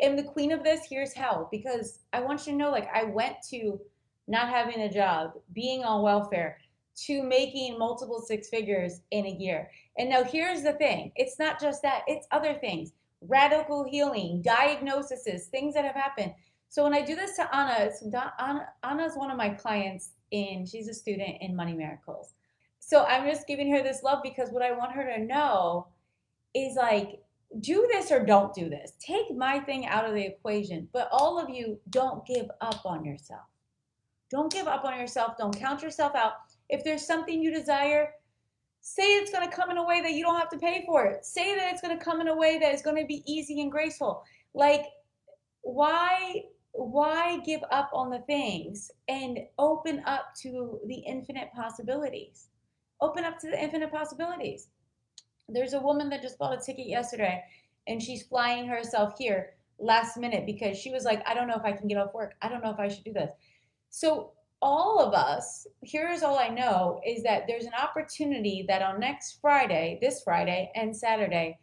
am 0.00 0.14
the 0.14 0.22
queen 0.22 0.52
of 0.52 0.62
this. 0.62 0.86
Here's 0.88 1.12
how 1.12 1.48
because 1.50 1.98
I 2.12 2.20
want 2.20 2.46
you 2.46 2.52
to 2.52 2.58
know, 2.58 2.70
like, 2.70 2.88
I 2.94 3.02
went 3.02 3.34
to 3.50 3.80
not 4.28 4.48
having 4.48 4.82
a 4.82 4.92
job, 4.92 5.32
being 5.52 5.82
on 5.82 6.02
welfare, 6.02 6.58
to 7.06 7.22
making 7.24 7.76
multiple 7.78 8.20
six 8.20 8.48
figures 8.48 9.00
in 9.10 9.26
a 9.26 9.30
year. 9.30 9.70
And 9.98 10.08
now 10.08 10.22
here's 10.22 10.62
the 10.62 10.74
thing 10.74 11.10
it's 11.16 11.38
not 11.40 11.60
just 11.60 11.82
that, 11.82 12.02
it's 12.06 12.28
other 12.30 12.54
things 12.54 12.92
radical 13.22 13.82
healing, 13.82 14.40
diagnoses, 14.42 15.46
things 15.46 15.74
that 15.74 15.84
have 15.84 15.96
happened. 15.96 16.32
So 16.68 16.84
when 16.84 16.94
I 16.94 17.02
do 17.02 17.16
this 17.16 17.34
to 17.36 17.56
Anna, 17.56 17.86
it's 17.86 18.04
Anna, 18.38 18.68
Anna's 18.84 19.16
one 19.16 19.32
of 19.32 19.36
my 19.36 19.48
clients 19.48 20.10
in, 20.30 20.64
she's 20.64 20.86
a 20.86 20.94
student 20.94 21.38
in 21.40 21.56
Money 21.56 21.72
Miracles. 21.72 22.35
So 22.86 23.04
I'm 23.04 23.28
just 23.28 23.48
giving 23.48 23.72
her 23.72 23.82
this 23.82 24.04
love 24.04 24.20
because 24.22 24.50
what 24.50 24.62
I 24.62 24.70
want 24.70 24.92
her 24.92 25.04
to 25.04 25.24
know 25.24 25.88
is 26.54 26.76
like, 26.76 27.20
do 27.60 27.88
this 27.90 28.12
or 28.12 28.24
don't 28.24 28.54
do 28.54 28.68
this. 28.68 28.92
Take 29.00 29.34
my 29.36 29.58
thing 29.58 29.86
out 29.86 30.08
of 30.08 30.14
the 30.14 30.24
equation. 30.24 30.88
But 30.92 31.08
all 31.10 31.38
of 31.38 31.50
you, 31.50 31.80
don't 31.90 32.24
give 32.24 32.46
up 32.60 32.86
on 32.86 33.04
yourself. 33.04 33.42
Don't 34.30 34.52
give 34.52 34.68
up 34.68 34.84
on 34.84 34.98
yourself. 35.00 35.36
Don't 35.36 35.58
count 35.58 35.82
yourself 35.82 36.14
out. 36.14 36.34
If 36.68 36.84
there's 36.84 37.04
something 37.04 37.42
you 37.42 37.52
desire, 37.52 38.12
Say 38.88 39.16
it's 39.16 39.32
going 39.32 39.50
to 39.50 39.54
come 39.54 39.72
in 39.72 39.78
a 39.78 39.84
way 39.84 40.00
that 40.00 40.12
you 40.12 40.22
don't 40.22 40.38
have 40.38 40.48
to 40.50 40.58
pay 40.58 40.84
for 40.86 41.06
it. 41.06 41.24
Say 41.24 41.56
that 41.56 41.72
it's 41.72 41.82
going 41.82 41.98
to 41.98 42.04
come 42.04 42.20
in 42.20 42.28
a 42.28 42.36
way 42.36 42.56
that 42.60 42.72
is 42.72 42.82
going 42.82 42.96
to 42.96 43.04
be 43.04 43.24
easy 43.26 43.60
and 43.60 43.72
graceful. 43.72 44.22
Like, 44.54 44.84
why 45.62 46.44
why 46.70 47.38
give 47.38 47.62
up 47.72 47.90
on 47.92 48.10
the 48.10 48.20
things 48.20 48.92
and 49.08 49.40
open 49.58 50.04
up 50.06 50.26
to 50.42 50.78
the 50.86 50.98
infinite 50.98 51.48
possibilities? 51.52 52.46
Open 53.00 53.24
up 53.24 53.38
to 53.40 53.48
the 53.48 53.62
infinite 53.62 53.90
possibilities. 53.90 54.68
There's 55.48 55.74
a 55.74 55.80
woman 55.80 56.08
that 56.10 56.22
just 56.22 56.38
bought 56.38 56.58
a 56.58 56.64
ticket 56.64 56.86
yesterday 56.88 57.42
and 57.86 58.02
she's 58.02 58.22
flying 58.22 58.66
herself 58.66 59.14
here 59.18 59.54
last 59.78 60.16
minute 60.16 60.46
because 60.46 60.76
she 60.76 60.90
was 60.90 61.04
like, 61.04 61.22
I 61.26 61.34
don't 61.34 61.48
know 61.48 61.56
if 61.56 61.64
I 61.64 61.72
can 61.72 61.88
get 61.88 61.98
off 61.98 62.14
work. 62.14 62.34
I 62.42 62.48
don't 62.48 62.62
know 62.62 62.70
if 62.70 62.80
I 62.80 62.88
should 62.88 63.04
do 63.04 63.12
this. 63.12 63.30
So, 63.90 64.32
all 64.62 64.98
of 64.98 65.12
us, 65.12 65.66
here's 65.82 66.22
all 66.22 66.38
I 66.38 66.48
know 66.48 67.00
is 67.06 67.22
that 67.24 67.42
there's 67.46 67.66
an 67.66 67.74
opportunity 67.80 68.64
that 68.68 68.80
on 68.80 68.98
next 68.98 69.38
Friday, 69.42 69.98
this 70.00 70.22
Friday, 70.22 70.72
and 70.74 70.96
Saturday, 70.96 71.58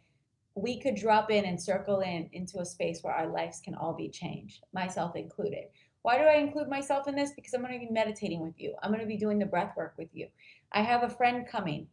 we 0.54 0.80
could 0.80 0.94
drop 0.94 1.30
in 1.30 1.44
and 1.44 1.60
circle 1.60 2.00
in 2.00 2.30
into 2.32 2.60
a 2.60 2.64
space 2.64 3.00
where 3.02 3.12
our 3.12 3.26
lives 3.26 3.60
can 3.60 3.74
all 3.74 3.94
be 3.94 4.08
changed, 4.08 4.62
myself 4.72 5.16
included. 5.16 5.64
Why 6.04 6.18
do 6.18 6.24
I 6.24 6.36
include 6.36 6.68
myself 6.68 7.08
in 7.08 7.16
this? 7.16 7.32
Because 7.34 7.52
I'm 7.52 7.62
going 7.62 7.72
to 7.72 7.84
be 7.84 7.92
meditating 7.92 8.40
with 8.40 8.54
you. 8.58 8.74
I'm 8.82 8.90
going 8.90 9.00
to 9.00 9.06
be 9.06 9.16
doing 9.16 9.38
the 9.38 9.46
breath 9.46 9.76
work 9.76 9.94
with 9.98 10.08
you. 10.12 10.28
I 10.70 10.82
have 10.82 11.02
a 11.02 11.08
friend 11.10 11.46
coming, 11.50 11.88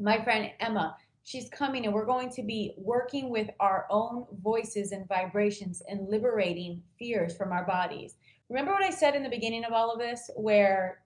my 0.00 0.22
friend 0.24 0.50
Emma 0.58 0.96
she's 1.24 1.48
coming 1.48 1.86
and 1.86 1.94
we're 1.94 2.04
going 2.04 2.30
to 2.30 2.42
be 2.42 2.74
working 2.76 3.30
with 3.30 3.48
our 3.58 3.86
own 3.90 4.26
voices 4.42 4.92
and 4.92 5.08
vibrations 5.08 5.82
and 5.88 6.08
liberating 6.08 6.82
fears 6.98 7.36
from 7.36 7.50
our 7.50 7.64
bodies. 7.66 8.14
Remember 8.50 8.72
what 8.72 8.84
I 8.84 8.90
said 8.90 9.16
in 9.16 9.22
the 9.22 9.30
beginning 9.30 9.64
of 9.64 9.72
all 9.72 9.90
of 9.90 9.98
this, 9.98 10.30
where 10.36 11.00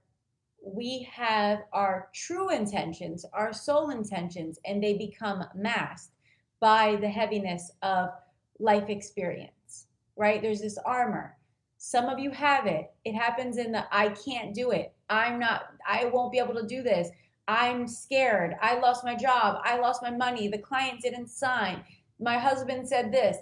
we 0.61 1.09
have 1.11 1.61
our 1.73 2.09
true 2.13 2.51
intentions, 2.51 3.25
our 3.33 3.53
soul 3.53 3.91
intentions, 3.91 4.59
and 4.67 4.83
they 4.83 4.99
become 4.99 5.45
masked 5.55 6.13
by 6.59 6.97
the 6.97 7.09
heaviness 7.09 7.71
of 7.83 8.11
life 8.59 8.89
experience, 8.89 9.87
right? 10.17 10.43
There's 10.43 10.61
this 10.61 10.79
armor. 10.85 11.37
Some 11.79 12.07
of 12.07 12.19
you 12.19 12.31
have 12.33 12.67
it. 12.67 12.91
It 13.05 13.15
happens 13.15 13.57
in 13.57 13.73
the 13.73 13.85
I 13.95 14.09
can't 14.11 14.53
do 14.55 14.73
it. 14.73 14.93
I'm 15.09 15.39
not, 15.39 15.69
I 15.87 16.07
won't 16.07 16.33
be 16.33 16.39
able 16.39 16.55
to 16.55 16.67
do 16.67 16.83
this. 16.83 17.09
I'm 17.47 17.87
scared. 17.87 18.57
I 18.61 18.79
lost 18.79 19.05
my 19.05 19.15
job. 19.15 19.63
I 19.65 19.79
lost 19.79 20.03
my 20.03 20.11
money. 20.11 20.49
The 20.49 20.59
client 20.59 21.01
didn't 21.01 21.29
sign. 21.29 21.83
My 22.21 22.37
husband 22.37 22.87
said 22.87 23.13
this. 23.13 23.39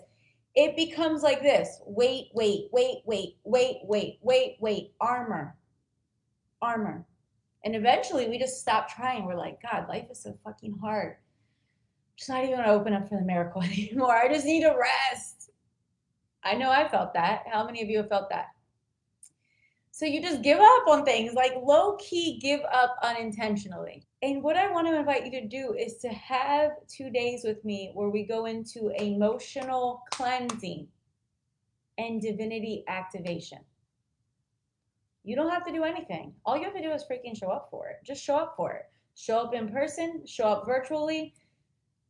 It 0.54 0.76
becomes 0.76 1.22
like 1.22 1.42
this 1.42 1.80
wait, 1.86 2.28
wait, 2.34 2.68
wait, 2.72 3.02
wait, 3.04 3.36
wait, 3.44 3.78
wait, 3.84 4.18
wait, 4.22 4.56
wait, 4.60 4.92
armor, 5.00 5.56
armor. 6.62 7.04
And 7.64 7.74
eventually 7.74 8.28
we 8.28 8.38
just 8.38 8.60
stop 8.60 8.88
trying. 8.88 9.24
We're 9.24 9.34
like, 9.34 9.60
God, 9.60 9.88
life 9.88 10.06
is 10.10 10.22
so 10.22 10.38
fucking 10.44 10.78
hard. 10.80 11.16
I'm 11.16 12.16
just 12.16 12.30
not 12.30 12.44
even 12.44 12.56
gonna 12.56 12.72
open 12.72 12.92
up 12.92 13.08
for 13.08 13.18
the 13.18 13.24
miracle 13.24 13.62
anymore. 13.62 14.14
I 14.14 14.28
just 14.32 14.46
need 14.46 14.62
to 14.62 14.76
rest. 14.78 15.45
I 16.44 16.54
know 16.54 16.70
I 16.70 16.88
felt 16.88 17.14
that. 17.14 17.44
How 17.50 17.64
many 17.64 17.82
of 17.82 17.88
you 17.88 17.98
have 17.98 18.08
felt 18.08 18.30
that? 18.30 18.46
So 19.90 20.04
you 20.04 20.20
just 20.20 20.42
give 20.42 20.58
up 20.58 20.86
on 20.88 21.06
things, 21.06 21.32
like 21.32 21.54
low 21.62 21.96
key 21.96 22.38
give 22.38 22.60
up 22.70 22.96
unintentionally. 23.02 24.06
And 24.20 24.42
what 24.42 24.56
I 24.56 24.70
want 24.70 24.86
to 24.86 24.94
invite 24.94 25.24
you 25.24 25.30
to 25.40 25.48
do 25.48 25.72
is 25.72 25.96
to 26.02 26.08
have 26.08 26.72
two 26.86 27.08
days 27.08 27.44
with 27.44 27.64
me 27.64 27.92
where 27.94 28.10
we 28.10 28.24
go 28.24 28.44
into 28.44 28.90
emotional 29.02 30.02
cleansing 30.10 30.86
and 31.96 32.20
divinity 32.20 32.84
activation. 32.88 33.60
You 35.24 35.34
don't 35.34 35.50
have 35.50 35.64
to 35.64 35.72
do 35.72 35.84
anything. 35.84 36.34
All 36.44 36.58
you 36.58 36.64
have 36.64 36.74
to 36.74 36.82
do 36.82 36.92
is 36.92 37.04
freaking 37.10 37.34
show 37.34 37.48
up 37.48 37.68
for 37.70 37.88
it. 37.88 37.96
Just 38.04 38.22
show 38.22 38.36
up 38.36 38.54
for 38.54 38.72
it. 38.72 38.90
Show 39.14 39.38
up 39.38 39.54
in 39.54 39.70
person, 39.70 40.26
show 40.26 40.44
up 40.44 40.66
virtually. 40.66 41.34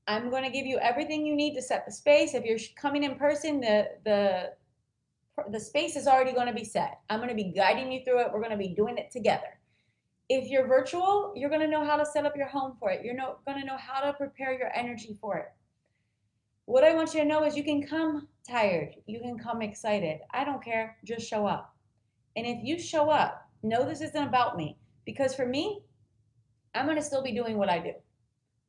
I'm 0.09 0.31
going 0.31 0.45
to 0.45 0.51
give 0.51 0.66
you 0.66 0.79
everything 0.79 1.27
you 1.27 1.35
need 1.35 1.55
to 1.55 1.62
set 1.62 1.85
the 1.85 1.92
space. 1.92 2.35
If 2.35 2.45
you're 2.45 2.59
coming 2.77 3.05
in 3.05 3.16
person, 3.16 3.61
the 3.61 3.88
the 4.05 4.53
the 5.51 5.61
space 5.61 5.97
is 5.97 6.07
already 6.07 6.33
going 6.33 6.47
to 6.47 6.55
be 6.55 6.64
set. 6.64 7.01
I'm 7.11 7.19
going 7.19 7.29
to 7.29 7.35
be 7.35 7.53
guiding 7.53 7.92
you 7.92 8.03
through 8.05 8.21
it. 8.21 8.29
We're 8.33 8.40
going 8.40 8.53
to 8.53 8.57
be 8.57 8.75
doing 8.75 8.97
it 8.97 9.11
together. 9.11 9.59
If 10.29 10.49
you're 10.49 10.66
virtual, 10.66 11.33
you're 11.37 11.51
going 11.51 11.61
to 11.61 11.69
know 11.69 11.85
how 11.85 11.97
to 11.97 12.07
set 12.07 12.25
up 12.25 12.37
your 12.37 12.49
home 12.49 12.77
for 12.81 12.90
it. 12.90 13.05
You're 13.05 13.14
not 13.14 13.45
going 13.45 13.61
to 13.61 13.66
know 13.66 13.77
how 13.77 14.01
to 14.01 14.12
prepare 14.14 14.59
your 14.59 14.75
energy 14.75 15.16
for 15.21 15.37
it. 15.37 15.49
What 16.64 16.85
I 16.85 16.95
want 16.95 17.14
you 17.14 17.21
to 17.21 17.27
know 17.27 17.45
is 17.45 17.57
you 17.57 17.62
can 17.62 17.87
come 17.87 18.27
tired, 18.49 18.97
you 19.07 19.21
can 19.21 19.38
come 19.38 19.62
excited. 19.62 20.21
I 20.33 20.45
don't 20.45 20.64
care. 20.64 20.97
Just 21.05 21.29
show 21.29 21.47
up. 21.47 21.77
And 22.35 22.47
if 22.47 22.59
you 22.64 22.79
show 22.79 23.09
up, 23.09 23.49
know 23.62 23.85
this 23.85 24.01
isn't 24.01 24.29
about 24.29 24.57
me 24.57 24.77
because 25.05 25.35
for 25.35 25.47
me, 25.47 25.83
I'm 26.75 26.87
going 26.87 26.97
to 26.97 27.03
still 27.03 27.23
be 27.23 27.33
doing 27.33 27.57
what 27.57 27.71
I 27.71 27.79
do. 27.79 27.92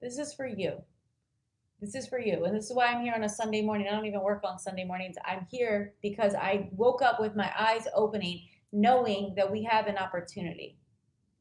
This 0.01 0.19
is 0.19 0.33
for 0.33 0.47
you. 0.47 0.81
This 1.79 1.93
is 1.93 2.07
for 2.07 2.19
you. 2.19 2.45
And 2.45 2.55
this 2.55 2.69
is 2.69 2.75
why 2.75 2.87
I'm 2.87 3.03
here 3.03 3.13
on 3.13 3.23
a 3.23 3.29
Sunday 3.29 3.61
morning. 3.61 3.87
I 3.87 3.91
don't 3.91 4.05
even 4.07 4.23
work 4.23 4.41
on 4.43 4.57
Sunday 4.57 4.83
mornings. 4.83 5.15
I'm 5.23 5.45
here 5.51 5.93
because 6.01 6.33
I 6.33 6.69
woke 6.71 7.03
up 7.03 7.19
with 7.19 7.35
my 7.35 7.51
eyes 7.57 7.87
opening, 7.93 8.41
knowing 8.71 9.33
that 9.35 9.51
we 9.51 9.63
have 9.63 9.85
an 9.85 9.97
opportunity. 9.97 10.79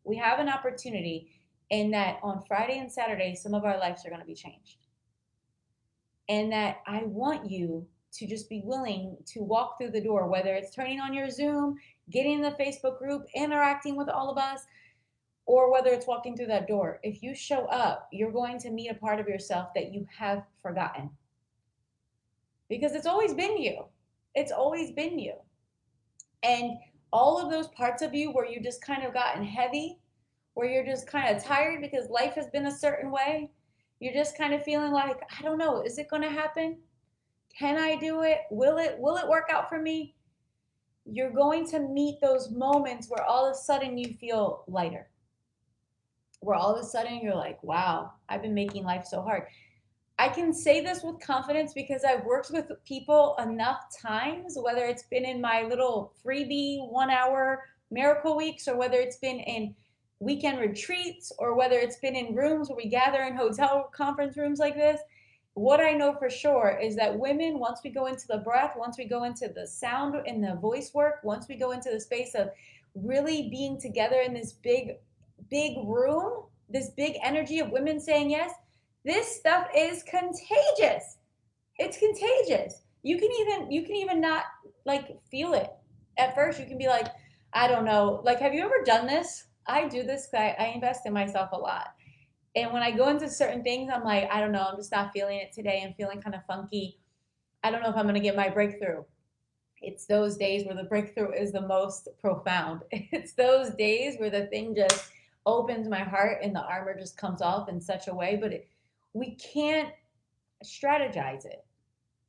We 0.05 0.17
have 0.17 0.39
an 0.39 0.51
opportunity 0.51 1.31
in 1.71 1.91
that 1.93 2.19
on 2.23 2.45
Friday 2.47 2.79
and 2.79 2.93
Saturday, 2.93 3.35
some 3.35 3.55
of 3.55 3.65
our 3.65 3.79
lives 3.79 4.05
are 4.05 4.11
going 4.11 4.21
to 4.21 4.27
be 4.27 4.35
changed. 4.35 4.77
And 6.29 6.53
that 6.53 6.79
I 6.87 7.05
want 7.05 7.51
you 7.51 7.87
to 8.13 8.27
just 8.27 8.51
be 8.51 8.63
willing 8.65 9.17
to 9.27 9.43
walk 9.43 9.79
through 9.79 9.93
the 9.93 10.03
door, 10.03 10.29
whether 10.29 10.55
it's 10.55 10.75
turning 10.75 11.01
on 11.01 11.15
your 11.15 11.31
Zoom, 11.31 11.79
getting 12.11 12.35
in 12.35 12.43
the 12.43 12.57
Facebook 12.63 12.99
group, 12.99 13.27
interacting 13.35 13.97
with 13.97 14.09
all 14.09 14.31
of 14.31 14.39
us, 14.39 14.61
or 15.47 15.71
whether 15.71 15.91
it's 15.91 16.09
walking 16.09 16.37
through 16.37 16.49
that 16.49 16.67
door, 16.67 16.99
if 17.05 17.23
you 17.23 17.35
show 17.35 17.67
up, 17.67 18.09
you're 18.13 18.33
going 18.33 18.59
to 18.59 18.71
meet 18.71 18.91
a 18.91 18.95
part 18.95 19.21
of 19.21 19.29
yourself 19.29 19.69
that 19.75 19.93
you 19.93 20.07
have 20.17 20.43
forgotten. 20.61 21.09
Because 22.69 22.95
it's 22.95 23.07
always 23.07 23.33
been 23.33 23.57
you. 23.57 23.85
It's 24.35 24.51
always 24.51 24.91
been 24.91 25.21
you. 25.21 25.35
And 26.43 26.73
all 27.13 27.41
of 27.41 27.51
those 27.51 27.69
parts 27.69 28.03
of 28.03 28.13
you 28.13 28.33
where 28.33 28.45
you 28.45 28.61
just 28.61 28.83
kind 28.83 29.05
of 29.05 29.15
gotten 29.15 29.45
heavy, 29.45 30.01
where 30.55 30.69
you're 30.69 30.85
just 30.85 31.07
kind 31.07 31.35
of 31.35 31.43
tired 31.43 31.81
because 31.81 32.11
life 32.11 32.35
has 32.35 32.49
been 32.49 32.67
a 32.67 32.77
certain 32.77 33.13
way, 33.13 33.51
you're 34.01 34.13
just 34.13 34.37
kind 34.37 34.53
of 34.53 34.65
feeling 34.65 34.91
like, 34.91 35.21
I 35.39 35.43
don't 35.43 35.59
know, 35.59 35.83
is 35.83 35.97
it 35.99 36.11
going 36.11 36.23
to 36.23 36.29
happen? 36.29 36.79
Can 37.57 37.79
I 37.79 37.97
do 37.97 38.23
it? 38.23 38.41
Will 38.51 38.79
it 38.79 38.97
will 38.99 39.17
it 39.17 39.29
work 39.29 39.47
out 39.51 39.69
for 39.69 39.81
me? 39.81 40.15
You're 41.07 41.31
going 41.31 41.67
to 41.71 41.79
meet 41.79 42.21
those 42.21 42.51
moments 42.51 43.09
where 43.09 43.25
all 43.25 43.47
of 43.47 43.53
a 43.53 43.59
sudden 43.59 43.97
you 43.97 44.13
feel 44.15 44.65
lighter 44.67 45.09
where 46.41 46.57
all 46.57 46.75
of 46.75 46.83
a 46.83 46.87
sudden 46.87 47.21
you're 47.23 47.35
like, 47.35 47.63
wow, 47.63 48.13
I've 48.29 48.43
been 48.43 48.55
making 48.55 48.85
life 48.85 49.07
so 49.07 49.23
hard. 49.23 49.45
I 50.19 50.29
can 50.29 50.53
say 50.53 50.81
this 50.81 51.03
with 51.03 51.21
confidence 51.21 51.75
because 51.75 52.03
I've 52.03 52.25
worked 52.25 52.51
with 52.51 52.71
people 52.87 53.37
enough 53.43 53.83
times, 54.01 54.57
whether 54.59 54.85
it's 54.85 55.03
been 55.05 55.27
in 55.27 55.41
my 55.41 55.63
little 55.63 56.15
freebie 56.25 56.91
one 56.91 57.11
hour 57.11 57.65
miracle 57.91 58.37
weeks 58.37 58.67
or 58.67 58.77
whether 58.77 58.99
it's 58.99 59.19
been 59.19 59.41
in 59.41 59.75
weekend 60.19 60.59
retreats 60.59 61.33
or 61.39 61.55
whether 61.55 61.79
it's 61.79 61.99
been 61.99 62.17
in 62.17 62.35
rooms 62.35 62.69
where 62.69 62.77
we 62.77 62.89
gather 62.89 63.23
in 63.25 63.37
hotel 63.37 63.91
conference 63.93 64.37
rooms 64.37 64.59
like 64.59 64.75
this. 64.75 65.01
What 65.53 65.81
I 65.81 65.93
know 65.93 66.15
for 66.15 66.31
sure 66.31 66.79
is 66.83 66.97
that 66.97 67.19
women, 67.19 67.59
once 67.59 67.81
we 67.85 67.91
go 67.91 68.07
into 68.07 68.27
the 68.27 68.39
breath, 68.39 68.73
once 68.77 68.97
we 68.99 69.05
go 69.05 69.25
into 69.25 69.49
the 69.49 69.67
sound 69.67 70.15
and 70.27 70.43
the 70.43 70.55
voice 70.57 70.93
work, 70.95 71.21
once 71.25 71.47
we 71.49 71.57
go 71.57 71.73
into 71.73 71.91
the 71.91 72.01
space 72.01 72.35
of 72.35 72.51
really 72.95 73.49
being 73.51 73.79
together 73.79 74.21
in 74.21 74.33
this 74.33 74.53
big 74.53 74.97
big 75.51 75.77
room, 75.85 76.45
this 76.69 76.91
big 76.91 77.15
energy 77.23 77.59
of 77.61 77.71
women 77.71 78.01
saying 78.01 78.31
yes, 78.31 78.53
this 79.05 79.37
stuff 79.37 79.69
is 79.75 80.03
contagious. 80.03 81.19
It's 81.79 81.99
contagious. 81.99 82.83
You 83.03 83.19
can 83.19 83.31
even 83.41 83.71
you 83.71 83.83
can 83.83 83.97
even 83.97 84.21
not 84.21 84.45
like 84.85 85.19
feel 85.31 85.55
it. 85.55 85.71
At 86.19 86.35
first 86.35 86.59
you 86.59 86.67
can 86.67 86.79
be 86.79 86.89
like, 86.89 87.07
I 87.53 87.69
don't 87.69 87.85
know. 87.85 88.21
Like, 88.25 88.41
have 88.41 88.55
you 88.55 88.65
ever 88.65 88.83
done 88.85 89.07
this? 89.07 89.45
I 89.67 89.89
do 89.89 90.03
this 90.03 90.29
I, 90.35 90.55
I 90.59 90.67
invest 90.75 91.07
in 91.07 91.13
myself 91.13 91.51
a 91.53 91.57
lot. 91.57 91.89
And 92.55 92.73
when 92.73 92.83
I 92.83 92.91
go 92.91 93.09
into 93.09 93.29
certain 93.29 93.63
things, 93.63 93.91
I'm 93.93 94.05
like, 94.05 94.29
I 94.33 94.41
don't 94.41 94.53
know, 94.53 94.67
I'm 94.71 94.77
just 94.77 94.93
not 94.93 95.13
feeling 95.13 95.39
it 95.39 95.53
today. 95.53 95.83
I'm 95.85 95.95
feeling 95.95 96.23
kind 96.23 96.35
of 96.35 96.45
funky. 96.47 96.99
I 97.63 97.71
don't 97.71 97.83
know 97.83 97.91
if 97.91 97.97
I'm 97.97 98.07
gonna 98.07 98.21
get 98.21 98.37
my 98.37 98.49
breakthrough. 98.49 99.05
It's 99.83 100.07
those 100.07 100.37
days 100.37 100.65
where 100.65 100.75
the 100.75 100.85
breakthrough 100.85 101.33
is 101.33 101.53
the 101.53 101.61
most 101.61 102.09
profound. 102.21 102.83
It's 102.91 103.35
those 103.35 103.71
days 103.75 104.17
where 104.19 104.31
the 104.31 104.47
thing 104.47 104.75
just 104.75 105.11
opens 105.47 105.89
my 105.89 106.01
heart 106.01 106.39
and 106.43 106.55
the 106.55 106.61
armor 106.61 106.99
just 106.99 107.17
comes 107.17 107.41
off 107.41 107.69
in 107.69 107.81
such 107.81 108.09
a 108.09 108.15
way, 108.15 108.37
but 108.41 108.53
it, 108.53 108.69
we 109.15 109.37
can't 109.37 109.91
strategize 110.65 111.47
it, 111.47 111.65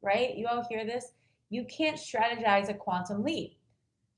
right? 0.01 0.35
You 0.35 0.47
all 0.47 0.65
hear 0.69 0.85
this? 0.85 1.11
You 1.49 1.65
can't 1.65 1.97
strategize 1.97 2.69
a 2.69 2.73
quantum 2.73 3.23
leap. 3.23 3.57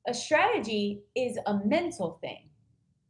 A 0.08 0.14
strategy 0.14 1.02
is 1.16 1.38
a 1.46 1.60
mental 1.66 2.20
thing. 2.22 2.50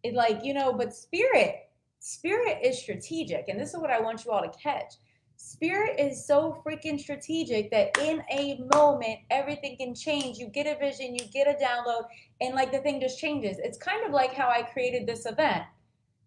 It 0.04 0.14
like, 0.14 0.44
you 0.44 0.54
know, 0.54 0.74
but 0.74 0.94
spirit, 0.94 1.70
spirit 2.00 2.60
is 2.64 2.80
strategic. 2.80 3.50
And 3.50 3.60
this 3.60 3.74
is 3.74 3.80
what 3.80 3.92
I 3.92 4.00
want 4.00 4.24
you 4.26 4.32
all 4.32 4.42
to 4.42 4.58
catch. 4.58 4.94
Spirit 5.38 5.98
is 5.98 6.28
so 6.28 6.62
freaking 6.66 7.00
strategic 7.00 7.72
that 7.72 7.98
in 8.00 8.22
a 8.30 8.60
moment, 8.76 9.20
everything 9.32 9.78
can 9.78 9.96
change. 9.96 10.38
You 10.38 10.48
get 10.48 10.68
a 10.68 10.78
vision, 10.78 11.16
you 11.16 11.26
get 11.32 11.48
a 11.48 11.58
download, 11.64 12.04
and 12.42 12.56
like 12.56 12.74
the 12.74 12.80
thing 12.80 13.00
just 13.00 13.20
changes. 13.20 13.58
It's 13.60 13.78
kind 13.78 14.06
of 14.06 14.12
like 14.12 14.34
how 14.34 14.50
I 14.50 14.64
created 14.64 15.08
this 15.08 15.26
event 15.26 15.64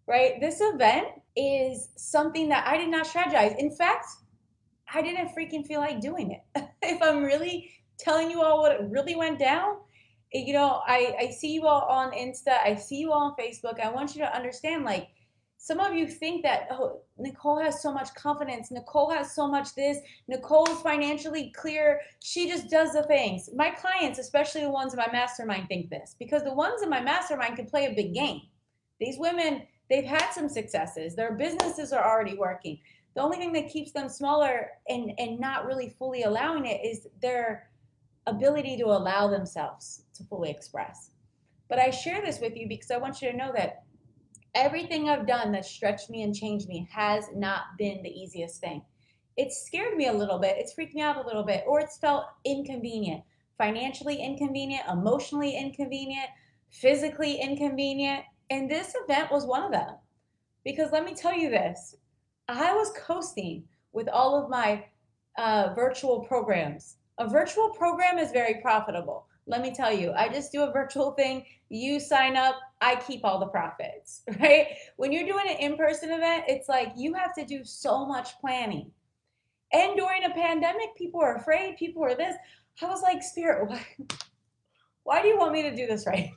right? 0.07 0.39
This 0.39 0.59
event 0.61 1.07
is 1.35 1.89
something 1.95 2.49
that 2.49 2.67
I 2.67 2.77
did 2.77 2.89
not 2.89 3.07
strategize. 3.07 3.57
In 3.57 3.71
fact, 3.71 4.07
I 4.93 5.01
didn't 5.01 5.29
freaking 5.29 5.65
feel 5.65 5.79
like 5.79 6.01
doing 6.01 6.31
it. 6.31 6.67
if 6.81 7.01
I'm 7.01 7.23
really 7.23 7.71
telling 7.97 8.29
you 8.29 8.41
all 8.41 8.61
what 8.61 8.89
really 8.89 9.15
went 9.15 9.39
down, 9.39 9.77
you 10.33 10.53
know, 10.53 10.81
I, 10.87 11.15
I 11.19 11.29
see 11.29 11.53
you 11.53 11.67
all 11.67 11.83
on 11.83 12.11
Insta, 12.11 12.59
I 12.63 12.75
see 12.75 12.97
you 12.97 13.11
all 13.11 13.21
on 13.21 13.35
Facebook. 13.35 13.79
I 13.79 13.89
want 13.89 14.15
you 14.15 14.21
to 14.21 14.35
understand 14.35 14.83
like 14.83 15.09
some 15.57 15.79
of 15.79 15.93
you 15.93 16.07
think 16.07 16.43
that 16.43 16.67
oh, 16.71 17.01
Nicole 17.17 17.57
has 17.59 17.81
so 17.81 17.93
much 17.93 18.13
confidence, 18.15 18.69
Nicole 18.69 19.09
has 19.11 19.33
so 19.33 19.47
much 19.47 19.73
this, 19.75 19.97
Nicole 20.27 20.69
is 20.69 20.81
financially 20.81 21.53
clear, 21.55 22.01
she 22.19 22.49
just 22.49 22.69
does 22.69 22.91
the 22.91 23.03
things. 23.03 23.49
My 23.55 23.69
clients, 23.69 24.19
especially 24.19 24.61
the 24.61 24.69
ones 24.69 24.93
in 24.93 24.97
my 24.97 25.09
mastermind, 25.11 25.67
think 25.67 25.89
this 25.89 26.15
because 26.19 26.43
the 26.43 26.53
ones 26.53 26.81
in 26.81 26.89
my 26.89 26.99
mastermind 26.99 27.55
can 27.55 27.65
play 27.65 27.85
a 27.85 27.95
big 27.95 28.13
game. 28.13 28.41
These 28.99 29.17
women, 29.17 29.61
they've 29.89 30.03
had 30.03 30.31
some 30.31 30.49
successes, 30.49 31.15
their 31.15 31.33
businesses 31.33 31.93
are 31.93 32.03
already 32.03 32.35
working. 32.35 32.79
The 33.15 33.21
only 33.21 33.37
thing 33.37 33.53
that 33.53 33.69
keeps 33.69 33.91
them 33.91 34.09
smaller 34.09 34.71
and, 34.87 35.11
and 35.17 35.39
not 35.39 35.65
really 35.65 35.95
fully 35.99 36.23
allowing 36.23 36.65
it 36.65 36.81
is 36.83 37.07
their 37.21 37.69
ability 38.25 38.77
to 38.77 38.85
allow 38.85 39.27
themselves 39.27 40.03
to 40.15 40.23
fully 40.23 40.49
express. 40.49 41.11
But 41.69 41.79
I 41.79 41.89
share 41.89 42.21
this 42.21 42.39
with 42.39 42.55
you 42.55 42.67
because 42.67 42.91
I 42.91 42.97
want 42.97 43.21
you 43.21 43.31
to 43.31 43.37
know 43.37 43.51
that 43.55 43.83
everything 44.55 45.09
I've 45.09 45.27
done 45.27 45.51
that 45.53 45.65
stretched 45.65 46.09
me 46.09 46.23
and 46.23 46.35
changed 46.35 46.67
me 46.67 46.87
has 46.91 47.25
not 47.35 47.77
been 47.77 48.03
the 48.03 48.09
easiest 48.09 48.61
thing. 48.61 48.83
It's 49.37 49.65
scared 49.65 49.97
me 49.97 50.07
a 50.07 50.13
little 50.13 50.37
bit, 50.37 50.57
it's 50.57 50.73
freaked 50.73 50.93
me 50.93 51.01
out 51.01 51.17
a 51.17 51.25
little 51.25 51.43
bit, 51.43 51.63
or 51.67 51.79
it's 51.79 51.97
felt 51.97 52.25
inconvenient, 52.45 53.23
financially 53.57 54.21
inconvenient, 54.21 54.83
emotionally 54.91 55.57
inconvenient, 55.57 56.27
physically 56.69 57.35
inconvenient. 57.35 58.23
And 58.49 58.69
this 58.69 58.95
event 59.03 59.31
was 59.31 59.45
one 59.45 59.63
of 59.63 59.71
them. 59.71 59.95
Because 60.63 60.91
let 60.91 61.05
me 61.05 61.13
tell 61.13 61.33
you 61.33 61.49
this 61.49 61.95
I 62.47 62.73
was 62.73 62.91
coasting 62.97 63.63
with 63.91 64.07
all 64.09 64.41
of 64.41 64.49
my 64.49 64.85
uh, 65.37 65.73
virtual 65.75 66.21
programs. 66.21 66.97
A 67.19 67.27
virtual 67.27 67.69
program 67.69 68.17
is 68.17 68.31
very 68.31 68.61
profitable. 68.61 69.27
Let 69.45 69.61
me 69.61 69.73
tell 69.73 69.91
you, 69.91 70.13
I 70.13 70.29
just 70.29 70.51
do 70.51 70.61
a 70.61 70.71
virtual 70.71 71.11
thing. 71.11 71.45
You 71.69 71.99
sign 71.99 72.37
up, 72.37 72.55
I 72.81 72.95
keep 72.95 73.25
all 73.25 73.39
the 73.39 73.47
profits, 73.47 74.23
right? 74.39 74.67
When 74.97 75.11
you're 75.11 75.27
doing 75.27 75.45
an 75.47 75.57
in 75.57 75.77
person 75.77 76.11
event, 76.11 76.45
it's 76.47 76.69
like 76.69 76.93
you 76.95 77.13
have 77.13 77.33
to 77.35 77.45
do 77.45 77.63
so 77.63 78.05
much 78.05 78.39
planning. 78.39 78.91
And 79.73 79.97
during 79.97 80.23
a 80.23 80.29
pandemic, 80.29 80.95
people 80.95 81.19
are 81.19 81.35
afraid, 81.35 81.77
people 81.77 82.03
are 82.03 82.15
this. 82.15 82.35
I 82.81 82.85
was 82.85 83.01
like, 83.01 83.21
Spirit, 83.21 83.69
why, 83.69 83.85
why 85.03 85.21
do 85.21 85.27
you 85.27 85.37
want 85.37 85.53
me 85.53 85.61
to 85.63 85.75
do 85.75 85.85
this 85.87 86.05
right 86.07 86.31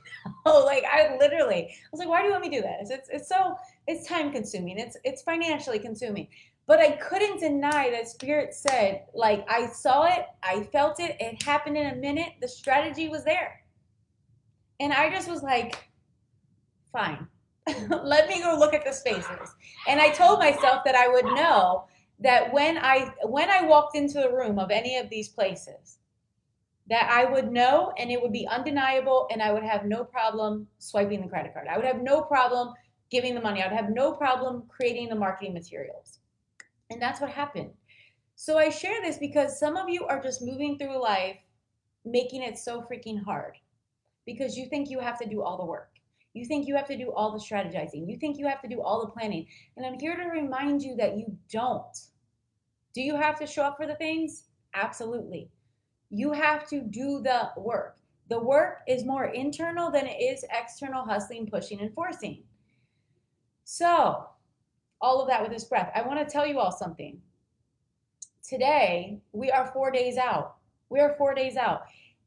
now? 0.45 0.63
like 0.65 0.83
I 0.85 1.17
literally, 1.17 1.69
I 1.71 1.87
was 1.91 1.99
like, 1.99 2.09
why 2.09 2.21
do 2.21 2.27
you 2.27 2.31
want 2.31 2.43
me 2.43 2.49
to 2.51 2.57
do 2.57 2.61
this? 2.61 2.89
It's 2.89 3.09
it's 3.09 3.29
so 3.29 3.55
it's 3.87 4.07
time 4.07 4.31
consuming. 4.31 4.77
It's 4.77 4.97
it's 5.03 5.21
financially 5.21 5.79
consuming. 5.79 6.27
But 6.67 6.81
I 6.81 6.91
couldn't 6.97 7.39
deny 7.39 7.89
that 7.91 8.09
Spirit 8.09 8.53
said, 8.53 9.05
like, 9.13 9.45
I 9.49 9.67
saw 9.67 10.03
it, 10.03 10.25
I 10.43 10.63
felt 10.63 10.99
it, 10.99 11.15
it 11.17 11.41
happened 11.41 11.77
in 11.77 11.93
a 11.93 11.95
minute, 11.95 12.33
the 12.41 12.47
strategy 12.47 13.07
was 13.07 13.23
there. 13.23 13.61
And 14.81 14.91
I 14.91 15.09
just 15.09 15.29
was 15.29 15.41
like, 15.41 15.89
fine, 16.91 17.25
let 18.03 18.27
me 18.27 18.41
go 18.41 18.57
look 18.59 18.73
at 18.73 18.83
the 18.83 18.91
spaces. 18.91 19.55
And 19.87 20.01
I 20.01 20.09
told 20.09 20.39
myself 20.39 20.83
that 20.83 20.93
I 20.93 21.07
would 21.07 21.25
know 21.25 21.85
that 22.19 22.51
when 22.51 22.77
I 22.77 23.13
when 23.23 23.49
I 23.49 23.65
walked 23.65 23.95
into 23.95 24.19
the 24.19 24.31
room 24.31 24.59
of 24.59 24.69
any 24.69 24.97
of 24.97 25.09
these 25.09 25.29
places, 25.29 25.99
that 26.89 27.09
I 27.11 27.25
would 27.25 27.51
know 27.51 27.93
and 27.97 28.11
it 28.11 28.21
would 28.21 28.31
be 28.31 28.47
undeniable 28.47 29.27
and 29.31 29.41
I 29.41 29.51
would 29.51 29.63
have 29.63 29.85
no 29.85 30.03
problem 30.03 30.67
swiping 30.79 31.21
the 31.21 31.27
credit 31.27 31.53
card. 31.53 31.67
I 31.69 31.77
would 31.77 31.85
have 31.85 32.01
no 32.01 32.21
problem 32.21 32.73
giving 33.11 33.35
the 33.35 33.41
money. 33.41 33.61
I 33.61 33.67
would 33.67 33.75
have 33.75 33.89
no 33.89 34.13
problem 34.13 34.63
creating 34.69 35.09
the 35.09 35.15
marketing 35.15 35.53
materials. 35.53 36.19
And 36.89 37.01
that's 37.01 37.19
what 37.19 37.29
happened. 37.29 37.71
So 38.35 38.57
I 38.57 38.69
share 38.69 39.01
this 39.01 39.17
because 39.17 39.59
some 39.59 39.75
of 39.75 39.89
you 39.89 40.05
are 40.05 40.21
just 40.21 40.41
moving 40.41 40.77
through 40.77 41.01
life 41.01 41.37
making 42.05 42.43
it 42.43 42.57
so 42.57 42.81
freaking 42.81 43.21
hard 43.21 43.57
because 44.25 44.57
you 44.57 44.67
think 44.67 44.89
you 44.89 44.99
have 44.99 45.19
to 45.19 45.27
do 45.27 45.41
all 45.41 45.57
the 45.57 45.65
work. 45.65 45.89
You 46.33 46.45
think 46.45 46.67
you 46.67 46.75
have 46.75 46.87
to 46.87 46.97
do 46.97 47.11
all 47.11 47.31
the 47.31 47.39
strategizing. 47.39 48.07
You 48.07 48.17
think 48.17 48.37
you 48.37 48.47
have 48.47 48.61
to 48.61 48.67
do 48.67 48.81
all 48.81 49.01
the 49.01 49.11
planning. 49.11 49.47
And 49.75 49.85
I'm 49.85 49.99
here 49.99 50.15
to 50.15 50.29
remind 50.29 50.83
you 50.83 50.95
that 50.97 51.17
you 51.17 51.35
don't. 51.51 51.97
Do 52.93 53.01
you 53.01 53.15
have 53.15 53.39
to 53.39 53.47
show 53.47 53.63
up 53.63 53.77
for 53.77 53.87
the 53.87 53.95
things? 53.95 54.43
Absolutely. 54.73 55.49
You 56.09 56.31
have 56.31 56.67
to 56.69 56.81
do 56.81 57.21
the 57.21 57.51
work. 57.57 57.97
The 58.29 58.39
work 58.39 58.79
is 58.87 59.05
more 59.05 59.25
internal 59.25 59.91
than 59.91 60.05
it 60.05 60.21
is 60.21 60.45
external 60.51 61.05
hustling, 61.05 61.47
pushing, 61.47 61.79
and 61.79 61.93
forcing. 61.93 62.43
So, 63.63 64.27
all 65.01 65.21
of 65.21 65.27
that 65.27 65.41
with 65.41 65.51
this 65.51 65.63
breath. 65.63 65.91
I 65.95 66.01
want 66.01 66.19
to 66.19 66.31
tell 66.31 66.45
you 66.45 66.59
all 66.59 66.71
something. 66.71 67.21
Today, 68.47 69.19
we 69.33 69.51
are 69.51 69.71
four 69.73 69.91
days 69.91 70.17
out. 70.17 70.55
We 70.89 70.99
are 70.99 71.15
four 71.17 71.33
days 71.33 71.57
out. 71.57 71.81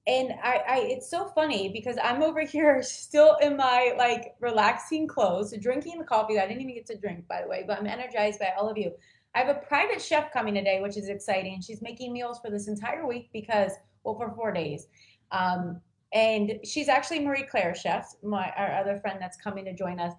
And 0.07 0.33
I, 0.43 0.63
I 0.69 0.79
it's 0.81 1.11
so 1.11 1.27
funny 1.35 1.71
because 1.71 1.97
I'm 2.03 2.23
over 2.23 2.41
here 2.41 2.83
still 2.83 3.37
in 3.37 3.57
my 3.57 3.95
like 3.97 4.35
relaxing 4.41 5.07
clothes, 5.07 5.55
drinking 5.61 5.99
the 5.99 6.05
coffee 6.05 6.35
that 6.35 6.45
I 6.45 6.49
didn't 6.49 6.63
even 6.63 6.75
get 6.75 6.87
to 6.87 6.97
drink, 6.97 7.27
by 7.29 7.43
the 7.43 7.49
way, 7.49 7.65
but 7.67 7.79
I'm 7.79 7.87
energized 7.87 8.39
by 8.39 8.53
all 8.59 8.69
of 8.69 8.79
you. 8.79 8.93
I 9.35 9.39
have 9.39 9.49
a 9.49 9.61
private 9.61 10.03
chef 10.03 10.33
coming 10.33 10.55
today, 10.55 10.81
which 10.81 10.97
is 10.97 11.09
exciting. 11.09 11.61
She's 11.61 11.83
making 11.83 12.13
meals 12.13 12.41
for 12.41 12.51
this 12.51 12.69
entire 12.69 13.07
week 13.07 13.31
because, 13.33 13.73
well, 14.03 14.17
for 14.17 14.33
four 14.35 14.53
days. 14.53 14.89
Um, 15.31 15.81
and 16.13 16.59
she's 16.65 16.89
actually 16.89 17.21
Marie 17.21 17.47
Claire 17.49 17.75
chef, 17.75 18.15
my 18.23 18.53
our 18.57 18.73
other 18.73 18.99
friend 18.99 19.19
that's 19.21 19.37
coming 19.37 19.65
to 19.67 19.73
join 19.73 20.01
us. 20.01 20.13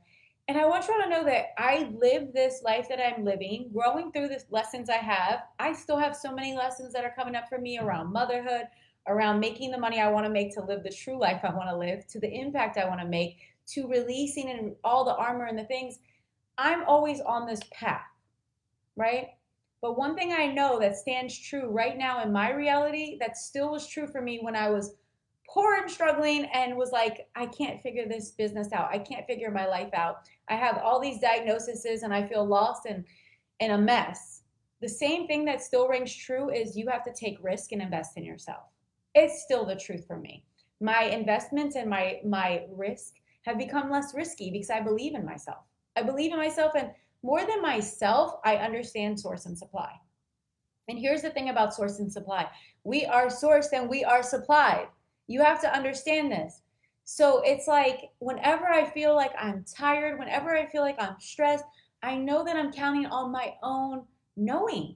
And 0.48 0.58
I 0.58 0.66
want 0.66 0.88
you 0.88 0.94
all 0.94 1.02
to 1.04 1.10
know 1.10 1.24
that 1.26 1.48
I 1.58 1.92
live 1.98 2.34
this 2.34 2.62
life 2.64 2.88
that 2.90 3.00
I'm 3.00 3.24
living, 3.24 3.70
growing 3.74 4.12
through 4.12 4.30
the 4.30 4.42
lessons 4.50 4.90
I 4.90 4.98
have. 4.98 5.44
I 5.60 5.74
still 5.74 5.98
have 5.98 6.16
so 6.16 6.34
many 6.34 6.56
lessons 6.56 6.94
that 6.94 7.06
are 7.06 7.14
coming 7.16 7.36
up 7.36 7.48
for 7.48 7.58
me 7.58 7.78
around 7.78 8.12
motherhood, 8.12 8.64
around 9.08 9.40
making 9.40 9.72
the 9.72 9.78
money 9.78 10.00
I 10.00 10.10
want 10.10 10.26
to 10.26 10.32
make 10.32 10.54
to 10.56 10.64
live 10.64 10.84
the 10.84 10.90
true 10.90 11.20
life 11.20 11.42
I 11.44 11.54
want 11.54 11.70
to 11.70 11.78
live, 11.78 12.08
to 12.08 12.20
the 12.20 12.34
impact 12.34 12.78
I 12.78 12.88
want 12.88 13.02
to 13.02 13.08
make, 13.08 13.38
to 13.68 13.88
releasing 13.88 14.50
and 14.50 14.76
all 14.84 15.06
the 15.06 15.16
armor 15.16 15.46
and 15.46 15.58
the 15.58 15.66
things. 15.66 16.00
I'm 16.58 16.84
always 16.86 17.22
on 17.22 17.48
this 17.48 17.62
path, 17.72 18.02
right? 18.96 19.28
But 19.82 19.98
one 19.98 20.16
thing 20.16 20.32
I 20.32 20.48
know 20.48 20.80
that 20.80 20.96
stands 20.96 21.38
true 21.38 21.70
right 21.70 21.98
now 21.98 22.22
in 22.24 22.32
my 22.32 22.52
reality 22.52 23.18
that 23.20 23.38
still 23.38 23.72
was 23.72 23.88
true 23.88 24.08
for 24.08 24.22
me 24.22 24.40
when 24.42 24.56
I 24.56 24.70
was 24.70 24.96
poor 25.50 25.76
and 25.76 25.90
struggling 25.90 26.46
and 26.54 26.78
was 26.78 26.92
like, 26.92 27.28
I 27.36 27.48
can't 27.48 27.82
figure 27.82 28.08
this 28.08 28.32
business 28.32 28.72
out. 28.72 28.90
I 28.92 29.00
can't 29.00 29.26
figure 29.26 29.52
my 29.52 29.68
life 29.68 29.94
out. 29.94 30.18
I 30.50 30.56
have 30.56 30.78
all 30.78 31.00
these 31.00 31.20
diagnoses 31.20 32.04
and 32.04 32.14
I 32.14 32.28
feel 32.28 32.46
lost 32.46 32.86
and, 32.86 33.04
in 33.60 33.72
a 33.72 33.78
mess. 33.78 34.44
The 34.82 34.90
same 34.90 35.28
thing 35.28 35.46
that 35.46 35.62
still 35.62 35.88
rings 35.88 36.14
true 36.14 36.50
is 36.50 36.76
you 36.76 36.88
have 36.90 37.04
to 37.04 37.14
take 37.14 37.38
risk 37.44 37.72
and 37.72 37.82
invest 37.82 38.18
in 38.18 38.26
yourself. 38.26 38.64
It's 39.14 39.44
still 39.44 39.66
the 39.66 39.76
truth 39.76 40.06
for 40.08 40.18
me. 40.18 40.44
My 40.80 41.04
investments 41.04 41.76
and 41.76 41.90
my 41.90 42.20
my 42.26 42.66
risk 42.72 43.14
have 43.44 43.60
become 43.60 43.92
less 43.92 44.16
risky 44.16 44.50
because 44.50 44.72
I 44.72 44.80
believe 44.80 45.14
in 45.14 45.26
myself. 45.26 45.60
I 45.96 46.02
believe 46.02 46.32
in 46.32 46.40
myself 46.40 46.74
and 46.76 46.90
more 47.24 47.46
than 47.46 47.62
myself, 47.62 48.40
I 48.44 48.58
understand 48.58 49.20
source 49.20 49.46
and 49.46 49.58
supply. 49.58 49.92
And 50.88 50.98
here's 50.98 51.22
the 51.22 51.30
thing 51.30 51.50
about 51.50 51.74
source 51.74 52.00
and 52.00 52.12
supply. 52.12 52.48
We 52.84 53.06
are 53.06 53.28
sourced 53.28 53.72
and 53.74 53.90
we 53.90 54.04
are 54.04 54.24
supplied. 54.24 54.88
You 55.28 55.42
have 55.42 55.62
to 55.62 55.74
understand 55.74 56.32
this. 56.32 56.62
So 57.04 57.42
it's 57.46 57.68
like 57.68 58.10
whenever 58.20 58.68
I 58.68 58.90
feel 58.90 59.16
like 59.16 59.32
I'm 59.38 59.64
tired, 59.64 60.20
whenever 60.20 60.56
I 60.56 60.66
feel 60.66 60.82
like 60.82 61.02
I'm 61.02 61.16
stressed, 61.20 61.66
I 62.04 62.18
know 62.18 62.44
that 62.44 62.56
I'm 62.56 62.72
counting 62.72 63.06
on 63.06 63.32
my 63.32 63.54
own 63.64 64.04
knowing. 64.36 64.96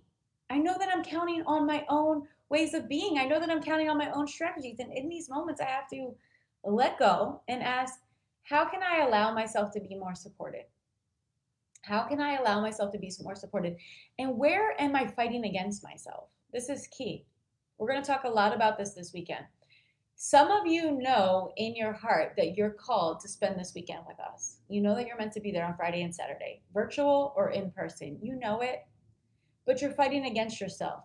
I 0.50 0.58
know 0.58 0.76
that 0.80 0.90
I'm 0.94 1.04
counting 1.04 1.44
on 1.46 1.66
my 1.66 1.86
own 1.90 2.24
ways 2.50 2.74
of 2.74 2.90
being. 2.90 3.18
I 3.18 3.26
know 3.26 3.40
that 3.40 3.50
I'm 3.50 3.62
counting 3.62 3.90
on 3.90 3.98
my 3.98 4.12
own 4.12 4.28
strategies. 4.28 4.80
And 4.80 4.92
in 4.94 5.10
these 5.10 5.30
moments, 5.30 5.62
I 5.62 5.66
have 5.66 5.90
to 5.90 6.16
let 6.64 7.00
go 7.00 7.42
and 7.48 7.62
ask, 7.62 8.00
how 8.44 8.66
can 8.66 8.82
I 8.84 9.06
allow 9.06 9.34
myself 9.34 9.72
to 9.74 9.80
be 9.80 9.96
more 9.96 10.16
supported? 10.16 10.66
How 11.86 12.04
can 12.04 12.20
I 12.20 12.38
allow 12.38 12.62
myself 12.62 12.92
to 12.94 13.00
be 13.00 13.12
more 13.22 13.36
supported? 13.36 13.78
And 14.18 14.38
where 14.38 14.80
am 14.82 14.96
I 14.96 15.06
fighting 15.06 15.46
against 15.46 15.84
myself? 15.84 16.30
This 16.52 16.68
is 16.68 16.88
key. 16.88 17.26
We're 17.78 17.92
going 17.92 18.02
to 18.02 18.08
talk 18.08 18.24
a 18.24 18.30
lot 18.30 18.56
about 18.56 18.78
this 18.78 18.94
this 18.94 19.14
weekend. 19.14 19.46
Some 20.16 20.50
of 20.50 20.66
you 20.66 20.92
know 20.92 21.52
in 21.58 21.76
your 21.76 21.94
heart 21.94 22.34
that 22.38 22.56
you're 22.56 22.72
called 22.72 23.20
to 23.20 23.28
spend 23.28 23.60
this 23.60 23.74
weekend 23.76 24.00
with 24.08 24.18
us. 24.20 24.58
You 24.68 24.82
know 24.82 24.96
that 24.96 25.06
you're 25.06 25.18
meant 25.18 25.34
to 25.34 25.42
be 25.42 25.52
there 25.52 25.66
on 25.66 25.76
Friday 25.76 26.02
and 26.02 26.16
Saturday, 26.16 26.62
virtual 26.74 27.34
or 27.36 27.52
in 27.52 27.70
person. 27.72 28.18
You 28.22 28.40
know 28.40 28.62
it, 28.62 28.80
but 29.66 29.82
you're 29.82 29.92
fighting 29.92 30.26
against 30.26 30.60
yourself. 30.60 31.04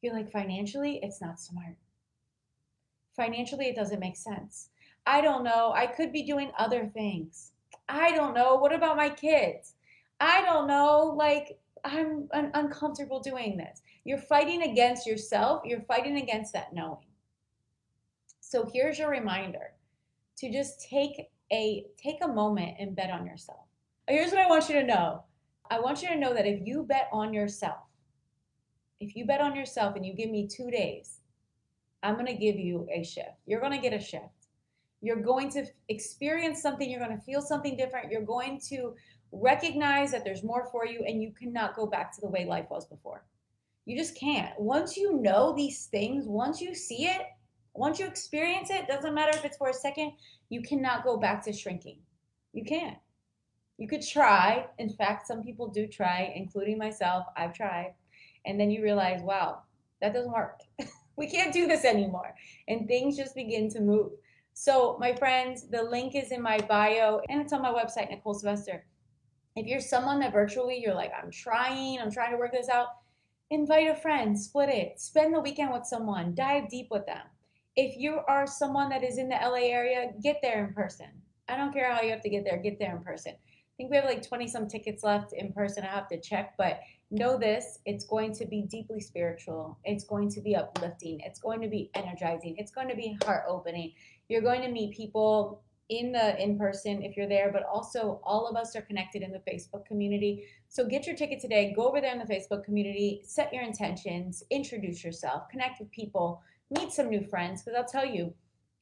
You're 0.00 0.14
like, 0.14 0.30
financially, 0.30 1.00
it's 1.02 1.20
not 1.20 1.40
smart. 1.40 1.76
Financially, 3.16 3.66
it 3.66 3.76
doesn't 3.76 4.00
make 4.00 4.16
sense. 4.16 4.70
I 5.04 5.20
don't 5.20 5.44
know. 5.44 5.72
I 5.74 5.86
could 5.86 6.12
be 6.12 6.22
doing 6.22 6.50
other 6.58 6.86
things. 6.86 7.52
I 7.88 8.12
don't 8.12 8.34
know. 8.34 8.54
What 8.54 8.72
about 8.72 8.96
my 8.96 9.10
kids? 9.10 9.74
I 10.20 10.42
don't 10.42 10.66
know. 10.66 11.14
Like, 11.16 11.58
I'm 11.84 12.28
un- 12.32 12.50
uncomfortable 12.54 13.20
doing 13.20 13.56
this. 13.56 13.82
You're 14.04 14.18
fighting 14.18 14.62
against 14.62 15.06
yourself. 15.06 15.62
You're 15.64 15.82
fighting 15.82 16.18
against 16.18 16.52
that 16.54 16.72
knowing. 16.72 17.06
So 18.40 18.68
here's 18.72 18.98
your 18.98 19.10
reminder 19.10 19.72
to 20.38 20.52
just 20.52 20.88
take 20.88 21.28
a 21.52 21.84
take 21.96 22.18
a 22.22 22.28
moment 22.28 22.76
and 22.78 22.96
bet 22.96 23.10
on 23.10 23.26
yourself. 23.26 23.66
Here's 24.08 24.30
what 24.30 24.40
I 24.40 24.48
want 24.48 24.68
you 24.68 24.74
to 24.76 24.86
know 24.86 25.24
I 25.70 25.80
want 25.80 26.02
you 26.02 26.08
to 26.08 26.16
know 26.16 26.34
that 26.34 26.46
if 26.46 26.66
you 26.66 26.84
bet 26.84 27.08
on 27.12 27.32
yourself, 27.32 27.80
if 29.00 29.16
you 29.16 29.26
bet 29.26 29.40
on 29.40 29.56
yourself 29.56 29.96
and 29.96 30.04
you 30.04 30.14
give 30.14 30.30
me 30.30 30.46
two 30.46 30.70
days, 30.70 31.20
I'm 32.02 32.14
going 32.14 32.26
to 32.26 32.34
give 32.34 32.56
you 32.56 32.86
a 32.92 33.02
shift. 33.02 33.40
You're 33.46 33.60
going 33.60 33.72
to 33.72 33.78
get 33.78 33.94
a 33.94 34.00
shift. 34.02 34.24
You're 35.00 35.22
going 35.22 35.50
to 35.50 35.66
experience 35.88 36.62
something. 36.62 36.88
You're 36.88 37.04
going 37.04 37.16
to 37.16 37.24
feel 37.24 37.42
something 37.42 37.76
different. 37.76 38.10
You're 38.10 38.22
going 38.22 38.60
to 38.68 38.94
recognize 39.40 40.10
that 40.12 40.24
there's 40.24 40.42
more 40.42 40.68
for 40.70 40.86
you 40.86 41.04
and 41.06 41.22
you 41.22 41.32
cannot 41.32 41.76
go 41.76 41.86
back 41.86 42.14
to 42.14 42.20
the 42.20 42.28
way 42.28 42.44
life 42.44 42.66
was 42.70 42.86
before. 42.86 43.24
You 43.86 43.96
just 43.96 44.16
can't. 44.18 44.58
Once 44.58 44.96
you 44.96 45.20
know 45.20 45.54
these 45.54 45.86
things, 45.86 46.26
once 46.26 46.60
you 46.60 46.74
see 46.74 47.06
it, 47.06 47.22
once 47.74 47.98
you 47.98 48.06
experience 48.06 48.70
it, 48.70 48.86
doesn't 48.86 49.14
matter 49.14 49.36
if 49.36 49.44
it's 49.44 49.56
for 49.56 49.68
a 49.68 49.74
second, 49.74 50.12
you 50.48 50.62
cannot 50.62 51.04
go 51.04 51.16
back 51.16 51.44
to 51.44 51.52
shrinking. 51.52 51.98
You 52.52 52.64
can't. 52.64 52.96
You 53.78 53.88
could 53.88 54.06
try. 54.06 54.66
In 54.78 54.90
fact, 54.90 55.26
some 55.26 55.42
people 55.42 55.68
do 55.68 55.86
try, 55.86 56.32
including 56.34 56.78
myself. 56.78 57.26
I've 57.36 57.52
tried. 57.52 57.94
And 58.46 58.58
then 58.58 58.70
you 58.70 58.82
realize, 58.82 59.20
wow, 59.22 59.62
that 60.00 60.14
doesn't 60.14 60.32
work. 60.32 60.60
we 61.16 61.26
can't 61.26 61.52
do 61.52 61.66
this 61.66 61.84
anymore. 61.84 62.34
And 62.68 62.86
things 62.86 63.16
just 63.16 63.34
begin 63.34 63.68
to 63.70 63.80
move. 63.80 64.12
So, 64.52 64.96
my 65.00 65.14
friends, 65.16 65.68
the 65.68 65.82
link 65.82 66.14
is 66.14 66.30
in 66.30 66.40
my 66.40 66.58
bio 66.58 67.20
and 67.28 67.40
it's 67.40 67.52
on 67.52 67.62
my 67.62 67.72
website, 67.72 68.10
Nicole 68.10 68.34
Sylvester. 68.34 68.84
If 69.56 69.66
you're 69.66 69.80
someone 69.80 70.18
that 70.18 70.32
virtually 70.32 70.80
you're 70.80 70.96
like, 70.96 71.12
I'm 71.16 71.30
trying, 71.30 72.00
I'm 72.00 72.10
trying 72.10 72.32
to 72.32 72.38
work 72.38 72.50
this 72.50 72.68
out, 72.68 72.88
invite 73.50 73.88
a 73.88 73.94
friend, 73.94 74.36
split 74.36 74.68
it, 74.68 75.00
spend 75.00 75.32
the 75.32 75.40
weekend 75.40 75.72
with 75.72 75.86
someone, 75.86 76.34
dive 76.34 76.68
deep 76.68 76.88
with 76.90 77.06
them. 77.06 77.22
If 77.76 77.96
you 77.96 78.18
are 78.26 78.48
someone 78.48 78.88
that 78.88 79.04
is 79.04 79.16
in 79.16 79.28
the 79.28 79.36
LA 79.36 79.68
area, 79.68 80.12
get 80.20 80.40
there 80.42 80.64
in 80.64 80.74
person. 80.74 81.06
I 81.48 81.56
don't 81.56 81.72
care 81.72 81.92
how 81.92 82.02
you 82.02 82.10
have 82.10 82.22
to 82.22 82.28
get 82.28 82.44
there, 82.44 82.56
get 82.56 82.80
there 82.80 82.96
in 82.96 83.02
person. 83.04 83.34
I 83.34 83.76
think 83.76 83.90
we 83.90 83.96
have 83.96 84.06
like 84.06 84.26
20 84.26 84.48
some 84.48 84.66
tickets 84.66 85.04
left 85.04 85.32
in 85.32 85.52
person. 85.52 85.84
I 85.84 85.88
have 85.88 86.08
to 86.08 86.20
check, 86.20 86.54
but 86.56 86.80
know 87.10 87.36
this 87.38 87.78
it's 87.84 88.04
going 88.04 88.32
to 88.34 88.46
be 88.46 88.62
deeply 88.62 89.00
spiritual. 89.00 89.78
It's 89.84 90.04
going 90.04 90.30
to 90.30 90.40
be 90.40 90.56
uplifting. 90.56 91.20
It's 91.20 91.38
going 91.38 91.60
to 91.60 91.68
be 91.68 91.90
energizing. 91.94 92.56
It's 92.58 92.72
going 92.72 92.88
to 92.88 92.96
be 92.96 93.16
heart 93.24 93.44
opening. 93.48 93.92
You're 94.28 94.42
going 94.42 94.62
to 94.62 94.68
meet 94.68 94.96
people 94.96 95.62
in 95.90 96.12
the 96.12 96.42
in 96.42 96.58
person 96.58 97.02
if 97.02 97.16
you're 97.16 97.28
there, 97.28 97.50
but 97.52 97.64
also 97.64 98.20
all 98.24 98.46
of 98.46 98.56
us 98.56 98.74
are 98.74 98.82
connected 98.82 99.22
in 99.22 99.32
the 99.32 99.42
Facebook 99.50 99.84
community. 99.84 100.46
So 100.68 100.86
get 100.86 101.06
your 101.06 101.16
ticket 101.16 101.40
today. 101.40 101.72
Go 101.76 101.86
over 101.86 102.00
there 102.00 102.12
in 102.12 102.18
the 102.18 102.32
Facebook 102.32 102.64
community, 102.64 103.20
set 103.24 103.52
your 103.52 103.62
intentions, 103.62 104.42
introduce 104.50 105.04
yourself, 105.04 105.48
connect 105.50 105.80
with 105.80 105.90
people, 105.90 106.42
meet 106.70 106.92
some 106.92 107.10
new 107.10 107.22
friends. 107.22 107.62
Because 107.62 107.76
I'll 107.76 107.84
tell 107.86 108.06
you, 108.06 108.32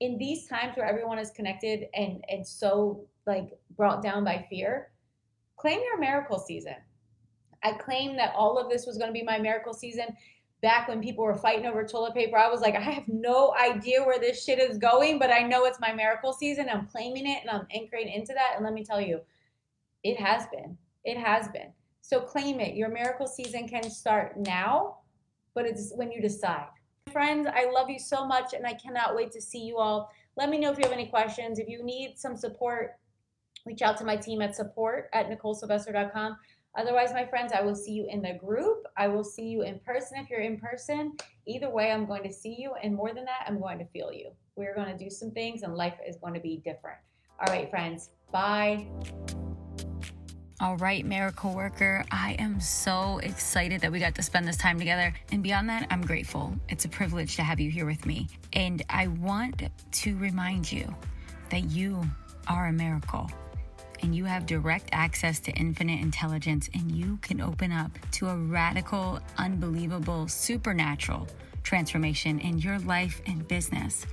in 0.00 0.18
these 0.18 0.46
times 0.46 0.76
where 0.76 0.86
everyone 0.86 1.18
is 1.18 1.30
connected 1.30 1.86
and 1.94 2.24
and 2.28 2.46
so 2.46 3.04
like 3.26 3.50
brought 3.76 4.02
down 4.02 4.24
by 4.24 4.46
fear, 4.48 4.90
claim 5.56 5.80
your 5.80 5.98
miracle 5.98 6.38
season. 6.38 6.76
I 7.64 7.72
claim 7.72 8.16
that 8.16 8.34
all 8.34 8.58
of 8.58 8.68
this 8.68 8.86
was 8.86 8.98
going 8.98 9.08
to 9.08 9.12
be 9.12 9.22
my 9.22 9.38
miracle 9.38 9.72
season 9.72 10.06
back 10.62 10.86
when 10.86 11.02
people 11.02 11.24
were 11.24 11.34
fighting 11.34 11.66
over 11.66 11.84
toilet 11.84 12.14
paper, 12.14 12.38
I 12.38 12.48
was 12.48 12.60
like, 12.60 12.76
I 12.76 12.80
have 12.80 13.08
no 13.08 13.52
idea 13.60 14.02
where 14.02 14.20
this 14.20 14.42
shit 14.42 14.60
is 14.60 14.78
going, 14.78 15.18
but 15.18 15.30
I 15.30 15.42
know 15.42 15.64
it's 15.64 15.80
my 15.80 15.92
miracle 15.92 16.32
season. 16.32 16.68
I'm 16.70 16.86
claiming 16.86 17.26
it 17.26 17.40
and 17.42 17.50
I'm 17.50 17.66
anchoring 17.74 18.08
into 18.08 18.32
that. 18.32 18.52
And 18.54 18.64
let 18.64 18.72
me 18.72 18.84
tell 18.84 19.00
you, 19.00 19.20
it 20.04 20.18
has 20.18 20.46
been. 20.52 20.78
It 21.04 21.18
has 21.18 21.48
been. 21.48 21.72
So 22.00 22.20
claim 22.20 22.60
it. 22.60 22.76
Your 22.76 22.90
miracle 22.90 23.26
season 23.26 23.68
can 23.68 23.90
start 23.90 24.38
now, 24.38 24.98
but 25.54 25.66
it's 25.66 25.92
when 25.96 26.12
you 26.12 26.22
decide. 26.22 26.68
Friends, 27.12 27.48
I 27.52 27.68
love 27.70 27.90
you 27.90 27.98
so 27.98 28.26
much 28.26 28.54
and 28.54 28.64
I 28.64 28.74
cannot 28.74 29.16
wait 29.16 29.32
to 29.32 29.40
see 29.40 29.64
you 29.64 29.78
all. 29.78 30.10
Let 30.36 30.48
me 30.48 30.58
know 30.58 30.70
if 30.70 30.78
you 30.78 30.84
have 30.84 30.92
any 30.92 31.06
questions. 31.06 31.58
If 31.58 31.68
you 31.68 31.84
need 31.84 32.14
some 32.16 32.36
support, 32.36 32.92
reach 33.66 33.82
out 33.82 33.96
to 33.98 34.04
my 34.04 34.16
team 34.16 34.40
at 34.42 34.54
support 34.54 35.08
at 35.12 35.28
NicoleSylvester.com. 35.28 36.36
Otherwise, 36.74 37.12
my 37.12 37.26
friends, 37.26 37.52
I 37.52 37.60
will 37.60 37.74
see 37.74 37.92
you 37.92 38.06
in 38.08 38.22
the 38.22 38.32
group. 38.32 38.86
I 38.96 39.08
will 39.08 39.24
see 39.24 39.48
you 39.48 39.62
in 39.62 39.78
person 39.80 40.18
if 40.18 40.30
you're 40.30 40.40
in 40.40 40.58
person. 40.58 41.16
Either 41.46 41.68
way, 41.68 41.90
I'm 41.90 42.06
going 42.06 42.22
to 42.22 42.32
see 42.32 42.56
you. 42.58 42.72
And 42.82 42.94
more 42.94 43.12
than 43.12 43.26
that, 43.26 43.44
I'm 43.46 43.60
going 43.60 43.78
to 43.78 43.84
feel 43.86 44.10
you. 44.12 44.30
We're 44.56 44.74
going 44.74 44.88
to 44.88 44.96
do 44.96 45.10
some 45.10 45.30
things, 45.30 45.62
and 45.62 45.74
life 45.74 45.94
is 46.06 46.16
going 46.16 46.34
to 46.34 46.40
be 46.40 46.62
different. 46.64 46.98
All 47.40 47.52
right, 47.52 47.68
friends. 47.68 48.10
Bye. 48.30 48.86
All 50.60 50.76
right, 50.76 51.04
miracle 51.04 51.54
worker, 51.54 52.04
I 52.12 52.36
am 52.38 52.60
so 52.60 53.18
excited 53.18 53.80
that 53.80 53.90
we 53.90 53.98
got 53.98 54.14
to 54.14 54.22
spend 54.22 54.46
this 54.46 54.56
time 54.56 54.78
together. 54.78 55.12
And 55.32 55.42
beyond 55.42 55.68
that, 55.68 55.88
I'm 55.90 56.06
grateful. 56.06 56.56
It's 56.68 56.84
a 56.84 56.88
privilege 56.88 57.34
to 57.36 57.42
have 57.42 57.58
you 57.58 57.68
here 57.68 57.84
with 57.84 58.06
me. 58.06 58.28
And 58.52 58.82
I 58.88 59.08
want 59.08 59.64
to 59.90 60.16
remind 60.18 60.70
you 60.70 60.94
that 61.50 61.64
you 61.64 62.02
are 62.46 62.68
a 62.68 62.72
miracle 62.72 63.28
and 64.02 64.14
you 64.14 64.24
have 64.24 64.46
direct 64.46 64.88
access 64.92 65.38
to 65.40 65.52
infinite 65.52 66.00
intelligence, 66.00 66.68
and 66.74 66.90
you 66.90 67.18
can 67.22 67.40
open 67.40 67.72
up 67.72 67.90
to 68.12 68.28
a 68.28 68.36
radical, 68.36 69.20
unbelievable, 69.38 70.28
supernatural 70.28 71.28
transformation 71.62 72.40
in 72.40 72.58
your 72.58 72.78
life 72.80 73.22
and 73.26 73.46
business. 73.46 74.04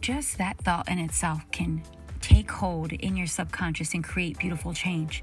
Just 0.00 0.38
that 0.38 0.58
thought 0.58 0.88
in 0.88 0.98
itself 0.98 1.42
can 1.50 1.82
take 2.20 2.50
hold 2.50 2.92
in 2.92 3.16
your 3.16 3.26
subconscious 3.26 3.94
and 3.94 4.04
create 4.04 4.38
beautiful 4.38 4.74
change. 4.74 5.22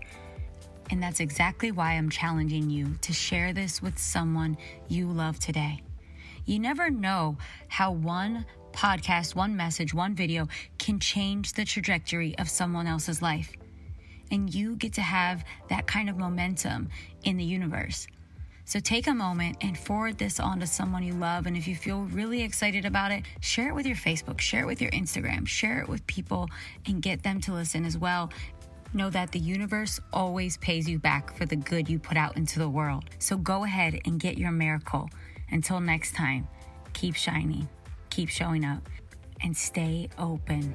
And 0.89 1.01
that's 1.01 1.19
exactly 1.19 1.71
why 1.71 1.93
I'm 1.93 2.09
challenging 2.09 2.69
you 2.69 2.95
to 3.01 3.13
share 3.13 3.53
this 3.53 3.81
with 3.81 3.97
someone 3.97 4.57
you 4.87 5.07
love 5.07 5.39
today. 5.39 5.81
You 6.45 6.59
never 6.59 6.89
know 6.89 7.37
how 7.67 7.91
one 7.91 8.45
podcast, 8.71 9.35
one 9.35 9.55
message, 9.55 9.93
one 9.93 10.15
video 10.15 10.47
can 10.77 10.99
change 10.99 11.53
the 11.53 11.65
trajectory 11.65 12.37
of 12.37 12.49
someone 12.49 12.87
else's 12.87 13.21
life 13.21 13.55
and 14.31 14.53
you 14.53 14.75
get 14.75 14.93
to 14.93 15.01
have 15.01 15.43
that 15.69 15.87
kind 15.87 16.09
of 16.09 16.17
momentum 16.17 16.89
in 17.23 17.37
the 17.37 17.43
universe. 17.43 18.07
So 18.67 18.79
take 18.79 19.05
a 19.05 19.13
moment 19.13 19.57
and 19.61 19.77
forward 19.77 20.17
this 20.17 20.39
on 20.39 20.59
to 20.59 20.67
someone 20.67 21.03
you 21.03 21.13
love. 21.13 21.45
And 21.45 21.55
if 21.55 21.67
you 21.67 21.75
feel 21.75 22.01
really 22.05 22.41
excited 22.41 22.83
about 22.83 23.11
it, 23.11 23.23
share 23.39 23.69
it 23.69 23.75
with 23.75 23.85
your 23.85 23.95
Facebook, 23.95 24.39
share 24.41 24.63
it 24.63 24.65
with 24.65 24.81
your 24.81 24.89
Instagram, 24.89 25.47
share 25.47 25.81
it 25.81 25.87
with 25.87 26.05
people 26.07 26.49
and 26.87 26.99
get 26.99 27.21
them 27.21 27.39
to 27.41 27.53
listen 27.53 27.85
as 27.85 27.95
well. 27.95 28.31
Know 28.91 29.11
that 29.11 29.31
the 29.31 29.39
universe 29.39 29.99
always 30.11 30.57
pays 30.57 30.89
you 30.89 30.97
back 30.97 31.37
for 31.37 31.45
the 31.45 31.55
good 31.55 31.87
you 31.87 31.99
put 31.99 32.17
out 32.17 32.37
into 32.37 32.57
the 32.57 32.69
world. 32.69 33.05
So 33.19 33.37
go 33.37 33.65
ahead 33.65 33.99
and 34.05 34.19
get 34.19 34.37
your 34.37 34.51
miracle. 34.51 35.09
Until 35.51 35.79
next 35.79 36.15
time, 36.15 36.47
keep 36.93 37.15
shining, 37.15 37.69
keep 38.09 38.29
showing 38.29 38.65
up, 38.65 38.89
and 39.43 39.55
stay 39.55 40.09
open. 40.17 40.73